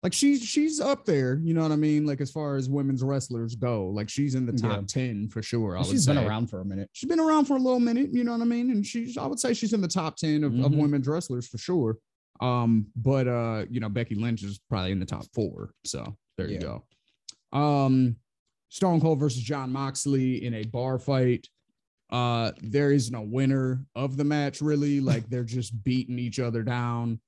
like 0.03 0.13
she's 0.13 0.43
she's 0.43 0.81
up 0.81 1.05
there, 1.05 1.41
you 1.45 1.55
know 1.55 1.63
what 1.63 1.71
I 1.73 1.77
mean? 1.77 2.05
Like 2.07 2.21
as 2.21 2.31
far 2.31 2.57
as 2.57 2.69
women's 2.69 3.03
wrestlers 3.05 3.55
go, 3.55 3.87
like 3.87 4.09
she's 4.09 4.35
in 4.35 4.47
the 4.47 4.53
top 4.53 4.81
Yeah. 4.81 4.87
10 4.87 5.29
for 5.29 5.43
sure. 5.43 5.79
I 5.79 5.83
She's 5.83 6.07
been 6.07 6.17
say. 6.17 6.27
around 6.27 6.49
for 6.49 6.61
a 6.61 6.65
minute. 6.65 6.91
She's 6.93 7.09
been 7.09 7.21
around 7.21 7.45
for 7.45 7.55
a 7.57 7.61
little 7.61 7.79
minute, 7.81 8.11
you 8.13 8.25
know 8.25 8.33
what 8.33 8.41
I 8.41 8.45
mean? 8.45 8.71
And 8.71 8.85
she's 8.85 9.17
I 9.17 9.27
would 9.27 9.39
say 9.39 9.55
she's 9.55 9.73
in 9.73 9.81
the 9.81 9.89
top 9.89 10.17
10 10.17 10.43
of, 10.45 10.53
of 10.59 10.73
Mhm. 10.73 10.77
women's 10.79 11.07
wrestlers 11.07 11.47
for 11.47 11.59
sure. 11.59 11.99
Um, 12.41 12.87
but 12.97 13.29
uh, 13.29 13.67
you 13.71 13.79
know, 13.79 13.89
Becky 13.89 14.17
Lynch 14.17 14.43
is 14.43 14.59
probably 14.69 14.91
in 14.91 14.99
the 14.99 15.07
top 15.07 15.25
four. 15.33 15.71
So 15.85 16.17
there 16.37 16.49
you 16.51 16.59
go. 16.59 16.85
Um, 17.57 18.17
Stone 18.71 19.01
Cold 19.01 19.21
versus 19.21 19.43
Jon 19.43 19.71
Moxley 19.71 20.45
in 20.45 20.55
a 20.55 20.65
bar 20.65 20.99
fight. 20.99 21.47
Uh, 22.11 22.51
there 22.61 22.91
is 22.91 23.11
no 23.11 23.21
winner 23.23 23.85
of 23.95 24.17
the 24.17 24.25
match, 24.25 24.61
really. 24.61 25.01
Like 25.01 25.29
they're 25.29 25.45
just 25.45 25.85
beating 25.85 26.19
each 26.19 26.41
other 26.41 26.63
down. 26.63 27.21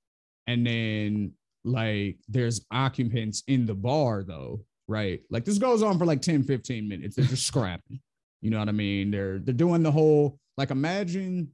And 0.46 0.66
then 0.66 1.32
like 1.64 2.18
there's 2.28 2.64
occupants 2.70 3.42
in 3.46 3.66
the 3.66 3.74
bar 3.74 4.22
though, 4.22 4.60
right? 4.86 5.20
Like 5.30 5.44
this 5.44 5.58
goes 5.58 5.82
on 5.82 5.98
for 5.98 6.04
like 6.04 6.22
10, 6.22 6.44
15 6.44 6.88
minutes. 6.88 7.16
They're 7.16 7.24
just 7.24 7.46
scrapping. 7.46 8.00
You 8.42 8.50
know 8.50 8.58
what 8.58 8.68
I 8.68 8.72
mean? 8.72 9.10
They're 9.10 9.38
they're 9.38 9.54
doing 9.54 9.82
the 9.82 9.90
whole 9.90 10.38
like 10.56 10.70
imagine 10.70 11.50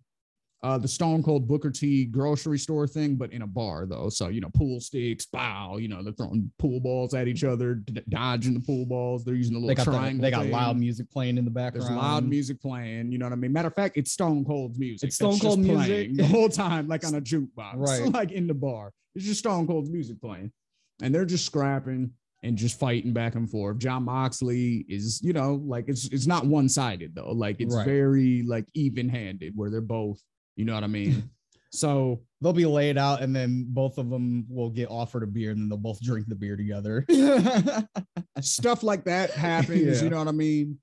uh 0.62 0.76
the 0.76 0.86
Stone 0.88 1.22
Cold 1.22 1.48
Booker 1.48 1.70
T 1.70 2.04
grocery 2.04 2.58
store 2.58 2.86
thing, 2.86 3.16
but 3.16 3.32
in 3.32 3.40
a 3.42 3.46
bar 3.46 3.86
though. 3.86 4.10
So 4.10 4.28
you 4.28 4.40
know, 4.42 4.50
pool 4.54 4.78
sticks, 4.80 5.24
bow. 5.26 5.78
You 5.78 5.88
know, 5.88 6.02
they're 6.02 6.12
throwing 6.12 6.50
pool 6.58 6.80
balls 6.80 7.14
at 7.14 7.28
each 7.28 7.44
other, 7.44 7.76
d- 7.76 8.02
dodging 8.10 8.52
the 8.54 8.60
pool 8.60 8.84
balls. 8.84 9.24
They're 9.24 9.34
using 9.34 9.54
the 9.54 9.60
They 9.60 9.68
little 9.68 9.84
got 9.84 9.90
the, 9.92 9.96
triangle. 9.98 10.22
they 10.22 10.30
got 10.30 10.42
thing. 10.42 10.52
loud 10.52 10.76
music 10.78 11.10
playing 11.10 11.38
in 11.38 11.44
the 11.46 11.50
background. 11.50 11.88
There's 11.88 11.96
loud 11.96 12.24
music 12.28 12.60
playing. 12.60 13.10
You 13.10 13.18
know 13.18 13.26
what 13.26 13.32
I 13.32 13.36
mean? 13.36 13.52
Matter 13.52 13.68
of 13.68 13.74
fact, 13.74 13.96
it's 13.96 14.12
Stone 14.12 14.44
Cold's 14.44 14.78
music. 14.78 15.06
It's 15.08 15.16
Stone 15.16 15.38
Cold 15.38 15.60
music. 15.60 15.76
playing 15.86 16.16
the 16.16 16.26
whole 16.26 16.48
time, 16.50 16.88
like 16.88 17.06
on 17.06 17.14
a 17.14 17.20
jukebox, 17.22 17.74
Right. 17.76 18.12
Like 18.12 18.32
in 18.32 18.46
the 18.46 18.54
bar. 18.54 18.92
It's 19.14 19.24
just 19.24 19.40
Stone 19.40 19.66
Cold's 19.66 19.88
music 19.90 20.20
playing, 20.20 20.52
and 21.02 21.14
they're 21.14 21.24
just 21.24 21.46
scrapping 21.46 22.10
and 22.42 22.56
just 22.56 22.78
fighting 22.78 23.12
back 23.12 23.34
and 23.34 23.50
forth. 23.50 23.78
Jon 23.78 24.04
Moxley 24.04 24.84
is, 24.88 25.20
you 25.22 25.32
know, 25.32 25.54
like 25.66 25.86
it's 25.88 26.06
it's 26.08 26.26
not 26.26 26.44
one 26.46 26.68
sided 26.68 27.14
though. 27.14 27.32
Like 27.32 27.56
it's 27.60 27.74
Right. 27.74 27.84
very 27.86 28.42
like 28.46 28.66
even 28.74 29.08
handed, 29.08 29.54
where 29.56 29.70
they're 29.70 29.80
both. 29.80 30.20
You 30.60 30.66
know 30.66 30.74
what 30.74 30.84
I 30.84 30.86
mean? 31.00 31.28
so 31.72 32.20
They'll 32.42 32.54
be 32.54 32.64
laid 32.64 32.96
out, 32.96 33.20
and 33.20 33.36
then 33.36 33.66
both 33.68 33.98
of 33.98 34.08
them 34.08 34.46
will 34.48 34.70
get 34.70 34.88
offered 34.90 35.22
a 35.22 35.26
beer, 35.26 35.50
and 35.50 35.60
then 35.60 35.68
they'll 35.68 35.76
both 35.76 36.00
drink 36.00 36.26
the 36.26 36.34
beer 36.34 36.56
together. 36.56 37.04
stuff 38.40 38.82
like 38.82 39.04
that 39.04 39.30
happens, 39.32 39.98
Yeah. 39.98 40.04
you 40.04 40.08
know 40.10 40.16
what 40.18 40.28
I 40.28 40.32
mean? 40.32 40.78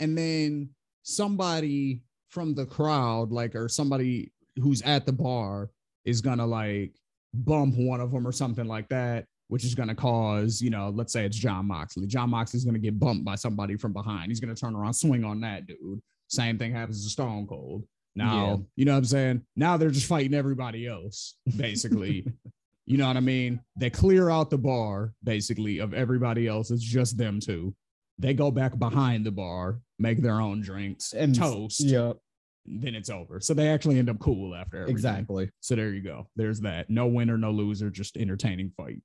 And 0.00 0.18
then 0.18 0.70
somebody 1.04 2.02
from 2.30 2.54
the 2.54 2.66
crowd, 2.66 3.30
like, 3.30 3.54
or 3.54 3.68
somebody 3.68 4.32
who's 4.56 4.82
at 4.82 5.06
the 5.06 5.12
bar 5.12 5.70
is 6.04 6.20
gonna 6.20 6.46
like 6.46 6.94
bump 7.32 7.76
one 7.76 8.00
of 8.00 8.10
them 8.10 8.26
or 8.26 8.32
something 8.32 8.66
like 8.66 8.88
that, 8.88 9.24
which 9.48 9.64
is 9.64 9.74
gonna 9.76 9.94
cause, 9.94 10.60
you 10.60 10.70
know, 10.70 10.90
let's 10.90 11.12
say 11.12 11.24
it's 11.24 11.36
Jon 11.36 11.66
Moxley. 11.66 12.06
Jon 12.08 12.30
Moxley's 12.30 12.64
gonna 12.64 12.78
get 12.80 12.98
bumped 12.98 13.24
by 13.24 13.34
somebody 13.36 13.76
from 13.76 13.92
behind. 13.92 14.30
He's 14.30 14.40
gonna 14.40 14.54
turn 14.54 14.74
around, 14.74 14.94
swing 14.94 15.24
on 15.24 15.40
that 15.42 15.66
dude. 15.66 16.00
Same 16.28 16.58
thing 16.58 16.72
happens 16.72 17.04
to 17.04 17.10
Stone 17.10 17.46
Cold. 17.46 17.84
Now, 18.18 18.46
Yeah. 18.46 18.56
you 18.76 18.84
know 18.84 18.92
what 18.92 18.98
I'm 18.98 19.04
saying? 19.06 19.42
Now 19.56 19.76
they're 19.76 19.90
just 19.90 20.06
fighting 20.06 20.34
everybody 20.34 20.86
else, 20.86 21.36
basically. 21.56 22.26
You 22.90 22.96
know 22.96 23.06
what 23.06 23.18
I 23.18 23.20
mean? 23.20 23.60
They 23.76 23.90
clear 23.90 24.30
out 24.30 24.48
the 24.48 24.56
bar 24.56 25.12
basically 25.22 25.78
of 25.78 25.92
everybody 25.92 26.46
else. 26.46 26.70
It's 26.70 26.82
just 26.82 27.18
them 27.18 27.38
two. 27.38 27.74
They 28.18 28.32
go 28.32 28.50
back 28.50 28.78
behind 28.78 29.26
the 29.26 29.30
bar, 29.30 29.80
make 29.98 30.22
their 30.22 30.40
own 30.40 30.62
drinks, 30.62 31.12
and 31.12 31.34
toast. 31.34 31.80
Yeah, 31.80 32.14
Then 32.64 32.94
it's 32.94 33.10
over. 33.10 33.40
So 33.40 33.52
they 33.52 33.68
actually 33.68 33.98
end 33.98 34.08
up 34.08 34.18
cool 34.20 34.54
after 34.54 34.78
everything. 34.78 34.94
exactly. 34.96 35.50
So 35.60 35.76
there 35.76 35.92
you 35.92 36.00
go. 36.00 36.28
There's 36.34 36.60
that. 36.60 36.88
No 36.88 37.06
winner, 37.08 37.36
no 37.36 37.50
loser, 37.50 37.90
just 37.90 38.16
entertaining 38.16 38.72
fight. 38.74 39.02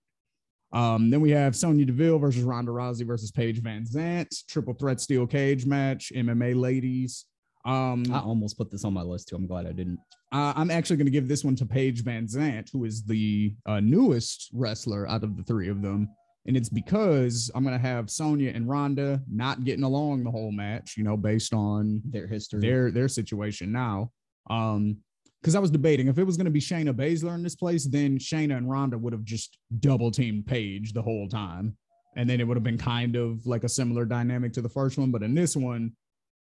Um, 0.71 1.10
then 1.10 1.19
we 1.19 1.32
have 1.32 1.54
Sonya 1.54 1.84
Deville 1.84 2.19
versus 2.19 2.43
Ronda 2.43 2.71
Rousey 2.71 3.06
versus 3.06 3.32
Paige 3.32 3.62
VanZant, 3.62 4.45
triple 4.47 4.76
threat 4.76 5.02
steel 5.02 5.28
cage 5.28 5.66
match, 5.66 6.14
MMA 6.16 6.55
ladies. 6.55 7.26
Um, 7.66 8.03
I 8.11 8.20
almost 8.20 8.57
put 8.57 8.70
this 8.72 8.84
on 8.84 8.93
my 8.93 9.01
list 9.03 9.30
too. 9.30 9.36
I'm 9.38 9.47
glad 9.47 9.66
I 9.66 9.72
didn't. 9.72 9.99
uh, 10.34 10.53
I'm 10.55 10.70
actually 10.70 10.97
going 10.97 11.05
to 11.05 11.11
give 11.11 11.28
this 11.28 11.43
one 11.45 11.55
to 11.57 11.66
Paige 11.66 12.03
VanZant, 12.03 12.70
who 12.72 12.84
is 12.84 13.03
the 13.03 13.53
uh, 13.66 13.80
newest 13.80 14.49
wrestler 14.53 15.07
out 15.07 15.24
of 15.24 15.38
the 15.38 15.43
three 15.43 15.70
of 15.70 15.82
them. 15.82 16.09
And 16.45 16.57
it's 16.57 16.68
because 16.68 17.49
I'm 17.55 17.64
going 17.64 17.80
to 17.80 17.88
have 17.88 18.09
Sonya 18.09 18.51
and 18.53 18.68
Ronda 18.68 19.22
not 19.32 19.64
getting 19.64 19.86
along 19.86 20.26
the 20.26 20.32
whole 20.32 20.51
match, 20.51 20.95
you 20.97 21.05
know, 21.05 21.16
based 21.16 21.53
on 21.53 22.01
Their 22.09 22.28
history. 22.28 22.59
their 22.59 22.91
their 22.91 23.07
situation 23.07 23.72
now. 23.72 24.11
Um, 24.49 24.97
because 25.41 25.55
I 25.55 25.59
was 25.59 25.72
debating 25.72 26.07
if 26.07 26.18
it 26.18 26.24
was 26.24 26.38
going 26.38 26.45
to 26.45 26.51
be 26.51 26.61
Shayna 26.61 26.93
Baszler 26.93 27.36
in 27.36 27.43
this 27.43 27.55
place, 27.55 27.86
then 27.86 28.18
Shayna 28.18 28.55
and 28.57 28.70
Ronda 28.70 28.97
would 28.97 29.11
have 29.11 29.26
just 29.26 29.57
double 29.80 30.09
teamed 30.09 30.45
Paige 30.47 30.93
the 30.93 31.01
whole 31.01 31.28
time, 31.28 31.76
and 32.16 32.30
then 32.30 32.39
it 32.39 32.47
would 32.47 32.55
have 32.55 32.64
been 32.64 32.78
kind 32.78 33.18
of 33.18 33.45
like 33.45 33.66
a 33.66 33.70
similar 33.70 34.05
dynamic 34.05 34.53
to 34.53 34.61
the 34.61 34.70
first 34.70 34.97
one. 34.97 35.11
But 35.11 35.22
in 35.22 35.36
this 35.36 35.55
one, 35.57 35.91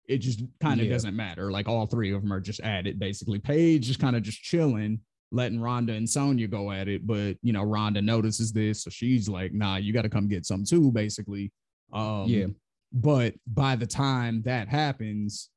it 0.08 0.18
just 0.18 0.42
kind 0.60 0.80
of 0.80 0.86
Yeah. 0.86 0.92
doesn't 0.92 1.16
matter. 1.16 1.50
Like 1.50 1.68
all 1.68 1.86
three 1.86 2.12
of 2.12 2.22
them 2.22 2.32
are 2.32 2.40
just 2.40 2.60
at 2.60 2.86
it 2.86 2.98
basically. 2.98 3.38
Paige 3.38 3.90
is 3.90 3.96
kind 3.96 4.16
of 4.16 4.22
just 4.22 4.42
chilling, 4.42 5.00
letting 5.32 5.60
Ronda 5.60 5.92
and 5.94 6.08
Sonya 6.08 6.48
go 6.48 6.70
at 6.72 6.88
it. 6.88 7.06
But 7.06 7.36
you 7.42 7.52
know, 7.52 7.62
Ronda 7.62 8.00
notices 8.02 8.52
this, 8.52 8.82
so 8.84 8.90
she's 8.90 9.28
like, 9.28 9.52
nah, 9.52 9.76
you 9.76 9.92
got 9.92 10.02
to 10.02 10.08
come 10.08 10.28
get 10.28 10.46
some 10.46 10.64
too, 10.64 10.92
basically. 10.92 11.52
Um, 11.92 12.26
Yeah. 12.28 12.46
But 12.92 13.34
by 13.46 13.76
the 13.76 13.86
time 13.86 14.42
that 14.42 14.68
happens, 14.68 15.50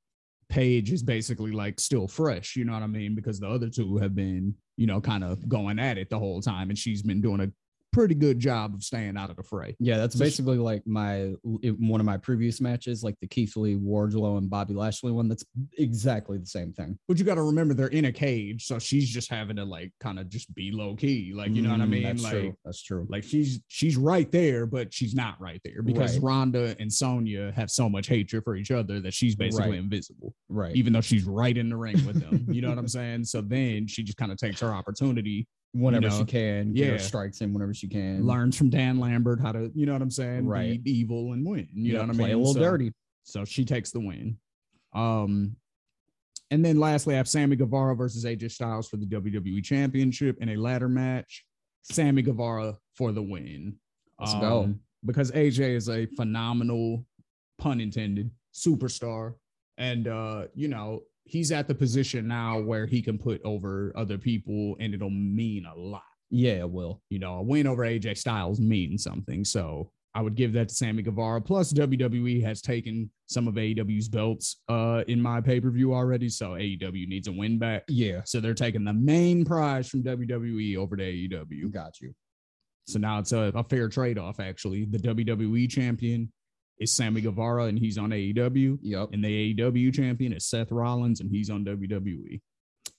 Paige 0.50 0.92
is 0.92 1.04
basically 1.04 1.52
like 1.52 1.80
still 1.80 2.08
fresh, 2.08 2.56
you 2.56 2.66
know 2.66 2.74
what 2.74 2.82
I 2.82 2.88
mean? 2.88 3.14
Because 3.14 3.40
the 3.40 3.48
other 3.48 3.70
two 3.70 3.98
have 3.98 4.16
been, 4.16 4.56
you 4.78 4.88
know, 4.88 5.00
kind 5.00 5.24
of 5.24 5.48
going 5.48 5.78
at 5.78 5.98
it 6.00 6.10
the 6.10 6.18
whole 6.18 6.42
time, 6.42 6.70
and 6.70 6.78
she's 6.78 7.04
been 7.04 7.22
doing 7.22 7.42
a 7.42 7.52
pretty 7.92 8.16
good 8.16 8.40
job 8.40 8.74
of 8.76 8.84
staying 8.84 9.18
out 9.18 9.30
of 9.30 9.36
the 9.36 9.44
fray. 9.44 9.76
Yeah, 9.80 9.98
that's 9.98 10.16
So 10.16 10.24
basically 10.24 10.58
like 10.58 10.86
my 10.86 11.34
one 11.44 12.00
of 12.00 12.06
my 12.06 12.18
previous 12.18 12.62
matches, 12.62 13.04
like 13.04 13.16
the 13.20 13.28
Keith 13.28 13.56
Lee, 13.56 13.76
Wardlow, 13.76 14.38
and 14.38 14.50
Bobby 14.50 14.74
Lashley 14.74 15.12
one. 15.12 15.28
That's 15.28 15.44
exactly 15.78 16.38
the 16.38 16.46
same 16.46 16.74
thing. 16.74 16.98
But 17.08 17.18
you 17.18 17.26
got 17.26 17.36
to 17.36 17.42
remember 17.44 17.74
they're 17.74 17.88
in 17.88 18.06
a 18.06 18.12
cage, 18.12 18.66
so 18.66 18.80
she's 18.80 19.10
just 19.10 19.30
having 19.30 19.56
to 19.56 19.66
like 19.66 19.92
kind 20.00 20.20
of 20.20 20.30
just 20.30 20.54
be 20.54 20.72
low 20.72 20.96
key, 20.96 21.32
like 21.34 21.52
you 21.52 21.62
know 21.62 21.72
what 21.72 21.82
I 21.82 21.86
Mm, 21.86 21.90
mean? 21.90 22.04
That's 22.04 22.24
like, 22.24 22.32
true. 22.34 22.58
That's 22.66 22.84
true. 22.84 23.08
like 23.10 23.24
she's 23.24 23.60
she's 23.68 23.98
right 23.98 24.32
there, 24.32 24.66
but 24.66 24.94
she's 24.94 25.16
not 25.16 25.40
right 25.42 25.62
there 25.64 25.82
because 25.82 26.14
Right. 26.16 26.24
Ronda 26.24 26.76
and 26.80 26.92
Sonya 26.92 27.52
have 27.56 27.72
so 27.72 27.90
much 27.90 28.08
hatred 28.08 28.44
for 28.44 28.56
each 28.56 28.72
other 28.72 29.00
that 29.02 29.14
she's 29.14 29.36
basically 29.36 29.72
Right. 29.72 29.80
invisible, 29.80 30.34
Right. 30.50 30.76
even 30.76 30.94
though 30.94 31.02
she's 31.02 31.24
right 31.26 31.58
in 31.58 31.70
the 31.70 31.78
ring 31.78 32.06
with 32.06 32.20
them. 32.20 32.46
you 32.50 32.62
know 32.62 32.70
what 32.70 32.78
I'm 32.78 32.88
saying? 32.88 33.26
So 33.26 33.42
then 33.42 33.88
she 33.88 34.04
just 34.04 34.18
kind 34.18 34.32
of 34.32 34.38
takes 34.38 34.60
her 34.62 34.74
opportunity, 34.74 35.48
whenever 35.74 36.08
know, 36.10 36.18
she 36.20 36.26
can, 36.26 36.76
yeah. 36.76 36.98
strikes 36.98 37.42
in 37.42 37.54
whenever 37.54 37.74
she 37.74 37.88
can. 37.88 38.26
learns 38.26 38.58
from 38.58 38.70
Dan 38.70 39.00
Lambert 39.00 39.40
how 39.40 39.52
to, 39.52 39.72
you 39.76 39.86
know 39.86 39.94
what 39.94 40.02
I'm 40.02 40.10
saying? 40.12 40.46
Right. 40.46 40.82
Be 40.84 40.92
evil 40.92 41.34
and 41.34 41.46
win. 41.46 41.68
You 41.74 41.94
Yeah, 41.94 42.00
know 42.00 42.08
what 42.08 42.16
I 42.16 42.18
play 42.18 42.26
mean? 42.30 42.36
a 42.36 42.38
little 42.40 42.54
So- 42.54 42.60
dirty. 42.60 42.92
So 43.24 43.46
she 43.46 43.64
takes 43.66 43.92
the 43.92 44.00
win. 44.00 44.38
Um, 44.94 45.56
and 46.50 46.66
then 46.66 46.80
lastly, 46.80 47.14
I 47.14 47.18
have 47.18 47.28
Sammy 47.28 47.56
Guevara 47.56 47.96
versus 47.96 48.26
AJ 48.26 48.50
Styles 48.52 48.90
for 48.90 48.98
the 48.98 49.06
WWE 49.06 49.64
Championship 49.64 50.38
in 50.42 50.50
a 50.50 50.56
ladder 50.56 50.90
match. 50.90 51.46
Sammy 51.84 52.24
Guevara 52.24 52.76
for 52.96 53.12
the 53.12 53.22
win. 53.22 53.76
Let's 54.20 54.34
go. 54.34 54.74
Because 55.06 55.32
AJ 55.32 55.76
is 55.76 55.90
a 55.90 56.08
phenomenal, 56.08 57.06
pun 57.60 57.80
intended, 57.80 58.32
superstar. 58.54 59.36
And 59.78 60.08
uh, 60.08 60.48
you 60.56 60.68
know, 60.68 61.04
he's 61.30 61.52
at 61.52 61.68
the 61.68 61.76
position 61.76 62.28
now 62.28 62.60
where 62.60 62.86
he 62.86 63.02
can 63.02 63.18
put 63.18 63.42
over 63.44 63.94
other 63.96 64.18
people 64.18 64.76
and 64.80 64.94
it'll 64.94 65.10
mean 65.10 65.66
a 65.66 65.76
lot 65.78 66.04
Yeah, 66.30 66.60
it 66.60 66.70
will. 66.70 67.02
you 67.10 67.20
know, 67.20 67.36
a 67.36 67.42
win 67.42 67.68
over 67.68 67.84
AJ 67.84 68.18
Styles 68.18 68.60
means 68.60 69.04
something. 69.04 69.46
So 69.46 69.92
I 70.16 70.22
would 70.22 70.36
give 70.36 70.54
that 70.54 70.70
to 70.70 70.76
Sammy 70.76 71.04
Guevara. 71.04 71.40
Plus, 71.40 71.72
WWE 71.72 72.44
has 72.44 72.62
taken 72.62 73.12
some 73.28 73.48
of 73.48 73.54
AEW's 73.54 74.10
belts 74.10 74.58
uh, 74.68 75.04
in 75.08 75.22
my 75.22 75.40
pay 75.40 75.62
per 75.62 75.70
view 75.70 75.94
already. 75.94 76.30
So 76.30 76.52
AEW 76.52 77.08
needs 77.08 77.28
a 77.28 77.32
win 77.32 77.60
back. 77.60 77.84
Yeah, 77.88 78.22
So 78.26 78.40
they're 78.40 78.56
taking 78.56 78.84
the 78.84 78.94
main 78.94 79.46
prize 79.46 79.88
from 79.88 80.02
WWE 80.04 80.78
over 80.78 80.98
to 80.98 81.04
AEW. 81.04 81.72
got 81.72 82.02
you. 82.02 82.14
So 82.88 82.98
now 82.98 83.20
it's 83.20 83.34
a, 83.34 83.52
a 83.54 83.64
fair 83.64 83.88
trade 83.88 84.18
off, 84.18 84.40
actually. 84.40 84.86
The 84.86 84.98
WWE 84.98 85.70
champion 85.70 86.32
is 86.80 86.94
Sammy 86.94 87.22
Guevara, 87.22 87.66
and 87.66 87.78
he's 87.78 87.98
on 87.98 88.12
AEW. 88.12 88.80
Yep, 88.82 89.10
And 89.14 89.24
the 89.24 89.54
AEW 89.56 89.94
champion 89.94 90.34
is 90.34 90.46
Seth 90.46 90.72
Rollins, 90.72 91.20
and 91.22 91.30
he's 91.30 91.50
on 91.50 91.66
WWE. 91.66 92.40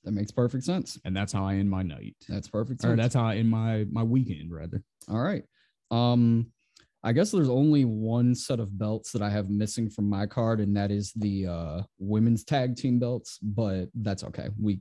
that 0.04 0.12
makes 0.12 0.30
perfect 0.30 0.64
sense. 0.64 0.98
And 1.04 1.16
that's 1.16 1.32
how 1.32 1.44
I 1.44 1.54
end 1.56 1.70
my 1.70 1.82
night. 1.82 2.14
That's 2.28 2.48
perfect 2.48 2.84
Or 2.84 2.96
that's 2.96 3.14
how 3.14 3.24
I 3.24 3.36
end 3.36 3.50
my 3.50 3.86
my 3.90 4.02
weekend, 4.02 4.52
rather. 4.52 4.82
All 5.08 5.20
right. 5.20 5.44
Um, 5.90 6.52
I 7.02 7.12
guess 7.12 7.30
there's 7.30 7.48
only 7.48 7.86
one 7.86 8.34
set 8.34 8.60
of 8.60 8.76
belts 8.78 9.12
that 9.12 9.22
I 9.22 9.30
have 9.30 9.48
missing 9.48 9.88
from 9.88 10.08
my 10.10 10.26
card, 10.26 10.60
and 10.60 10.76
that 10.76 10.90
is 10.90 11.12
the 11.16 11.46
uh 11.46 11.82
women's 11.98 12.44
tag 12.44 12.76
team 12.76 12.98
belts, 12.98 13.38
but 13.42 13.88
that's 13.94 14.22
okay. 14.24 14.48
We 14.60 14.80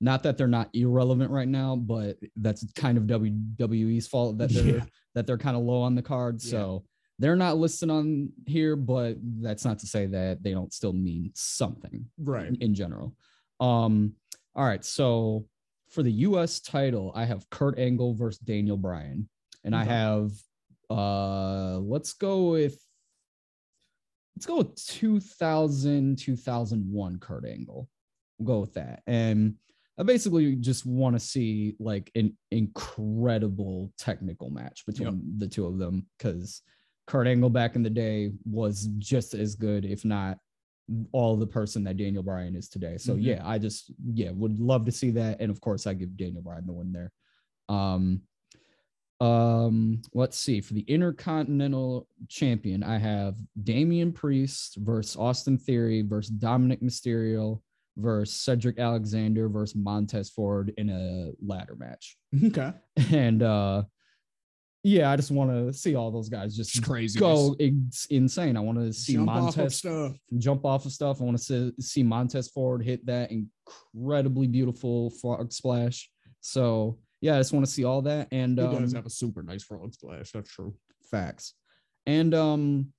not 0.00 0.22
that 0.24 0.36
they're 0.38 0.48
not 0.48 0.70
irrelevant 0.72 1.30
right 1.30 1.46
now, 1.48 1.76
but 1.76 2.16
that's 2.36 2.64
kind 2.72 2.98
of 2.98 3.04
WWE's 3.04 4.08
fault 4.08 4.38
that 4.38 4.50
they're 4.50 4.64
Yeah. 4.78 4.84
that 5.14 5.26
they're 5.26 5.38
kind 5.38 5.56
of 5.56 5.62
low 5.62 5.82
on 5.82 5.94
the 5.94 6.02
card. 6.02 6.40
Yeah. 6.42 6.50
So 6.50 6.84
they're 7.20 7.36
not 7.36 7.58
listed 7.58 7.90
on 7.90 8.30
here, 8.46 8.74
but 8.76 9.16
that's 9.40 9.64
not 9.64 9.78
to 9.78 9.86
say 9.86 10.06
that 10.06 10.42
they 10.42 10.52
don't 10.52 10.72
still 10.72 10.94
mean 10.94 11.30
something 11.34 12.06
Right. 12.18 12.56
in 12.60 12.74
general. 12.74 13.14
Um, 13.60 14.14
all 14.56 14.64
right, 14.64 14.82
so 14.84 15.46
for 15.90 16.02
the 16.02 16.10
US 16.28 16.60
title, 16.60 17.12
I 17.14 17.26
have 17.26 17.48
Kurt 17.50 17.78
Angle 17.78 18.14
versus 18.14 18.38
Daniel 18.38 18.78
Bryan, 18.78 19.28
and 19.64 19.76
I 19.76 19.84
have 19.84 20.32
uh 20.88 21.78
let's 21.78 22.14
go 22.14 22.50
with 22.50 22.76
let's 24.34 24.46
go 24.46 24.56
with 24.58 24.74
2000 24.86 26.16
2001 26.18 27.18
Kurt 27.18 27.44
Angle. 27.44 27.88
We'll 28.38 28.46
go 28.46 28.60
with 28.60 28.74
that. 28.74 29.02
And 29.06 29.56
I 29.98 30.02
basically 30.04 30.56
just 30.56 30.86
want 30.86 31.14
to 31.14 31.20
see 31.20 31.76
like 31.78 32.10
an 32.14 32.34
incredible 32.50 33.92
technical 33.98 34.48
match 34.48 34.86
between 34.86 35.20
the 35.36 35.46
two 35.46 35.66
of 35.66 35.76
them 35.78 36.06
because 36.16 36.62
Kurt 37.10 37.26
Angle 37.26 37.50
back 37.50 37.74
in 37.74 37.82
the 37.82 37.90
day 37.90 38.30
was 38.44 38.88
just 38.98 39.34
as 39.34 39.56
good, 39.56 39.84
if 39.84 40.04
not 40.04 40.38
all 41.10 41.36
the 41.36 41.46
person 41.46 41.82
that 41.84 41.96
Daniel 41.96 42.22
Bryan 42.22 42.54
is 42.54 42.68
today. 42.68 42.96
So 42.98 43.14
Mhm. 43.16 43.22
yeah, 43.22 43.42
I 43.44 43.58
just 43.58 43.92
yeah 44.14 44.30
would 44.30 44.60
love 44.60 44.84
to 44.84 44.92
see 44.92 45.10
that, 45.12 45.40
and 45.40 45.50
of 45.50 45.60
course 45.60 45.88
I 45.88 45.94
give 45.94 46.16
Daniel 46.16 46.42
Bryan 46.42 46.66
the 46.66 46.72
win 46.72 46.92
there. 46.92 47.12
Um, 47.68 48.22
um, 49.20 50.00
let's 50.14 50.38
see 50.38 50.60
for 50.60 50.72
the 50.74 50.82
Intercontinental 50.82 52.06
Champion, 52.28 52.82
I 52.82 52.96
have 52.98 53.36
Damian 53.64 54.12
Priest 54.12 54.76
versus 54.76 55.16
Austin 55.16 55.58
Theory 55.58 56.02
versus 56.02 56.30
Dominik 56.36 56.80
Mysterio 56.80 57.60
versus 57.96 58.34
Cedric 58.36 58.78
Alexander 58.78 59.48
versus 59.48 59.74
Montez 59.76 60.30
Ford 60.30 60.72
in 60.78 60.88
a 60.90 61.32
ladder 61.44 61.74
match, 61.76 62.16
Okay. 62.44 62.72
and 63.12 63.42
uh, 63.42 63.82
yeah, 64.82 65.10
I 65.10 65.16
just 65.16 65.30
want 65.30 65.50
to 65.50 65.72
see 65.72 65.94
all 65.94 66.10
those 66.10 66.28
guys 66.28 66.56
just 66.56 66.72
Just 66.72 66.84
crazy. 66.86 67.18
go 67.18 67.54
ins- 67.58 68.06
insane. 68.10 68.56
I 68.56 68.60
want 68.60 68.78
to 68.78 68.92
see 68.92 69.14
jump 69.14 69.28
off 69.28 69.36
of 69.50 69.56
Montez 69.56 69.74
stuff. 69.76 70.16
jump 70.38 70.64
off 70.64 70.86
of 70.86 70.92
stuff. 70.92 71.20
I 71.20 71.24
want 71.24 71.36
to 71.36 71.42
see, 71.42 71.72
see 71.80 72.02
Montez 72.02 72.48
Ford 72.48 72.82
hit 72.82 73.04
that 73.06 73.30
incredibly 73.30 74.46
beautiful 74.46 75.10
frog 75.10 75.52
splash. 75.52 76.10
So 76.40 76.98
yeah, 77.20 77.34
I 77.36 77.40
just 77.40 77.52
want 77.52 77.66
to 77.66 77.70
see 77.70 77.84
all 77.84 78.00
that 78.02 78.28
and 78.32 78.58
He 78.58 78.64
um, 78.64 78.80
does 78.80 78.92
have 78.94 79.04
a 79.06 79.10
super 79.10 79.42
nice 79.42 79.62
frog 79.62 79.92
splash. 79.92 80.32
That's 80.32 80.50
true. 80.50 80.74
facts. 81.10 81.54
And 82.06 82.34
um, 82.34 82.92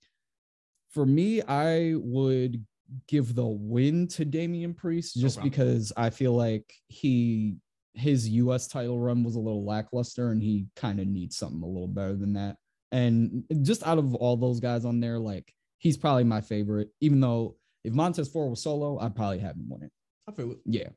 for 0.92 1.06
me, 1.06 1.42
I 1.42 1.96
would 1.96 2.64
give 3.08 3.34
the 3.34 3.46
win 3.46 4.08
to 4.10 4.26
Damian 4.26 4.74
Priest 4.76 5.16
just 5.20 5.40
Okay. 5.40 5.50
because 5.50 5.92
I 5.98 6.12
feel 6.12 6.34
like 6.34 6.72
he 6.88 7.56
his 7.94 8.30
US 8.30 8.68
title 8.68 9.00
run 9.00 9.24
was 9.24 9.36
a 9.36 9.40
little 9.40 9.66
lackluster 9.66 10.32
and 10.32 10.42
he 10.42 10.68
kind 10.76 11.00
of 11.00 11.08
needs 11.08 11.38
something 11.38 11.62
a 11.62 11.68
little 11.68 11.88
better 11.88 12.16
than 12.16 12.34
that. 12.34 12.56
And 12.92 13.44
just 13.62 13.86
out 13.86 13.98
of 13.98 14.16
all 14.16 14.38
those 14.38 14.60
guys 14.60 14.86
on 14.86 15.00
there, 15.00 15.20
like 15.20 15.54
he's 15.78 15.98
probably 15.98 16.24
my 16.24 16.42
favorite, 16.42 16.90
even 17.00 17.20
though 17.20 17.56
if 17.84 17.94
Montez 17.94 18.28
Ford 18.28 18.50
was 18.50 18.62
solo, 18.62 19.00
I'd 19.00 19.16
probably 19.16 19.40
have 19.40 19.56
him 19.56 19.70
win 19.70 19.84
it. 19.84 19.92
I 20.28 20.32
feel 20.32 20.52
it. 20.52 20.60
Yeah. 20.66 20.90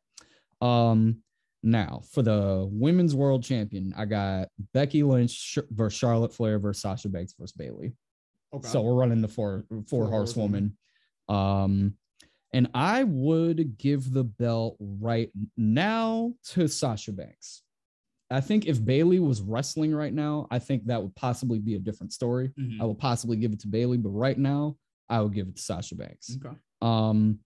Um 0.61 1.19
now 1.63 2.03
for 2.13 2.23
the 2.23 2.69
women's 2.71 3.15
world 3.15 3.43
champion, 3.43 3.95
I 3.97 4.05
got 4.05 4.49
Becky 4.73 5.03
Lynch 5.03 5.59
versus 5.71 5.99
Charlotte 5.99 6.35
Flair 6.35 6.59
versus 6.59 6.83
Sasha 6.83 7.09
Banks 7.09 7.35
versus 7.39 7.53
Bayley. 7.53 7.95
Okay. 8.53 8.69
So 8.69 8.83
we're 8.83 8.95
running 8.95 9.23
the 9.23 9.29
four 9.29 9.65
four 9.69 9.85
Four 9.89 10.11
horsewoman. 10.11 10.77
Um 11.29 11.95
and 12.55 12.69
I 12.73 13.03
would 13.05 13.77
give 13.79 14.13
the 14.13 14.23
belt 14.25 14.77
right 14.81 15.31
now 15.57 16.33
to 16.53 16.69
Sasha 16.69 17.13
Banks. 17.13 17.63
I 18.31 18.41
think 18.41 18.67
if 18.67 18.83
Bayley 18.83 19.19
was 19.19 19.43
wrestling 19.43 19.93
right 19.95 20.15
now, 20.15 20.47
I 20.51 20.59
think 20.61 20.87
that 20.87 21.03
would 21.03 21.15
possibly 21.17 21.59
be 21.59 21.75
a 21.75 21.79
different 21.79 22.13
story. 22.13 22.53
Mhm. 22.57 22.81
I 22.81 22.85
will 22.85 22.95
possibly 22.95 23.37
give 23.37 23.53
it 23.53 23.61
to 23.61 23.69
Bayley, 23.69 23.99
but 23.99 24.11
right 24.11 24.39
now 24.39 24.77
I 25.09 25.21
would 25.21 25.35
give 25.35 25.49
it 25.49 25.57
to 25.57 25.63
Sasha 25.63 25.97
Banks. 25.97 26.37
okay. 26.43 26.57
Um, 26.81 27.41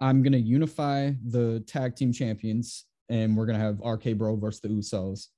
I'm 0.00 0.22
gonna 0.22 0.36
unify 0.38 1.12
the 1.24 1.60
tag 1.66 1.96
team 1.96 2.12
champions, 2.12 2.86
and 3.08 3.36
we're 3.36 3.46
gonna 3.46 3.58
have 3.58 3.80
RK 3.80 4.12
Bro 4.12 4.36
versus 4.36 4.60
the 4.60 4.68
Usos, 4.68 5.28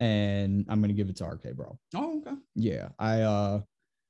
and 0.00 0.64
I'm 0.68 0.80
gonna 0.80 0.92
give 0.94 1.08
it 1.08 1.16
to 1.16 1.24
RK 1.26 1.52
Bro. 1.54 1.78
Oh, 1.94 2.18
okay. 2.18 2.36
Yeah, 2.54 2.88
I 2.98 3.22
uh, 3.22 3.62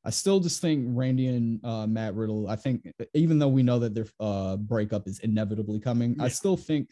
I 0.07 0.11
still 0.11 0.39
just 0.39 0.61
think 0.61 0.87
Randy 0.91 1.27
and 1.27 1.65
uh, 1.65 1.87
Matt 1.87 2.15
Riddle. 2.15 2.49
I 2.49 2.55
think 2.55 2.87
even 3.13 3.41
though 3.41 3.49
we 3.49 3.65
know 3.65 3.81
that 3.81 3.93
their 3.93 4.07
uh 4.21 4.57
breakup 4.57 5.09
is 5.09 5.19
inevitably 5.19 5.81
coming, 5.81 6.17
I 6.21 6.29
still 6.29 6.57
think 6.57 6.91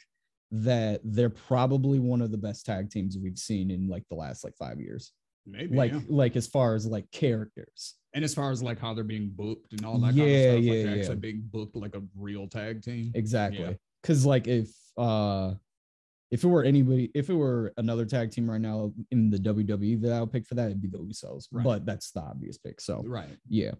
that 0.50 1.00
they're 1.04 1.30
probably 1.30 2.00
one 2.00 2.20
of 2.20 2.32
the 2.32 2.36
best 2.36 2.66
tag 2.66 2.90
teams 2.90 3.16
we've 3.16 3.38
seen 3.38 3.70
in 3.70 3.88
like 3.88 4.02
the 4.10 4.16
last 4.16 4.42
like 4.44 4.56
five 4.56 4.80
years. 4.80 5.12
Maybe. 5.46 5.76
like 5.76 5.92
yeah. 5.92 6.00
like 6.08 6.36
as 6.36 6.46
far 6.46 6.74
as 6.74 6.86
like 6.86 7.10
characters. 7.12 7.94
And 8.14 8.24
as 8.24 8.34
far 8.34 8.50
as 8.50 8.62
like 8.62 8.80
how 8.80 8.94
they're 8.94 9.04
being 9.04 9.30
booked 9.34 9.72
and 9.72 9.84
all 9.84 9.98
that 9.98 10.14
Yeah, 10.14 10.24
kind 10.24 10.34
of 10.34 10.40
stuff, 10.40 10.62
yeah, 10.62 10.72
like 10.72 10.82
they're 10.82 10.94
yeah. 10.94 11.00
actually 11.02 11.16
being 11.16 11.42
booked 11.52 11.76
like 11.76 11.94
a 11.94 12.02
real 12.16 12.48
tag 12.48 12.82
team. 12.82 13.12
Exactly. 13.14 13.76
Cause 14.02 14.24
like 14.24 14.48
if 14.48 14.68
uh 14.96 15.54
if 16.34 16.42
it 16.42 16.48
were 16.48 16.64
anybody, 16.64 17.12
if 17.14 17.30
it 17.30 17.34
were 17.34 17.72
another 17.76 18.04
tag 18.04 18.32
team 18.32 18.50
right 18.50 18.60
now 18.60 18.92
in 19.12 19.30
the 19.30 19.38
WWE 19.38 20.00
that 20.02 20.12
I 20.12 20.18
would 20.18 20.32
pick 20.32 20.48
for 20.48 20.56
that, 20.56 20.66
it'd 20.66 20.82
be 20.82 20.88
the 20.88 20.98
Usos. 20.98 21.46
Right. 21.52 21.62
But 21.62 21.86
that's 21.86 22.10
the 22.10 22.22
obvious 22.22 22.58
pick. 22.58 22.80
So 22.80 23.04
Right. 23.06 23.38
yeah. 23.48 23.70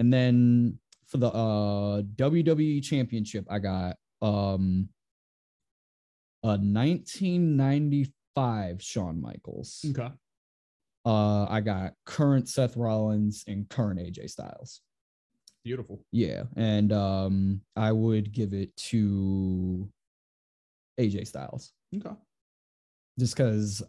And 0.00 0.12
then 0.12 0.80
for 1.06 1.18
the 1.18 1.28
uh 1.28 2.02
WWE 2.02 2.82
championship, 2.82 3.46
I 3.48 3.60
got 3.60 3.98
um 4.20 4.88
a 6.42 6.58
1995 6.58 8.82
Shawn 8.82 9.20
Michaels. 9.20 9.84
Okay. 9.90 10.10
Uh 11.04 11.46
I 11.48 11.60
got 11.60 11.92
current 12.04 12.48
Seth 12.48 12.76
Rollins 12.76 13.44
and 13.46 13.68
current 13.68 14.00
AJ 14.00 14.28
Styles. 14.30 14.80
Beautiful. 15.62 16.04
Yeah, 16.10 16.46
and 16.56 16.92
um 16.92 17.60
I 17.76 17.92
would 17.92 18.32
give 18.32 18.54
it 18.54 18.74
to 18.90 19.88
AJ 20.98 21.28
Styles 21.28 21.72
Okay. 21.94 22.14
just 23.18 23.36
because 23.36 23.82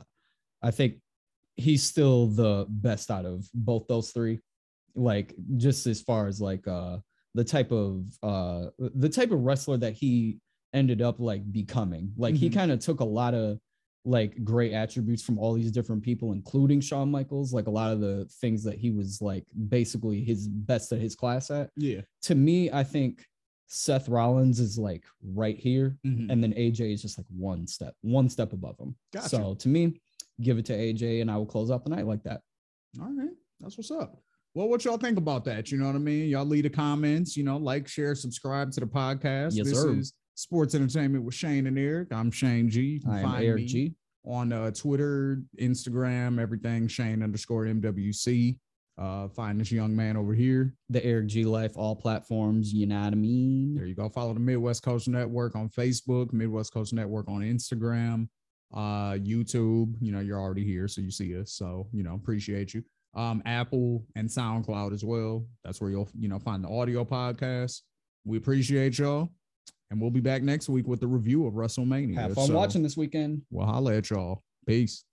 I 0.61 0.71
think 0.71 0.95
he's 1.55 1.83
still 1.83 2.27
the 2.27 2.65
best 2.69 3.09
out 3.11 3.25
of 3.25 3.47
both 3.53 3.87
those 3.87 4.11
three. 4.11 4.39
Like 4.95 5.33
just 5.57 5.87
as 5.87 6.01
far 6.01 6.27
as 6.27 6.39
like 6.41 6.67
uh 6.67 6.97
the 7.35 7.43
type 7.43 7.71
of 7.71 8.05
uh 8.21 8.67
the 8.77 9.09
type 9.09 9.31
of 9.31 9.39
wrestler 9.41 9.77
that 9.77 9.93
he 9.93 10.39
ended 10.73 11.01
up 11.01 11.19
like 11.19 11.51
becoming. 11.51 12.11
Like 12.17 12.35
he 12.35 12.49
Mhm. 12.49 12.53
kind 12.53 12.71
of 12.71 12.79
took 12.79 12.99
a 12.99 13.05
lot 13.05 13.33
of 13.33 13.59
like 14.05 14.43
great 14.43 14.73
attributes 14.73 15.23
from 15.23 15.39
all 15.39 15.53
these 15.53 15.71
different 15.71 16.03
people, 16.03 16.33
including 16.33 16.81
Shawn 16.81 17.09
Michaels. 17.09 17.53
Like 17.53 17.67
a 17.67 17.71
lot 17.71 17.93
of 17.93 18.01
the 18.01 18.25
things 18.41 18.63
that 18.65 18.77
he 18.77 18.91
was 18.91 19.21
like 19.21 19.45
basically 19.69 20.23
his 20.23 20.47
best 20.47 20.91
at 20.91 20.99
his 20.99 21.15
class 21.15 21.49
at. 21.49 21.69
Yeah. 21.77 22.01
To 22.23 22.35
me, 22.35 22.69
I 22.71 22.83
think 22.83 23.25
Seth 23.67 24.07
Rollins 24.09 24.59
is 24.59 24.77
like 24.77 25.03
right 25.23 25.57
here 25.57 25.97
Mhm. 26.05 26.29
and 26.31 26.43
then 26.43 26.53
AJ 26.53 26.93
is 26.93 27.01
just 27.01 27.17
like 27.17 27.27
one 27.29 27.65
step, 27.67 27.95
one 28.01 28.29
step 28.29 28.53
above 28.53 28.77
him. 28.79 28.95
Gotcha. 29.11 29.29
So 29.29 29.55
to 29.55 29.67
me, 29.67 29.99
give 30.41 30.57
it 30.57 30.65
to 30.65 30.73
AJ, 30.73 31.21
and 31.21 31.31
I 31.31 31.37
will 31.37 31.45
close 31.45 31.71
out 31.71 31.83
the 31.83 31.89
night 31.89 32.05
like 32.05 32.23
that. 32.23 32.41
All 33.01 33.11
right. 33.11 33.29
That's 33.59 33.77
what's 33.77 33.91
up. 33.91 34.21
Well, 34.55 34.67
what 34.69 34.85
y'all 34.85 34.97
think 34.97 35.17
about 35.17 35.45
that? 35.45 35.71
You 35.71 35.79
know 35.79 35.87
what 35.87 35.95
I 35.95 35.99
mean? 35.99 36.29
Y'all 36.29 36.45
leave 36.45 36.63
the 36.63 36.69
comments, 36.69 37.35
you 37.35 37.43
know, 37.43 37.57
like, 37.57 37.87
share, 37.87 38.13
subscribe 38.13 38.71
to 38.73 38.79
the 38.81 38.85
podcast. 38.85 39.55
Yes, 39.55 39.69
this 39.69 39.81
sir. 39.81 39.95
is 39.95 40.13
Sports 40.35 40.75
Entertainment 40.75 41.23
with 41.23 41.33
Shane 41.33 41.65
and 41.65 41.77
Eric. 41.79 42.11
I'm 42.11 42.29
Shane 42.29 42.69
G. 42.69 42.81
You 42.81 42.99
can 42.99 43.09
I 43.11 43.19
am 43.21 43.23
find 43.25 43.43
Eric 43.45 43.61
me 43.61 43.65
G. 43.67 43.95
on 44.25 44.51
uh, 44.53 44.69
Twitter, 44.71 45.41
Instagram, 45.59 46.39
everything, 46.39 46.87
Shane 46.87 47.23
underscore 47.23 47.65
MWC. 47.65 48.57
Uh, 48.97 49.27
find 49.29 49.59
this 49.59 49.71
young 49.71 49.95
man 49.95 50.15
over 50.15 50.33
here. 50.33 50.75
The 50.89 51.03
Eric 51.03 51.27
G 51.27 51.45
Life, 51.45 51.73
all 51.75 51.95
platforms. 51.95 52.73
You 52.73 52.85
know 52.85 53.01
what 53.01 53.13
I 53.13 53.15
mean? 53.15 53.75
There 53.75 53.85
you 53.87 53.95
go. 53.95 54.07
Follow 54.07 54.33
the 54.33 54.39
Midwest 54.39 54.83
Coast 54.83 55.07
Network 55.07 55.55
on 55.55 55.69
Facebook, 55.69 56.31
Midwest 56.31 56.73
Coast 56.73 56.93
Network 56.93 57.27
on 57.27 57.41
Instagram, 57.41 58.27
uh, 58.73 59.13
YouTube. 59.13 59.95
You 59.99 60.11
know, 60.11 60.19
you're 60.19 60.39
already 60.39 60.63
here, 60.63 60.87
so 60.87 61.01
you 61.01 61.09
see 61.09 61.39
us. 61.39 61.53
So, 61.53 61.87
you 61.91 62.03
know, 62.03 62.13
appreciate 62.13 62.73
you. 62.73 62.83
Um, 63.15 63.41
Apple 63.45 64.05
and 64.15 64.27
SoundCloud 64.27 64.93
as 64.93 65.03
well. 65.03 65.45
That's 65.63 65.81
where 65.81 65.89
you'll, 65.89 66.09
you 66.17 66.27
know, 66.27 66.39
find 66.39 66.63
the 66.63 66.69
audio 66.69 67.03
podcast. 67.03 67.81
We 68.25 68.37
appreciate 68.37 68.97
y'all. 68.99 69.29
And 69.91 70.01
we'll 70.01 70.11
be 70.11 70.21
back 70.21 70.41
next 70.41 70.69
week 70.69 70.87
with 70.87 70.99
the 70.99 71.07
review 71.07 71.45
of 71.45 71.53
WrestleMania. 71.53 72.15
Have 72.15 72.33
fun 72.33 72.47
So, 72.47 72.55
watching 72.55 72.81
this 72.81 72.97
weekend. 72.97 73.43
We'll 73.51 73.67
holla 73.67 73.95
at 73.97 74.09
y'all. 74.09 74.43
Peace. 74.67 75.03